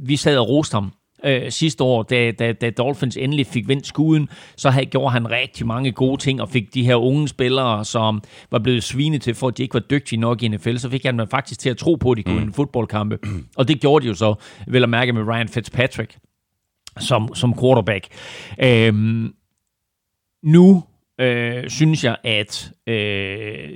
[0.06, 0.92] vi sad og roste ham
[1.24, 5.32] øh, sidste år, da, da, da Dolphins endelig fik vendt skuden, så havde, gjorde han
[5.32, 9.36] rigtig mange gode ting, og fik de her unge spillere, som var blevet svinet til,
[9.36, 11.70] for at de ikke var dygtige nok i NFL, så fik han dem faktisk til
[11.70, 12.48] at tro på, at de kunne mm.
[12.48, 13.20] en fodboldkampe.
[13.58, 14.36] Og det gjorde de jo så,
[14.68, 16.18] vel at mærke med Ryan Fitzpatrick
[17.00, 18.08] som, som quarterback.
[18.64, 19.34] Øhm,
[20.44, 20.84] nu
[21.20, 23.70] øh, synes jeg, at øh,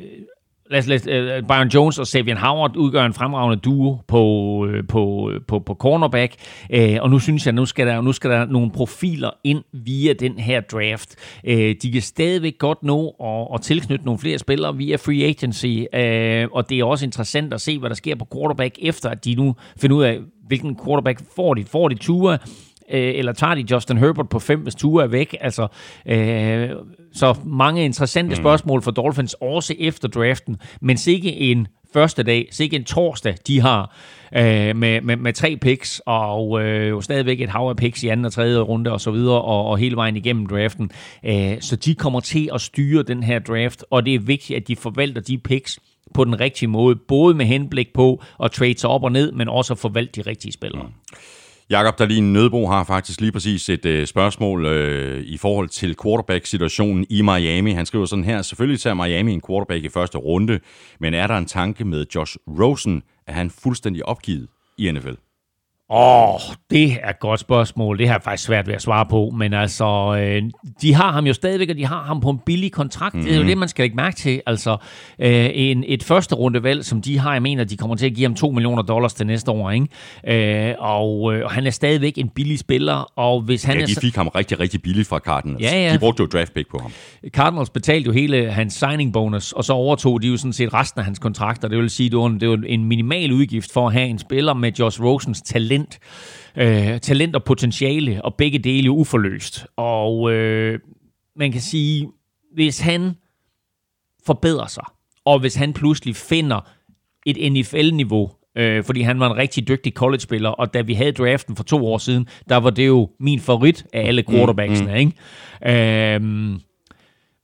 [0.69, 4.87] lad os, lad, uh, Byron Jones og Savian Howard udgør en fremragende duo på, uh,
[4.89, 6.35] på, øh, på, på cornerback,
[6.77, 10.13] uh, og nu synes jeg, nu skal, der, nu skal der nogle profiler ind via
[10.13, 11.15] den her draft.
[11.47, 15.65] Uh, de kan stadigvæk godt nå at, at tilknytte nogle flere spillere via free agency,
[15.65, 19.25] uh, og det er også interessant at se, hvad der sker på quarterback, efter at
[19.25, 21.65] de nu finder ud af, hvilken quarterback får de.
[21.65, 22.37] Får de Tua,
[22.89, 25.35] eller tager de Justin Herbert på fem, hvis Tua er væk?
[25.41, 25.67] Altså,
[26.11, 26.13] Uh,
[27.17, 28.35] så mange interessante mm.
[28.35, 33.61] spørgsmål for Dolphins også efter draften, men sikke en første dag, sikke en torsdag, de
[33.61, 33.95] har
[34.35, 38.07] øh, med, med, med tre picks, og øh, jo stadigvæk et hav af picks i
[38.07, 40.91] anden og tredje runde og så videre, og, og hele vejen igennem draften.
[41.25, 44.67] Øh, så de kommer til at styre den her draft, og det er vigtigt, at
[44.67, 45.79] de forvalter de picks
[46.13, 49.49] på den rigtige måde, både med henblik på at trade sig op og ned, men
[49.49, 50.83] også at forvalte de rigtige spillere.
[50.83, 51.17] Mm.
[51.69, 57.05] Jakob Dahlin Nødbo har faktisk lige præcis et øh, spørgsmål øh, i forhold til quarterback-situationen
[57.09, 57.71] i Miami.
[57.71, 60.59] Han skriver sådan her, selvfølgelig tager Miami en quarterback i første runde,
[60.99, 64.47] men er der en tanke med Josh Rosen, at han fuldstændig opgivet
[64.77, 65.13] i NFL?
[65.89, 66.39] Åh, oh,
[66.71, 67.97] det er et godt spørgsmål.
[67.97, 69.33] Det har jeg faktisk svært ved at svare på.
[69.37, 70.43] Men altså, øh,
[70.81, 73.15] de har ham jo stadigvæk, og de har ham på en billig kontrakt.
[73.15, 73.25] Mm-hmm.
[73.25, 73.49] Det er jo mhm.
[73.49, 74.41] det, man skal ikke mærke til.
[74.45, 74.77] Altså,
[75.19, 78.25] øh, en, et første rundevalg, som de har, jeg mener, de kommer til at give
[78.25, 79.71] ham 2 millioner dollars til næste år.
[79.71, 80.69] Ikke?
[80.69, 83.11] Øh, og, øh, og han er stadigvæk en billig spiller.
[83.15, 85.61] Og hvis han ja, de fik ham rigtig, rigtig billigt fra Cardinals.
[85.61, 85.93] Ja, ja.
[85.93, 86.91] De brugte jo draft pick på ham.
[87.27, 90.99] Cardinals betalte jo hele hans signing bonus, og så overtog de jo sådan set resten
[90.99, 91.67] af hans kontrakter.
[91.67, 94.53] Det vil sige, det var, det var en minimal udgift for at have en spiller
[94.53, 95.99] med Josh Rosens talent talent,
[96.93, 99.65] øh, talent og potentiale, og begge dele uforløst.
[99.75, 100.79] Og øh,
[101.35, 102.07] man kan sige,
[102.53, 103.11] hvis han
[104.25, 104.83] forbedrer sig,
[105.25, 106.69] og hvis han pludselig finder
[107.25, 111.55] et NFL-niveau, øh, fordi han var en rigtig dygtig college-spiller, og da vi havde draften
[111.55, 114.99] for to år siden, der var det jo min favorit af alle quarterbacksene, mm, mm.
[114.99, 116.15] ikke?
[116.15, 116.59] Øh,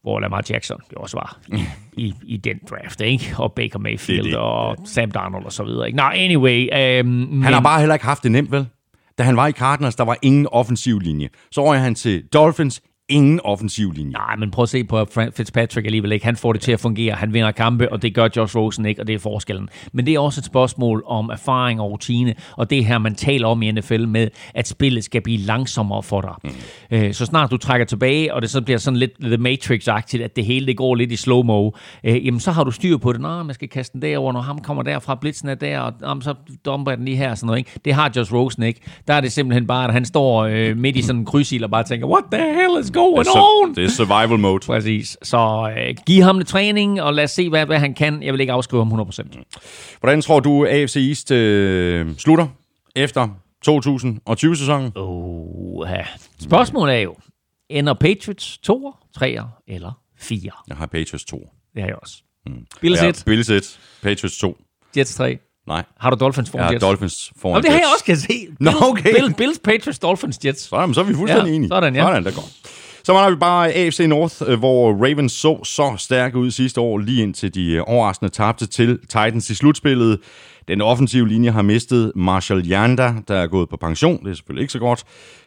[0.04, 1.64] hvor Lamar Jackson jo også var i,
[2.06, 3.36] i, i den draft, ikke?
[3.38, 4.40] Og Baker Mayfield det det.
[4.40, 5.88] og Sam Darnold og så videre.
[5.88, 5.98] Ikke?
[5.98, 6.70] Nå, anyway.
[7.04, 8.68] Um, han har bare heller ikke haft det nemt, vel?
[9.18, 11.30] Da han var i Cardinals, der var ingen offensiv linje.
[11.52, 14.12] Så røg han til Dolphins, ingen offensiv linje.
[14.12, 16.26] Nej, men prøv at se på Fitzpatrick alligevel ikke.
[16.26, 17.14] Han får det til at fungere.
[17.14, 19.70] Han vinder kampe, og det gør Josh Rosen ikke, og det er forskellen.
[19.94, 23.48] Men det er også et spørgsmål om erfaring og rutine, og det her, man taler
[23.48, 26.34] om i NFL med, at spillet skal blive langsommere for dig.
[26.44, 26.98] Mm.
[26.98, 30.36] Øh, så snart du trækker tilbage, og det så bliver sådan lidt The Matrix-agtigt, at
[30.36, 31.70] det hele det går lidt i slow-mo,
[32.04, 33.22] øh, jamen så har du styr på det.
[33.22, 36.22] Nå, man skal kaste den derover, når ham kommer derfra, blitzen er der, og jamen,
[36.22, 36.36] så
[36.66, 37.36] dumper den lige her.
[37.36, 37.72] Sådan noget, ikke?
[37.86, 38.82] Det har Josh Rosen ikke.
[39.08, 41.72] Der er det simpelthen bare, at han står øh, midt i sådan en krydsil og
[41.72, 43.76] bare tænker, what the hell is going det on?
[43.76, 44.66] Det er survival mode.
[44.66, 45.18] Præcis.
[45.24, 48.24] Så øh, giv ham lidt træning, og lad os se, hvad, hvad han kan.
[48.24, 49.98] Jeg vil ikke afskrive ham 100%.
[50.00, 52.48] Hvordan tror du, AFC East øh, slutter
[52.96, 53.28] efter
[53.70, 54.92] 2020-sæsonen?
[54.96, 56.06] Oh, ja.
[56.40, 57.16] Spørgsmålet er jo,
[57.70, 59.38] ender Patriots 2, 3
[59.68, 60.52] eller 4?
[60.68, 61.50] Jeg har Patriots 2.
[61.74, 62.16] Det har jeg også.
[62.46, 62.66] Mm.
[62.82, 63.24] Bills 1.
[63.26, 63.80] Bills 1.
[64.02, 64.58] Patriots 2.
[64.98, 65.38] Jets 3.
[65.68, 65.84] Nej.
[66.00, 66.84] Har du Dolphins foran Jets?
[66.84, 67.66] Ja, Dolphins foran Jets.
[67.66, 68.48] det har jeg også kan se.
[68.60, 69.14] Nå, okay.
[69.16, 70.62] Bills, Bills, Patriots, Dolphins, Jets.
[70.62, 71.70] Sådan, så er vi fuldstændig ja, enige.
[71.70, 72.02] Sådan, ja.
[72.02, 72.50] Sådan, der går.
[73.06, 76.98] Så var vi bare AFC North, øh, hvor Ravens så så stærke ud sidste år,
[76.98, 80.20] lige indtil de øh, overraskende tabte til Titans i slutspillet.
[80.68, 84.24] Den offensive linje har mistet Marshall Yanda, der er gået på pension.
[84.24, 85.04] Det er selvfølgelig ikke så godt.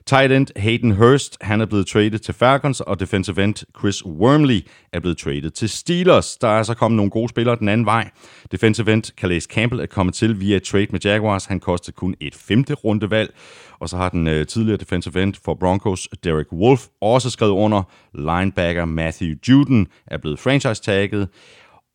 [0.06, 4.60] Tight end Hayden Hurst, han er blevet traded til Falcons, og defensive end Chris Wormley
[4.92, 6.36] er blevet traded til Steelers.
[6.36, 8.10] Der er så kommet nogle gode spillere den anden vej.
[8.52, 11.44] Defensive end Calais Campbell er kommet til via trade med Jaguars.
[11.44, 13.34] Han kostede kun et femte rundevalg.
[13.78, 17.82] Og så har den øh, tidligere defensive end for Broncos, Derek Wolf, også skrevet under.
[18.14, 21.28] Linebacker Matthew Juden er blevet franchise-tagget.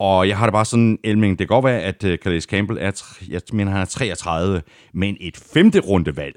[0.02, 2.80] Og jeg har det bare sådan, Elming, det kan godt være, at uh, Calais Campbell
[2.82, 4.62] er, jeg mener, han er 33,
[4.94, 6.36] men et femte rundevalg,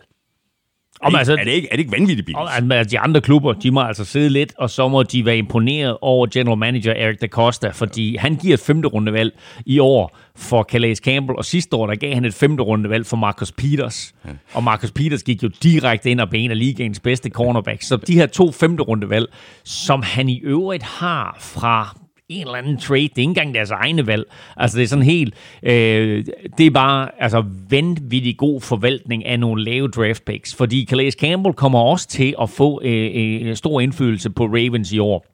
[1.02, 2.70] er, det, altså, er, det ikke, er det ikke vanvittigt billigt?
[2.70, 5.96] Altså, de andre klubber, de må altså sidde lidt, og så må de være imponeret
[6.00, 10.62] over general manager Eric Da Costa, fordi han giver et femte rundevalg i år for
[10.62, 14.14] Calais Campbell, og sidste år, der gav han et femte rundevalg for Marcus Peters.
[14.24, 14.30] Ja.
[14.54, 17.82] Og Marcus Peters gik jo direkte ind og ben af ligaens bedste cornerback.
[17.82, 19.26] Så de her to femte rundevalg,
[19.64, 21.96] som han i øvrigt har fra
[22.29, 23.03] en eller anden trade.
[23.03, 24.25] Det er ikke engang deres egne valg.
[24.57, 25.34] Altså, det er sådan helt...
[25.63, 26.25] Øh,
[26.59, 31.55] det er bare altså, vanvittig god forvaltning af nogle lave draft picks, fordi Calais Campbell
[31.55, 35.26] kommer også til at få øh, øh, stor indflydelse på Ravens i år.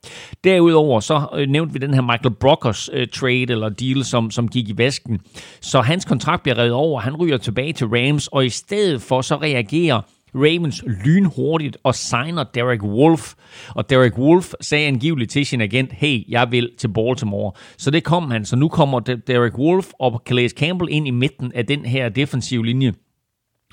[0.44, 4.48] Derudover så øh, nævnte vi den her Michael Brockers øh, trade eller deal, som, som
[4.48, 5.20] gik i vasken.
[5.60, 7.00] Så hans kontrakt bliver reddet over.
[7.00, 10.00] Han ryger tilbage til Rams, og i stedet for så reagerer
[10.34, 13.34] Ravens lynhurtigt og signer Derek Wolf.
[13.68, 17.52] Og Derek Wolf sagde angiveligt til sin agent, hey, jeg vil til Baltimore.
[17.78, 18.44] Så det kom han.
[18.44, 22.66] Så nu kommer Derek Wolf og Calais Campbell ind i midten af den her defensive
[22.66, 22.92] linje.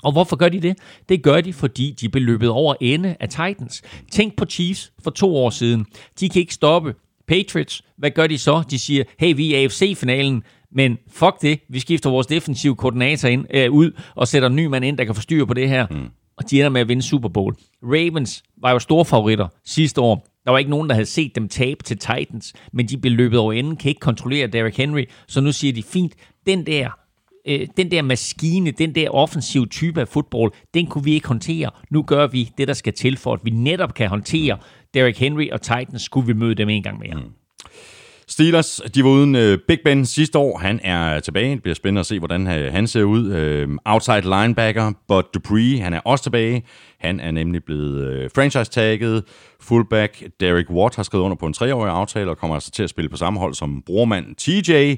[0.02, 0.78] Og hvorfor gør de det?
[1.08, 3.82] Det gør de, fordi de blev løbet over ende af Titans.
[4.12, 5.86] Tænk på Chiefs for to år siden.
[6.20, 6.94] De kan ikke stoppe
[7.28, 7.82] Patriots.
[7.96, 8.62] Hvad gør de så?
[8.70, 13.46] De siger, hey, vi er AFC-finalen, men fuck det, vi skifter vores defensive koordinator ind,
[13.54, 15.86] øh, ud og sætter en ny mand ind, der kan forstyrre på det her.
[15.90, 16.08] Mm
[16.38, 17.56] og de ender med at vinde Super Bowl.
[17.82, 20.26] Ravens var jo store favoritter sidste år.
[20.44, 23.38] Der var ikke nogen, der havde set dem tabe til Titans, men de blev løbet
[23.38, 26.14] over enden, kan ikke kontrollere Derrick Henry, så nu siger de, fint,
[26.46, 26.90] den der
[27.46, 31.70] øh, den der maskine, den der offensive type af fodbold, den kunne vi ikke håndtere.
[31.90, 34.58] Nu gør vi det, der skal til for, at vi netop kan håndtere
[34.94, 37.14] Derrick Henry og Titans, skulle vi møde dem en gang mere.
[37.14, 37.32] Mm.
[38.30, 40.58] Steelers, de var uden øh, Big Ben sidste år.
[40.58, 41.50] Han er tilbage.
[41.50, 43.32] Det bliver spændende at se, hvordan øh, han ser ud.
[43.32, 46.62] Øhm, outside linebacker, but Dupree, han er også tilbage.
[47.00, 49.24] Han er nemlig blevet øh, franchise-tagget.
[49.60, 52.90] Fullback Derek Watt har skrevet under på en treårig aftale og kommer altså til at
[52.90, 54.94] spille på samme hold som brormand TJ.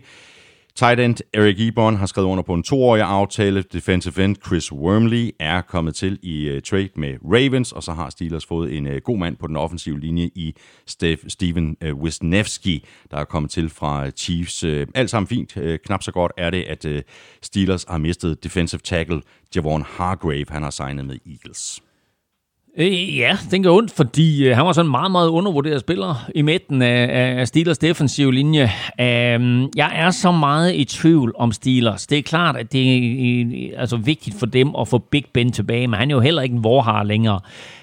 [0.75, 3.63] Tight end Eric Ebon har skrevet under på en toårig aftale.
[3.63, 8.11] Defensive end Chris Wormley er kommet til i uh, trade med Ravens, og så har
[8.11, 10.55] Steelers fået en uh, god mand på den offensive linje i
[10.87, 14.65] Steph, Steven uh, Wisniewski, der er kommet til fra Chiefs.
[14.65, 15.57] Uh, alt sammen fint.
[15.57, 16.99] Uh, knap så godt er det, at uh,
[17.43, 19.23] Steelers har mistet defensive tackle
[19.57, 20.47] Javon Hargrave.
[20.49, 21.83] Han har signet med Eagles.
[22.81, 26.31] Øh, ja, den gør ondt, fordi øh, han var sådan en meget, meget undervurderet spiller
[26.35, 28.63] i midten af, af Steelers defensive linje.
[29.01, 32.07] Øh, jeg er så meget i tvivl om Steelers.
[32.07, 35.53] Det er klart, at det er øh, altså vigtigt for dem at få Big Ben
[35.53, 37.41] tilbage, men han er jo heller ikke en vorhar længere.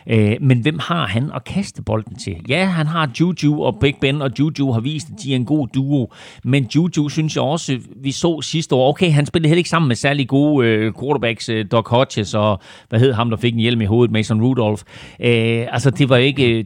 [0.10, 2.36] Øh, men hvem har han at kaste bolden til?
[2.50, 5.46] Ja, han har Juju og Big Ben, og Juju har vist, at de er en
[5.46, 6.12] god duo.
[6.44, 9.88] Men Juju synes jeg også, vi så sidste år, okay, han spillede heller ikke sammen
[9.88, 13.60] med særlig gode øh, quarterbacks, øh, Doc Hodges og, hvad hed ham, der fik en
[13.60, 14.84] hjelm i hovedet, Mason Rudolph.
[15.20, 16.66] Øh, altså, det var ikke øh,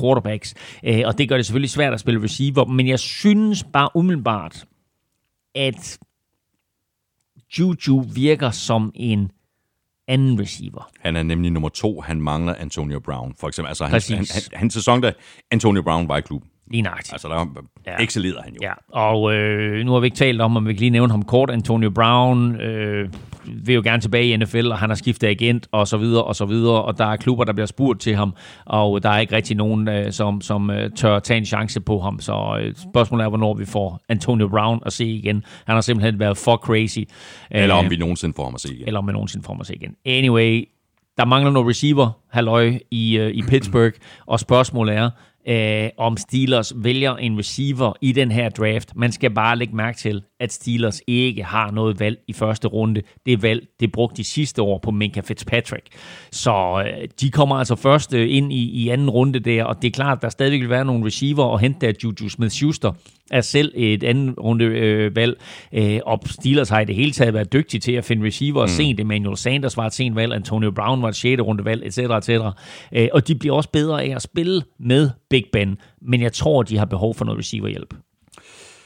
[0.00, 3.88] quarterbacks, øh, og det gør det selvfølgelig svært at spille receiver, men jeg synes bare
[3.94, 4.64] umiddelbart,
[5.54, 5.98] at
[7.58, 9.30] Juju virker som en
[10.08, 10.90] anden receiver.
[11.00, 12.00] Han er nemlig nummer to.
[12.00, 13.68] Han mangler Antonio Brown, for eksempel.
[13.68, 15.12] Altså, hans, han, han, hans sæson, da
[15.50, 16.50] Antonio Brown var i klubben.
[16.70, 17.12] Lige nøjagtigt.
[17.12, 17.46] Altså, der
[17.86, 18.02] ja.
[18.02, 18.58] excellerede han jo.
[18.62, 21.22] Ja, og øh, nu har vi ikke talt om, om vi kan lige nævne ham
[21.22, 21.50] kort.
[21.50, 23.08] Antonio Brown øh,
[23.46, 26.36] vil jo gerne tilbage i NFL, og han har skiftet agent, og så videre, og
[26.36, 26.82] så videre.
[26.82, 28.34] Og der er klubber, der bliver spurgt til ham,
[28.64, 32.00] og der er ikke rigtig nogen, øh, som, som øh, tør tage en chance på
[32.00, 32.20] ham.
[32.20, 35.44] Så øh, spørgsmålet er, hvornår vi får Antonio Brown at se igen.
[35.66, 36.98] Han har simpelthen været for crazy.
[37.50, 38.86] Eller om øh, vi nogensinde får ham at se igen.
[38.86, 39.96] Eller om vi nogensinde får ham at se igen.
[40.06, 40.68] Anyway,
[41.18, 43.94] der mangler noget receiver, halløj, i, øh, i Pittsburgh,
[44.26, 45.10] og spørgsmålet er,
[45.48, 48.96] øh, om Steelers vælger en receiver i den her draft.
[48.96, 53.02] Man skal bare lægge mærke til, at Steelers ikke har noget valg i første runde.
[53.26, 55.86] Det valg, det brugte de sidste år på Minka Fitzpatrick.
[56.32, 59.88] Så øh, de kommer altså først øh, ind i, i anden runde der, og det
[59.88, 62.92] er klart, at der stadigvæk vil være nogle receiver og hente der Juju Smith-Schuster
[63.30, 65.40] er selv et andet runde øh, valg,
[65.72, 68.68] øh, og Steelers har i det hele taget været dygtige til at finde receiver mm.
[68.68, 69.00] sent.
[69.00, 71.42] Emmanuel Sanders var et sent valg, Antonio Brown var et 6.
[71.42, 71.98] runde valg, etc.
[71.98, 72.30] etc.
[72.92, 76.62] Øh, og de bliver også bedre af at spille med Big Ben, men jeg tror,
[76.62, 77.94] de har behov for noget receiverhjælp.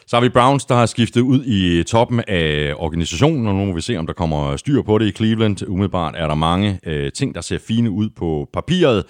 [0.07, 3.73] Så har vi Browns, der har skiftet ud i toppen af organisationen, og nu må
[3.73, 5.69] vi se, om der kommer styr på det i Cleveland.
[5.69, 9.05] Umiddelbart er der mange øh, ting, der ser fine ud på papiret.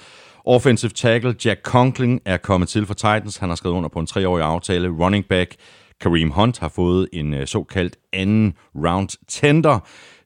[0.45, 3.37] Offensive tackle Jack Conklin er kommet til for Titans.
[3.37, 4.89] Han har skrevet under på en treårig aftale.
[4.89, 5.55] Running back
[6.01, 9.79] Kareem Hunt har fået en øh, såkaldt anden round tender.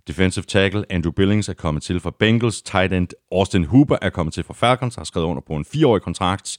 [0.08, 2.62] Defensive tackle Andrew Billings er kommet til for Bengals.
[2.62, 6.02] Tight end Austin Hooper er kommet til for Falcons, har skrevet under på en fireårig
[6.02, 6.58] kontrakt.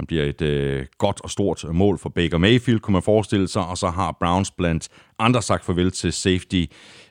[0.00, 3.66] Han bliver et øh, godt og stort mål for Baker Mayfield, kunne man forestille sig,
[3.66, 6.64] og så har Browns blandt andre sagt farvel til safety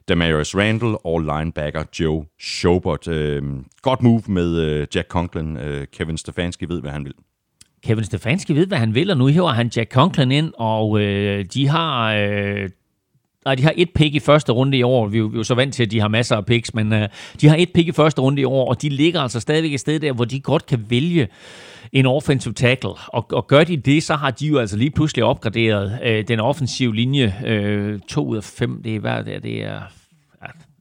[0.07, 3.07] Demarius Randall og linebacker Joe Schobert.
[3.07, 3.43] Øh,
[3.81, 5.57] godt move med øh, Jack Conklin.
[5.57, 7.13] Øh, Kevin Stefanski ved, hvad han vil.
[7.83, 11.45] Kevin Stefanski ved, hvad han vil, og nu hiver han Jack Conklin ind, og øh,
[11.53, 12.13] de har...
[12.13, 12.69] Øh
[13.49, 15.07] Nej, de har et pick i første runde i år.
[15.07, 16.73] Vi er jo, vi er jo så vant til, at de har masser af picks,
[16.73, 17.07] men øh,
[17.41, 19.79] de har et pick i første runde i år, og de ligger altså stadigvæk et
[19.79, 21.27] sted der, hvor de godt kan vælge
[21.91, 22.89] en offensive tackle.
[23.07, 26.39] Og, og gør de det, så har de jo altså lige pludselig opgraderet øh, den
[26.39, 27.35] offensive linje.
[27.45, 29.79] Øh, to ud af fem, det er hvad det er, det er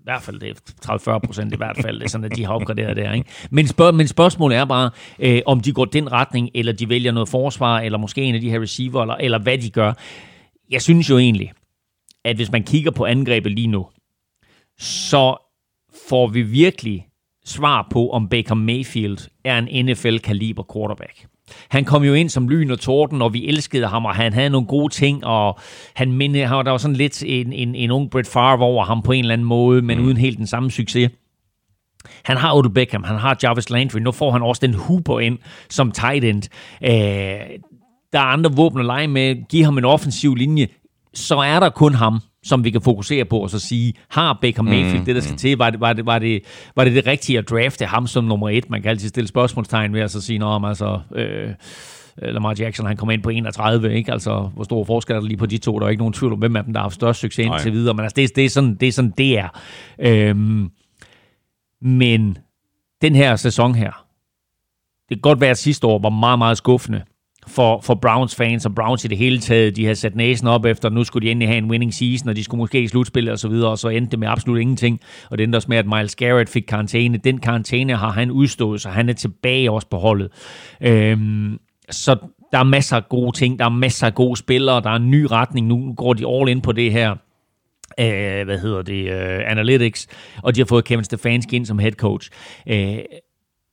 [0.03, 2.53] hvert fald det er 30-40 procent i hvert fald, det er sådan, at de har
[2.53, 3.13] opgraderet der.
[3.13, 3.31] Ikke?
[3.51, 7.13] Men, spørg, men spørgsmålet er bare, øh, om de går den retning, eller de vælger
[7.13, 9.93] noget forsvar, eller måske en af de her receiver, eller, eller hvad de gør.
[10.71, 11.53] Jeg synes jo egentlig,
[12.29, 13.87] at hvis man kigger på angrebet lige nu,
[14.79, 15.37] så
[16.09, 17.07] får vi virkelig
[17.45, 21.27] svar på, om Baker Mayfield er en NFL-kaliber quarterback.
[21.69, 24.51] Han kom jo ind som lyn og torden, og vi elskede ham, og han havde
[24.51, 25.59] nogle gode ting, og
[25.95, 29.13] han minde, der var sådan lidt en, en, en ung Brett Favre over ham på
[29.13, 30.05] en eller anden måde, men mm.
[30.05, 31.11] uden helt den samme succes.
[32.25, 35.39] Han har Odell Beckham, han har Jarvis Landry, nu får han også den Hooper ind
[35.71, 36.43] som tight end.
[36.85, 36.91] Øh,
[38.13, 40.69] der er andre våben at lege med, giv ham en offensiv linje,
[41.15, 44.63] så er der kun ham som vi kan fokusere på, og så sige, har Baker
[44.63, 45.39] Mayfield mm, det, der skal mm.
[45.39, 45.59] til?
[45.59, 46.43] Var det, var, det, var, det,
[46.77, 48.71] var det det rigtige at drafte ham som nummer et?
[48.71, 51.01] Man kan altid stille spørgsmålstegn ved at så sige, om altså...
[51.15, 51.51] Øh,
[52.23, 54.13] Lamar Jackson, han kommer ind på 31, ikke?
[54.13, 55.79] Altså, hvor stor forskel er der lige på de to?
[55.79, 57.73] Der er ikke nogen tvivl om, hvem af dem, der har haft størst succes indtil
[57.73, 57.95] videre.
[57.95, 59.49] Men altså, det, det, er sådan, det er sådan, det er.
[59.99, 60.71] Øhm,
[61.83, 62.39] men
[63.03, 64.07] den her sæson her,
[65.09, 67.03] det kan godt være, at sidste år var meget, meget skuffende
[67.49, 69.77] for, for Browns fans og Browns i det hele taget.
[69.77, 72.29] De havde sat næsen op efter, at nu skulle de endelig have en winning season,
[72.29, 74.61] og de skulle måske i slutspillet og så videre, og så endte det med absolut
[74.61, 75.01] ingenting.
[75.31, 77.19] Og det endte også med, at Miles Garrett fik karantæne.
[77.19, 80.29] Den karantæne har han udstået, så han er tilbage også på holdet.
[80.81, 81.59] Øhm,
[81.91, 82.17] så
[82.53, 85.11] der er masser af gode ting, der er masser af gode spillere, der er en
[85.11, 85.67] ny retning.
[85.67, 87.17] Nu går de all in på det her
[88.01, 88.05] Uh,
[88.45, 90.07] hvad hedder det, uh, analytics,
[90.43, 92.31] og de har fået Kevin Stefanski ind som head coach.
[92.71, 92.77] Uh,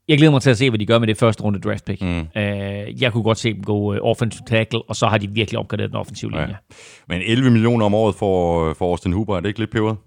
[0.07, 2.02] jeg glæder mig til at se, hvad de gør med det første runde draft pick.
[2.02, 2.19] Mm.
[2.19, 5.60] Uh, jeg kunne godt se dem gå uh, offensive tackle, og så har de virkelig
[5.60, 6.48] opgraderet den offensive linje.
[6.48, 6.76] Ja.
[7.07, 9.98] Men 11 millioner om året for, for Austin Hooper, er det ikke lidt peberet?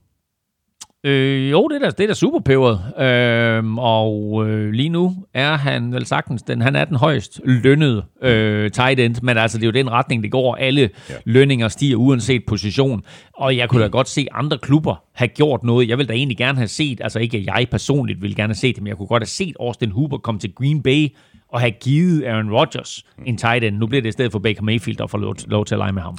[1.04, 2.80] Øh, jo, det er da, det er da super peberet.
[3.00, 8.04] Øh, og øh, lige nu er han vel sagtens, den, han er den højst lønnede
[8.22, 10.54] øh, tight end, men altså det er jo den retning, det går.
[10.54, 11.14] Alle ja.
[11.24, 13.02] lønninger stiger uanset position,
[13.34, 15.88] og jeg kunne da godt se andre klubber have gjort noget.
[15.88, 18.54] Jeg vil da egentlig gerne have set, altså ikke at jeg personligt vil gerne have
[18.54, 21.08] set det, men jeg kunne godt have set Austin Hooper komme til Green Bay
[21.52, 23.76] og have givet Aaron Rodgers en tight end.
[23.76, 25.92] Nu bliver det i stedet for Baker Mayfield, der får lov, lov til at lege
[25.92, 26.16] med ham.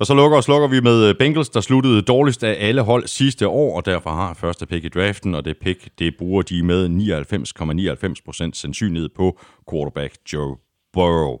[0.00, 3.06] Og så lukker og slukker vi med øh, Bengals, der sluttede dårligst af alle hold
[3.06, 6.62] sidste år, og derfor har første pick i draften, og det pick, det bruger de
[6.62, 9.38] med 99,99% sandsynlighed på
[9.70, 10.56] quarterback Joe
[10.92, 11.38] Burrow.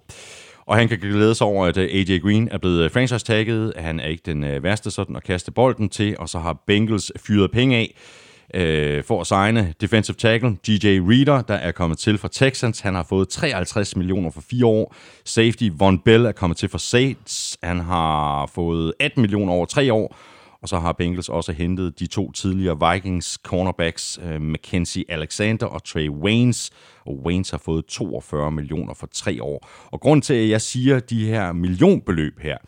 [0.66, 3.72] Og han kan glæde sig over, at øh, AJ Green er blevet øh, franchise-tagget.
[3.76, 7.50] Han er ikke den værste sådan at kaste bolden til, og så har Bengals fyret
[7.50, 7.94] penge af
[8.54, 12.80] øh, for at signe defensive tackle DJ Reader, der er kommet til fra Texans.
[12.80, 14.94] Han har fået 53 millioner for fire år.
[15.24, 17.58] Safety Von Bell er kommet til fra Saints.
[17.62, 20.16] Han har fået 18 millioner over tre år.
[20.62, 25.84] Og så har Bengals også hentet de to tidligere Vikings cornerbacks, uh, Mackenzie Alexander og
[25.84, 26.70] Trey Waynes.
[27.06, 29.68] Og Waynes har fået 42 millioner for tre år.
[29.92, 32.58] Og grund til, at jeg siger de her millionbeløb her,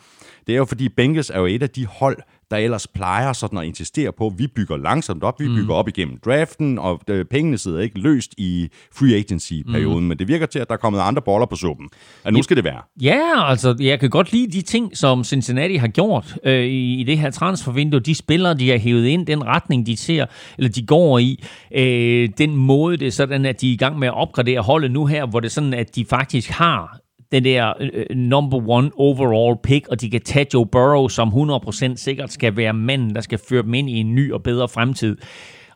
[0.46, 2.18] det er jo fordi Bengals er jo et af de hold,
[2.52, 5.54] der ellers plejer sådan at insistere på, at vi bygger langsomt op, vi mm.
[5.54, 10.08] bygger op igennem draften, og øh, pengene sidder ikke løst i free agency-perioden, mm.
[10.08, 11.88] men det virker til, at der er kommet andre boller på suppen.
[12.24, 12.80] At nu skal det være.
[13.00, 17.04] Ja, altså, jeg kan godt lide de ting, som Cincinnati har gjort øh, i, i
[17.04, 18.00] det her transfervindue.
[18.00, 20.26] De spillere, de har hævet ind, den retning, de ser,
[20.58, 23.98] eller de går i, øh, den måde, det er sådan, at de er i gang
[23.98, 27.02] med at opgradere holdet nu her, hvor det er sådan, at de faktisk har
[27.32, 31.96] den der uh, number one overall pick, og de kan tage Joe Burrow, som 100%
[31.96, 35.16] sikkert skal være manden, der skal føre dem ind i en ny og bedre fremtid.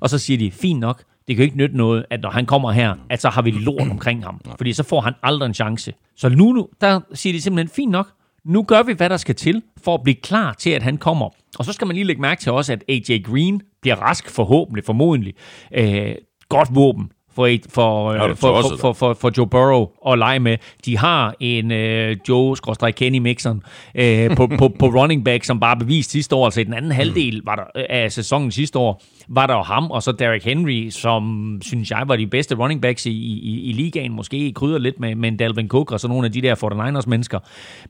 [0.00, 2.70] Og så siger de, fint nok, det kan ikke nytte noget, at når han kommer
[2.70, 4.40] her, at så har vi lort omkring ham.
[4.56, 5.92] Fordi så får han aldrig en chance.
[6.16, 8.08] Så nu, nu der siger de simpelthen, fint nok,
[8.44, 11.28] nu gør vi, hvad der skal til, for at blive klar til, at han kommer.
[11.58, 14.84] Og så skal man lige lægge mærke til også, at AJ Green bliver rask forhåbentlig,
[14.84, 15.34] formodentlig.
[15.74, 16.14] Øh,
[16.48, 20.56] godt våben for, for, øh, for, for, for, for, for Joe Burrow at lege med.
[20.84, 23.62] De har en uh, Joe-Kenny Mixon
[23.98, 26.92] uh, på, på, på running back, som bare bevist sidste år, altså i den anden
[26.92, 30.90] halvdel var der, af sæsonen sidste år, var der jo ham, og så Derrick Henry,
[30.90, 35.00] som synes jeg var de bedste running backs i, i, i ligaen, måske krydder lidt
[35.00, 37.38] med, med Dalvin Cook og så nogle af de der 49ers mennesker.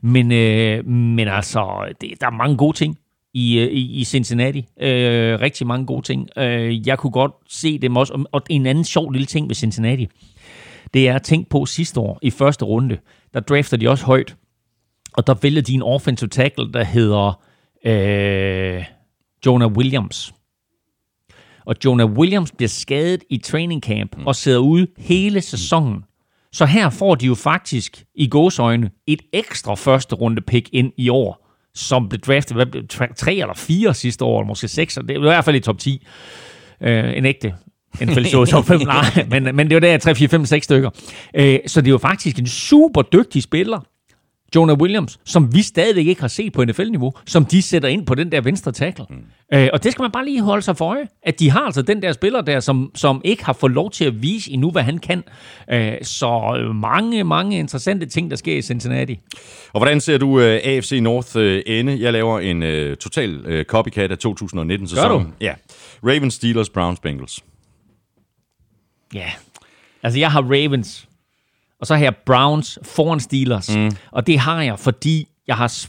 [0.01, 2.97] Men, uh, men altså, det, der er mange gode ting
[3.33, 4.65] i, øh, i, i Cincinnati.
[4.81, 6.29] Øh, rigtig mange gode ting.
[6.37, 8.25] Øh, jeg kunne godt se dem også.
[8.31, 10.07] Og en anden sjov lille ting ved Cincinnati,
[10.93, 12.97] det er at tænke på sidste år i første runde,
[13.33, 14.35] der drafter de også højt.
[15.13, 17.41] Og der vælger de en offensive tackle, der hedder
[17.85, 18.83] øh,
[19.45, 20.33] Jonah Williams.
[21.65, 26.03] Og Jonah Williams bliver skadet i training camp og sidder ude hele sæsonen.
[26.51, 31.09] Så her får de jo faktisk i gåsøjne et ekstra første runde pick ind i
[31.09, 31.46] år
[31.77, 32.83] som blev draftet hvad blev,
[33.15, 35.77] tre eller fire sidste år, eller måske seks, det var i hvert fald i top
[35.77, 36.07] 10.
[36.81, 37.53] Øh, en ægte
[38.01, 40.89] NFL-show top 5, nej, men, men det var der 3, 4, 5, 6 stykker.
[41.33, 43.79] Øh, så det er jo faktisk en super dygtig spiller,
[44.55, 48.15] Jonah Williams, som vi stadigvæk ikke har set på NFL-niveau, som de sætter ind på
[48.15, 49.05] den der venstre tackle.
[49.09, 49.15] Mm.
[49.53, 51.81] Øh, og det skal man bare lige holde sig for øje, at de har altså
[51.81, 54.83] den der spiller der, som, som ikke har fået lov til at vise endnu, hvad
[54.83, 55.23] han kan.
[55.71, 59.19] Øh, så mange, mange interessante ting, der sker i Cincinnati.
[59.73, 62.01] Og hvordan ser du uh, AFC North uh, ende?
[62.01, 64.95] Jeg laver en uh, total uh, copycat af 2019-sæsonen.
[64.95, 65.25] Gør du?
[65.41, 65.53] Ja.
[66.03, 67.43] Ravens, Steelers, Browns, Bengals.
[69.13, 69.29] Ja,
[70.03, 71.06] altså jeg har Ravens,
[71.79, 73.75] og så har jeg Browns foran Steelers.
[73.75, 73.91] Mm.
[74.11, 75.87] Og det har jeg, fordi jeg har...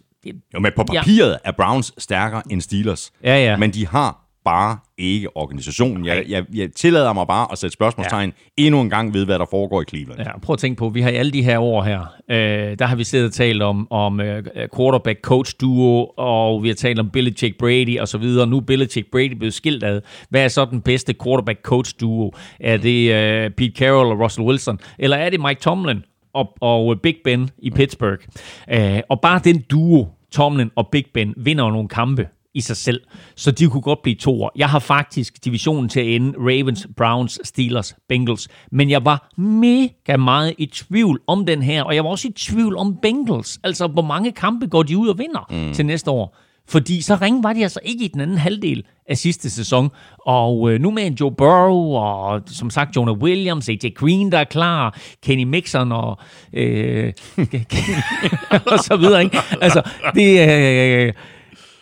[0.55, 1.37] Jo, men på papiret ja.
[1.45, 3.13] er Browns stærkere end Steelers.
[3.25, 3.57] Ja, ja.
[3.57, 6.07] Men de har bare ikke organisationen.
[6.07, 8.63] Jeg, jeg, jeg tillader mig bare at sætte spørgsmålstegn ja.
[8.65, 10.21] endnu en gang ved, hvad der foregår i Cleveland.
[10.21, 12.01] Ja, prøv at tænke på, vi har i alle de her år her,
[12.31, 14.43] øh, der har vi siddet og talt om, om øh,
[14.77, 18.47] quarterback-coach-duo, og vi har talt om Belichick Brady og så videre.
[18.47, 20.01] Nu er Belichick Brady blevet skilt ad.
[20.31, 22.33] Hvad er så den bedste quarterback-coach-duo?
[22.61, 24.79] Er det øh, Pete Carroll og Russell Wilson?
[24.99, 26.03] Eller er det Mike Tomlin
[26.35, 28.23] og, og øh, Big Ben i Pittsburgh?
[28.71, 33.01] Øh, og bare den duo, Tomlin og Big Ben, vinder nogle kampe i sig selv.
[33.37, 34.53] Så de kunne godt blive to år.
[34.57, 38.49] Jeg har faktisk divisionen til at ende Ravens, Browns, Steelers, Bengals.
[38.73, 42.33] Men jeg var mega meget i tvivl om den her, og jeg var også i
[42.33, 43.61] tvivl om Bengals.
[43.65, 45.75] Altså, hvor mange kampe går de ud og vinder mm.
[45.75, 46.37] til næste år?
[46.69, 49.91] Fordi så ringe var de altså ikke i den anden halvdel af sidste sæson.
[50.19, 54.39] Og øh, nu med en Joe Burrow, og som sagt Jonah Williams, AJ Green, der
[54.39, 56.19] er klar, Kenny Mixon og,
[56.53, 57.13] øh,
[58.73, 59.25] og så videre.
[59.25, 59.39] Ikke?
[59.61, 59.83] Altså,
[60.15, 60.51] det.
[60.51, 61.13] Øh,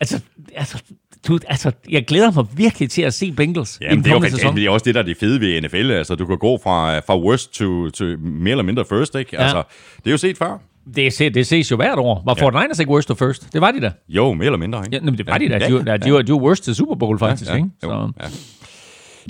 [0.00, 0.20] altså,
[0.56, 0.82] altså,
[1.28, 4.14] du, altså, jeg glæder mig virkelig til at se Bengals i Jamen, den det er
[4.30, 4.56] jo sæson.
[4.56, 5.90] Det er også det, der er det fede ved NFL.
[5.90, 9.38] Altså, du kan gå fra, fra worst to, to mere eller mindre first, ikke?
[9.40, 9.62] Altså,
[9.98, 10.58] det er jo set før.
[10.96, 12.22] Det, se, det ses jo hvert år.
[12.26, 12.58] Var Ja.
[12.60, 12.66] ja.
[12.66, 13.52] 49ers ikke worst to first?
[13.52, 13.92] Det var de da.
[14.08, 14.96] Jo, mere eller mindre, ikke?
[14.96, 15.56] Ja, men det var de da.
[15.58, 17.50] Ja, De, var- ja, de, var, de, var, worst til Super Bowl, faktisk.
[17.50, 17.68] ja, ikke?
[17.84, 18.26] jo, Så, ja.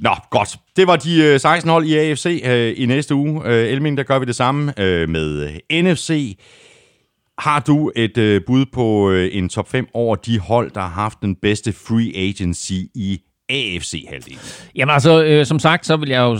[0.03, 0.57] Nå, godt.
[0.77, 3.43] Det var de øh, 16 hold i AFC øh, i næste uge.
[3.44, 6.36] Øh, Elming, der gør vi det samme øh, med øh, NFC.
[7.39, 10.89] Har du et øh, bud på øh, en top 5 over de hold, der har
[10.89, 14.41] haft den bedste free agency i AFC-halvdelen?
[14.75, 16.39] Jamen altså, øh, som sagt, så vil jeg jo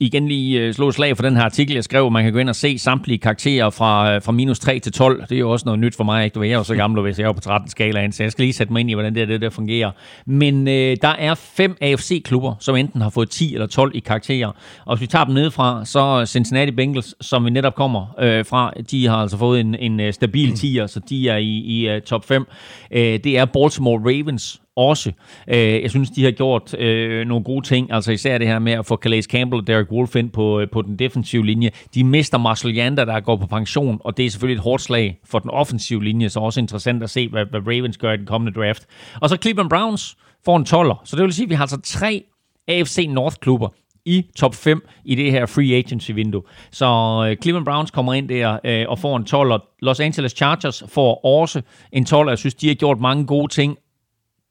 [0.00, 2.10] igen lige øh, slå et slag for den her artikel, jeg skrev.
[2.10, 5.22] Man kan gå ind og se samtlige karakterer fra, øh, fra minus 3 til 12.
[5.22, 6.24] Det er jo også noget nyt for mig.
[6.24, 6.34] Ikke?
[6.34, 8.32] Du ved, Jeg er jo så gammel, hvis jeg er på 13 skalaen, så jeg
[8.32, 9.90] skal lige sætte mig ind i, hvordan det, det der fungerer.
[10.26, 14.52] Men øh, der er fem AFC-klubber, som enten har fået 10 eller 12 i karakterer.
[14.84, 18.72] Og hvis vi tager dem nedefra, så Cincinnati Bengals, som vi netop kommer øh, fra,
[18.90, 22.02] de har altså fået en, en øh, stabil 10'er, så de er i, i uh,
[22.02, 22.46] top 5.
[22.90, 25.12] Øh, det er Baltimore Ravens, også.
[25.48, 28.72] Øh, jeg synes, de har gjort øh, nogle gode ting, altså især det her med
[28.72, 31.70] at få Calais Campbell og Derek Wolf ind på, øh, på den defensive linje.
[31.94, 35.18] De mister Marcel Yander, der går på pension, og det er selvfølgelig et hårdt slag
[35.24, 38.26] for den offensive linje, så også interessant at se, hvad, hvad Ravens gør i den
[38.26, 38.86] kommende draft.
[39.20, 41.80] Og så Cleveland Browns får en 12'er, så det vil sige, at vi har altså
[41.80, 42.24] tre
[42.68, 43.68] AFC North-klubber
[44.06, 46.42] i top 5 i det her free agency-vindue.
[46.70, 46.86] Så
[47.30, 49.76] øh, Cleveland Browns kommer ind der øh, og får en 12'er.
[49.82, 51.62] Los Angeles Chargers får også
[51.92, 52.28] en 12'er.
[52.28, 53.78] Jeg synes, de har gjort mange gode ting,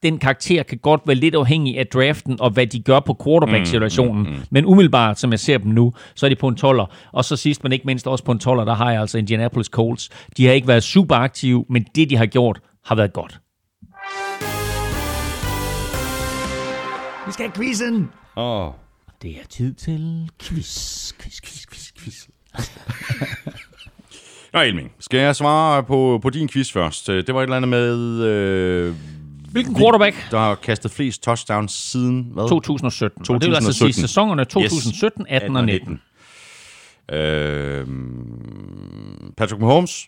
[0.06, 4.24] den karakter kan godt være lidt afhængig af draften og hvad de gør på quarterback-situationen.
[4.24, 4.42] Mm, mm, mm.
[4.50, 6.86] Men umiddelbart, som jeg ser dem nu, så er de på en 12'er.
[7.12, 9.68] Og så sidst, men ikke mindst også på en 12'er, der har jeg altså Indianapolis
[9.68, 10.10] Colts.
[10.38, 13.40] De har ikke været super aktive, men det, de har gjort, har været godt.
[17.28, 18.10] Vi skal have quizzen!
[18.38, 18.74] Åh, oh.
[19.22, 22.28] Det er tid til quiz, quiz, quiz, quiz, quiz.
[24.54, 27.08] Nå, Elming, skal jeg svare på, på din quiz først?
[27.08, 28.24] Det var et eller andet med...
[28.24, 28.96] Øh,
[29.56, 30.16] Hvilken quarterback?
[30.32, 32.30] der har kastet flest touchdowns siden...
[32.34, 32.50] Hvad?
[32.50, 33.24] 2017.
[33.24, 33.36] 2017.
[33.36, 34.08] Og det vil altså sige 2017.
[34.08, 36.02] sæsonerne 2017, 18 og 19.
[37.12, 37.88] Øh,
[39.38, 40.08] Patrick Mahomes.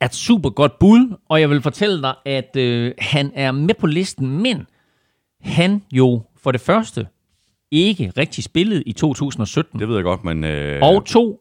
[0.00, 3.74] er et super godt bud, og jeg vil fortælle dig, at øh, han er med
[3.74, 4.66] på listen, men
[5.40, 7.06] han jo for det første
[7.70, 10.44] ikke rigtig spillet i 2017, Det ved jeg godt, men...
[10.44, 11.40] Øh, og to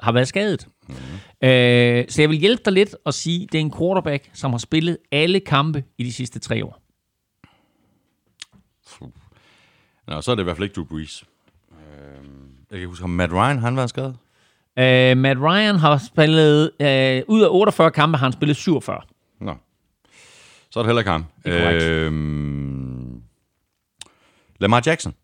[0.00, 0.68] har været skadet.
[0.88, 0.94] Mm.
[1.48, 4.50] Øh, så jeg vil hjælpe dig lidt og sige, at det er en quarterback, som
[4.50, 6.85] har spillet alle kampe i de sidste tre år.
[10.06, 11.24] Nå, så er det i hvert fald ikke Drew Brees.
[11.72, 12.24] Øh,
[12.70, 14.16] jeg kan huske, om Matt Ryan, han var skadet.
[14.78, 19.00] Øh, Matt Ryan har spillet, øh, ud af 48 kampe, har han spillet 47.
[19.40, 19.54] Nå.
[20.70, 21.24] Så er det heller ikke ham.
[21.44, 22.12] Øh,
[24.60, 25.14] Lamar Jackson.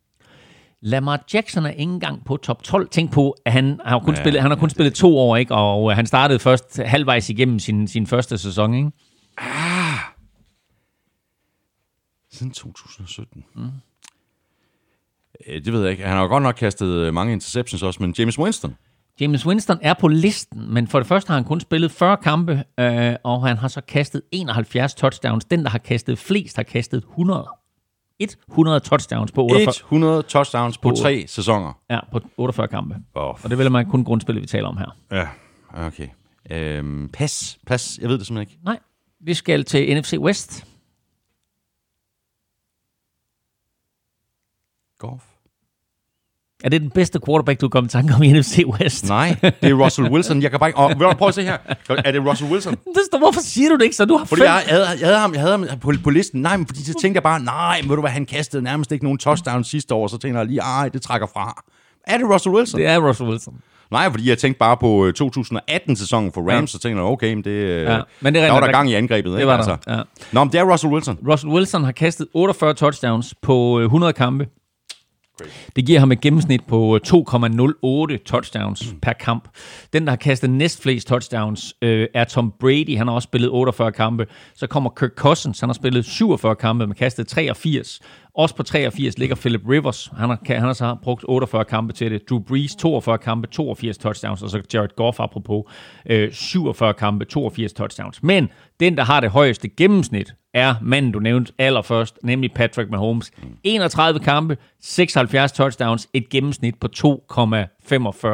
[0.80, 2.88] Lamar Jackson er ikke engang på top 12.
[2.88, 5.54] Tænk på, at han har kun, ja, spillet, han har kun spillet to år, ikke?
[5.54, 8.74] og øh, han startede først halvvejs igennem sin, sin første sæson.
[8.74, 8.90] Ikke?
[12.32, 13.44] Siden 2017.
[13.54, 13.68] Mm.
[15.64, 16.02] Det ved jeg ikke.
[16.04, 18.76] Han har jo godt nok kastet øh, mange interceptions også, men James Winston.
[19.20, 22.64] James Winston er på listen, men for det første har han kun spillet 40 kampe,
[22.80, 25.44] øh, og han har så kastet 71 touchdowns.
[25.44, 27.48] Den, der har kastet flest, har kastet 100.
[28.48, 31.72] 100 touchdowns på 48, 100 touchdowns på På- tre sæsoner.
[31.90, 32.94] ja, på 48 kampe.
[33.14, 34.96] Oh, Og det vil man kun grundspillet, vi taler om her.
[35.12, 35.26] ja,
[35.86, 36.08] okay.
[36.50, 38.64] Øhm, pas, pas, jeg ved det simpelthen ikke.
[38.64, 38.78] Nej.
[39.20, 40.64] Vi skal til NFC West.
[45.08, 45.22] Goff.
[46.64, 49.08] Er det den bedste quarterback, du kom i tanke om i NFC West?
[49.08, 50.42] Nej, det er Russell Wilson.
[50.42, 50.78] Jeg kan bare ikke...
[50.78, 51.56] Og, prøv at se her.
[51.88, 52.72] Er det Russell Wilson?
[52.96, 54.46] Det står, hvorfor siger du det ikke, så du har Fordi fem?
[54.46, 56.42] jeg, jeg, havde, jeg, havde ham, jeg havde ham på, på listen.
[56.42, 59.04] Nej, men fordi så tænkte jeg bare, nej, ved du hvad, han kastede nærmest ikke
[59.04, 61.62] nogen touchdown sidste år, så tænkte jeg lige, ej, det trækker fra.
[62.06, 62.80] Er det Russell Wilson?
[62.80, 63.54] Det er Russell Wilson.
[63.90, 66.66] Nej, fordi jeg tænkte bare på øh, 2018-sæsonen for Rams, Ja.
[66.66, 68.90] så tænkte jeg, okay, men det, ja, Ja, men det er der var der gang
[68.90, 69.32] i angrebet.
[69.32, 69.76] Det ikke, var altså.
[69.86, 70.02] der, ja.
[70.32, 71.18] Nå, men det er Russell Wilson.
[71.28, 74.46] Russell Wilson har kastet 48 touchdowns på øh, 100 kampe.
[75.76, 79.00] Det giver ham et gennemsnit på øh, 2,08 touchdowns mm.
[79.00, 79.48] per kamp.
[79.92, 82.96] Den, der har kastet næstflest touchdowns, øh, er Tom Brady.
[82.98, 84.26] Han har også spillet 48 kampe.
[84.54, 85.60] Så kommer Kirk Cousins.
[85.60, 88.00] Han har spillet 47 kampe, men kastet 83.
[88.34, 90.10] Også på 83 ligger Philip Rivers.
[90.16, 92.22] Han har, han har så brugt 48 kampe til det.
[92.30, 94.42] Drew Brees 42 kampe, 82 touchdowns.
[94.42, 95.64] Og så Jared Goff apropos
[96.10, 98.22] øh, 47 kampe, 82 touchdowns.
[98.22, 98.48] Men
[98.80, 103.30] den, der har det højeste gennemsnit, er manden, du nævnte allerførst, nemlig Patrick Mahomes.
[103.64, 107.02] 31 kampe, 76 touchdowns, et gennemsnit på 2,45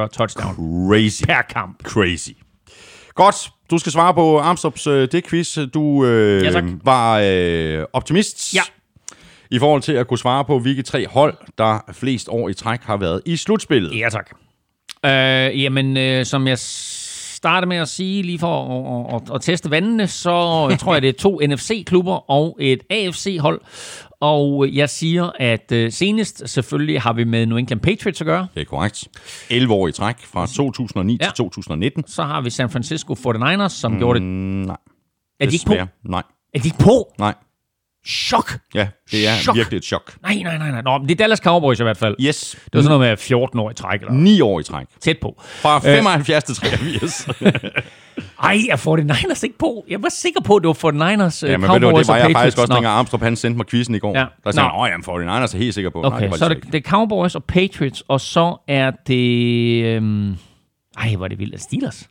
[0.09, 0.55] touchdown
[0.89, 1.23] Crazy.
[1.27, 1.83] per kamp.
[1.85, 2.31] Crazy.
[3.15, 5.59] Godt, du skal svare på Armstrongs øh, det quiz.
[5.75, 6.65] Du øh, Ja, tak.
[6.85, 8.61] var øh, optimist Ja.
[9.51, 12.81] I forhold til at kunne svare på, hvilke tre hold, der flest år i træk
[12.83, 13.99] har været i slutspillet.
[13.99, 14.31] Ja, tak.
[15.05, 18.65] Øh, jamen, øh, som jeg starter med at sige, lige for
[19.09, 20.31] at, at, at, at teste vandene, så
[20.81, 23.61] tror jeg, det er to NFC-klubber og et AFC-hold.
[24.20, 28.47] Og jeg siger, at øh, senest selvfølgelig har vi med New England Patriots at gøre.
[28.55, 29.09] Det er korrekt.
[29.51, 31.27] 11 år i træk, fra 2009 Ja.
[31.27, 32.05] til 2019.
[32.07, 34.27] Så har vi San Francisco 49ers, som mm, gjorde det.
[34.27, 34.77] Mm, nej,
[35.41, 35.75] Er de ikke på?
[36.05, 36.23] Nej,
[36.55, 37.12] Er de ikke på?
[37.19, 37.35] nej.
[38.07, 38.59] Chok!
[38.75, 39.57] Ja, det er Chok.
[39.57, 40.15] virkelig et chok.
[40.23, 40.83] Nej, nej, nej, nej.
[40.83, 42.16] Nå, men det er Dallas Cowboys i hvert fald.
[42.20, 44.87] Yes, Det var sådan noget med 14 år i træk, eller 9 år i træk.
[45.01, 45.43] tæt på.
[45.45, 47.29] Fra 75 til 83.
[48.43, 49.85] Ej, er 49ers ikke på?
[49.89, 52.12] Jeg var sikker på, at det var 49ers, ja, øh, men ved du, Cowboys det
[52.12, 52.35] var jeg Patriots.
[52.35, 54.19] faktisk også, dengang Armstrong han sendte mig quizzen i går.
[54.19, 54.27] Ja.
[54.45, 56.01] Der sagde han, åh, jamen 49ers er helt sikker på.
[56.03, 58.91] Nej, Okay, det var så de det, det er Cowboys og Patriots, og så er
[59.07, 59.85] det...
[59.85, 60.37] Øhm,
[60.99, 61.55] ej, hvor er det vildt.
[61.55, 62.09] Er det Steelers?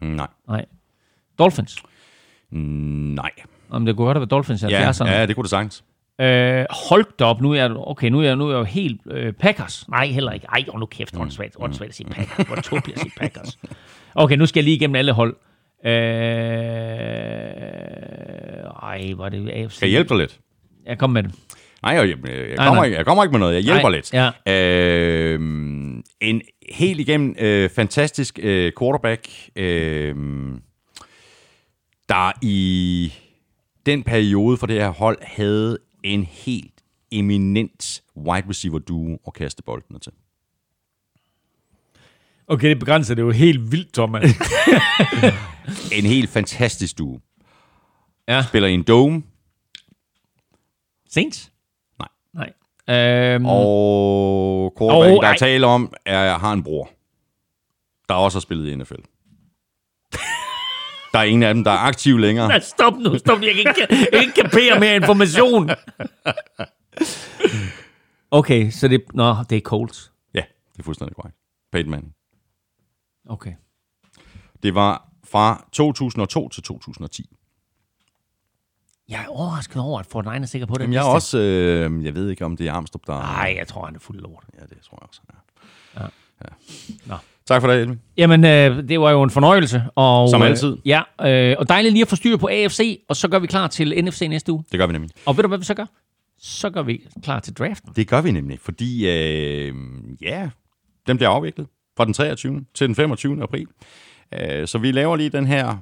[0.00, 0.64] Nej, Nej.
[1.38, 1.76] Dolphins.
[2.52, 3.30] nej.
[3.70, 5.08] Om det kunne godt have været Dolphins i Ja, 70'erne.
[5.08, 5.84] ja, det kunne det sagtens.
[6.20, 8.64] Øh, hold da op, nu er jeg, okay, nu er jeg, nu er jeg jo
[8.64, 9.88] helt øh, Packers.
[9.88, 10.46] Nej, heller ikke.
[10.46, 12.46] Ej, nu kæft, åndssvagt, åndssvagt at sige Packers.
[12.46, 13.58] Hvor tåbeligt at sige Packers.
[14.14, 15.36] Okay, nu skal jeg lige igennem alle hold.
[15.86, 15.92] Øh,
[18.82, 19.76] ej, hvor er det AFC.
[19.76, 20.38] Skal jeg hjælpe dig lidt?
[20.86, 21.32] Jeg kom med det.
[21.82, 22.16] Nej, jeg, jeg,
[22.48, 22.84] jeg, kommer, nej.
[22.84, 23.54] Ikke, jeg kommer ikke med noget.
[23.54, 24.12] Jeg hjælper Nej, lidt.
[24.46, 24.52] ja.
[24.52, 25.40] Øh,
[26.20, 26.42] en
[26.72, 30.14] helt igennem øh, fantastisk øh, quarterback, øh,
[32.08, 33.12] der i
[33.86, 36.72] den periode for det her hold havde en helt
[37.12, 40.12] eminent wide receiver duo at kaste boldene til.
[42.46, 44.22] Okay, det begrænser det jo helt vildt, Thomas.
[45.92, 47.20] En helt fantastisk duo.
[48.28, 48.42] ja.
[48.48, 49.22] Spiller i en dome,
[51.08, 51.52] Saints?
[51.98, 52.08] Nej.
[52.34, 52.52] Nej.
[53.34, 56.90] Øhm, og quarterbacken, Åh, der er tale om, er, har en bror,
[58.08, 58.94] der også har spillet i NFL.
[61.12, 62.48] Der er ingen af dem, der er aktiv længere.
[62.48, 63.42] Nej, stop nu, stop.
[63.42, 65.70] Jeg kan ikke, jeg ikke kapere mere information.
[68.30, 70.12] Okay, så det, nå, det er Colts.
[70.34, 70.42] Ja,
[70.72, 71.36] det er fuldstændig korrekt.
[71.72, 72.14] Peyton Manning.
[73.28, 73.52] Okay.
[74.62, 77.36] Det var fra 2002 til 2010.
[79.08, 80.80] Jeg er overrasket over, at Fortnite er sikker på det.
[80.80, 83.18] Jamen, jeg er også, øh, jeg ved ikke, om det er Armstrong, der...
[83.18, 84.44] Nej, jeg tror, han er fuld lort.
[84.58, 85.20] Ja, det tror jeg også.
[85.32, 86.00] Ja.
[86.00, 86.06] Ja.
[86.44, 86.54] Ja.
[87.06, 87.16] Nå.
[87.46, 88.00] Tak for det, Elvin.
[88.16, 89.82] Jamen, øh, det var jo en fornøjelse.
[89.94, 90.76] Og, Som øh, altid.
[90.84, 93.66] Ja, øh, og dejligt lige at få styr på AFC, og så gør vi klar
[93.66, 94.64] til NFC næste uge.
[94.72, 95.10] Det gør vi nemlig.
[95.26, 95.86] Og ved du, hvad vi så gør?
[96.38, 97.92] Så gør vi klar til draften.
[97.96, 99.74] Det gør vi nemlig, fordi øh,
[100.22, 100.48] ja,
[101.06, 102.64] den bliver afviklet fra den 23.
[102.74, 103.42] til den 25.
[103.42, 103.66] april.
[104.34, 105.76] Øh, så vi laver lige den her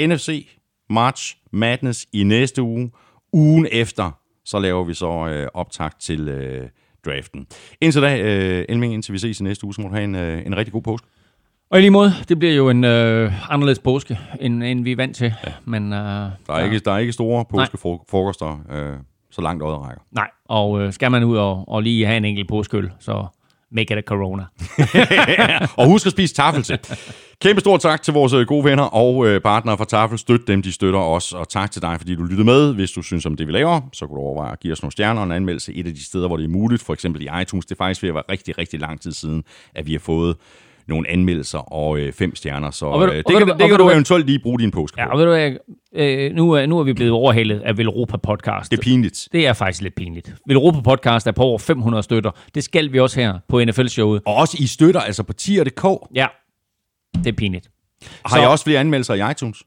[0.00, 0.48] NFC
[0.90, 2.90] March Madness i næste uge.
[3.32, 4.10] Ugen efter,
[4.44, 6.68] så laver vi så øh, optakt til øh,
[7.06, 7.46] draften.
[7.80, 10.14] Indtil da, øh, Elming, indtil vi ses i næste uge, så må du have en,
[10.14, 11.06] øh, en rigtig god påske.
[11.70, 14.96] Og i lige måde, det bliver jo en øh, anderledes påske, end, end vi er
[14.96, 15.34] vant til.
[15.46, 15.52] Ja.
[15.64, 16.64] Men, øh, Der er, ja.
[16.64, 18.96] ikke, der er ikke store påskefrokoster, øh,
[19.30, 20.02] så langt øjet rækker.
[20.10, 23.26] Nej, og øh, skal man ud og, og lige have en enkelt påskeøl, så
[23.72, 24.44] make it a corona.
[25.78, 26.78] Og husk at spise taffelse.
[27.40, 30.18] Kæmpe stor tak til vores øh, gode venner og øh, partnere fra Tafel.
[30.18, 31.32] Støt dem, de støtter os.
[31.32, 32.74] Og tak til dig, fordi du lyttede med.
[32.74, 34.92] Hvis du synes om det, vi laver, så kan du overveje at give os nogle
[34.92, 36.82] stjerner og en anmeldelse et af de steder, hvor det er muligt.
[36.82, 37.66] For eksempel i iTunes.
[37.66, 39.44] Det er faktisk ved at være rigtig, rigtig lang tid siden,
[39.74, 40.36] at vi har fået
[40.88, 42.70] nogle anmeldelser og øh, fem stjerner.
[42.70, 44.26] Så Og du- øh, og det, ved kan, du- det og kan du du- eventuelt
[44.26, 45.12] lige bruge din påske Ja, på.
[45.12, 45.52] og ved du hvad,
[46.06, 48.70] øh, nu, er, nu er vi blevet overhalet af Velropa Podcast.
[48.70, 49.28] Det er pinligt.
[49.32, 50.34] det er faktisk lidt pinligt.
[50.48, 52.30] Velropa Podcast er på over 500 støtter.
[52.54, 54.22] Det skal vi også her på NFL-showet.
[54.26, 55.84] Og også I støtter altså på tier.dk.
[56.14, 56.26] Ja,
[57.14, 57.70] det er pinligt.
[58.26, 59.62] Har Så- I også flere anmeldelser i iTunes?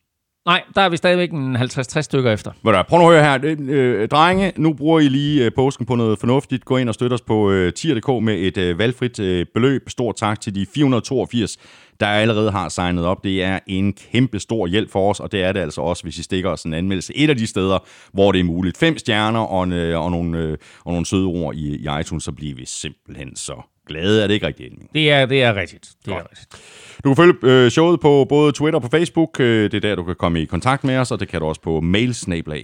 [0.49, 2.51] Nej, der er vi stadigvæk en 50-60 stykker efter.
[2.63, 3.39] Ved du Prøv nu at høre her.
[3.43, 6.65] Øh, øh, drenge, nu bruger I lige øh, påsken på noget fornuftigt.
[6.65, 9.89] Gå ind og støt os på øh, tier.dk med et øh, valgfrit øh, beløb.
[9.89, 11.57] Stor tak til de 482,
[11.99, 13.23] der allerede har signet op.
[13.23, 16.17] Det er en kæmpe stor hjælp for os, og det er det altså også, hvis
[16.17, 17.17] I stikker os en anmeldelse.
[17.17, 17.79] Et af de steder,
[18.13, 18.77] hvor det er muligt.
[18.77, 22.23] Fem stjerner og, en, øh, og, nogle, øh, og nogle søde ord i, i iTunes,
[22.23, 24.23] så bliver vi simpelthen så glade.
[24.23, 24.73] Er det ikke rigtigt?
[24.93, 25.89] Det er, det er rigtigt.
[26.05, 26.27] Det er Godt.
[26.31, 26.61] rigtigt.
[27.03, 29.39] Du kan følge øh, showet på både Twitter og på Facebook.
[29.39, 31.45] Øh, det er der, du kan komme i kontakt med os, og det kan du
[31.45, 32.15] også på mail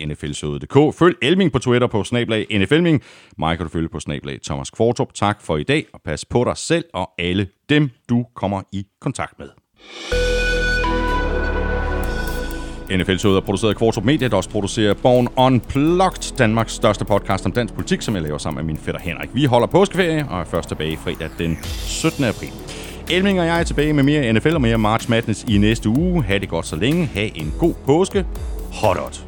[0.07, 0.97] nflshowet.dk.
[0.99, 3.03] Følg Elming på Twitter på snablag nflming.
[3.38, 5.14] Mig kan du følge på snablag Thomas Kvartrup.
[5.14, 8.85] Tak for i dag, og pas på dig selv og alle dem, du kommer i
[9.02, 9.49] kontakt med.
[12.91, 17.52] NFL-showet er produceret af Kvartrup Media, der også producerer Born Unplugged, Danmarks største podcast om
[17.52, 19.30] dansk politik, som jeg laver sammen med min fætter Henrik.
[19.34, 22.24] Vi holder påskeferie og er først tilbage fredag den 17.
[22.24, 22.49] april.
[23.12, 26.24] Elming og jeg er tilbage med mere NFL og mere March Madness i næste uge.
[26.24, 27.06] Ha' det godt så længe.
[27.06, 28.26] Ha' en god påske.
[28.74, 29.26] Hot hot.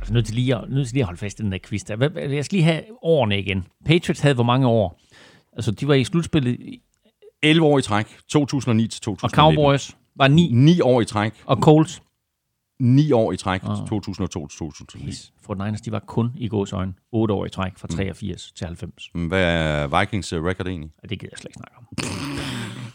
[0.00, 1.82] Altså, nødt til lige at, nødt til lige at holde fast i den der quiz
[1.82, 2.08] der.
[2.28, 3.64] Jeg skal lige have årene igen.
[3.86, 5.00] Patriots havde hvor mange år?
[5.56, 6.80] Altså, de var i slutspillet, i-
[7.42, 8.06] 11 år i træk.
[8.28, 9.24] 2009 til 2019.
[9.24, 11.32] og Cowboys var 9, 9 år i træk.
[11.44, 12.02] og Colts,
[12.80, 13.62] 9 år i træk.
[13.64, 13.76] Ah.
[13.88, 15.08] 2002 til 2009.
[15.08, 15.32] yes.
[15.42, 19.10] for Niners, de var kun i gåsøjne 8 år i træk fra 83 til 90.
[19.14, 20.90] Hvad er Vikings øh, record egentlig?
[21.02, 21.86] Det gider jeg slet ikke snakke om.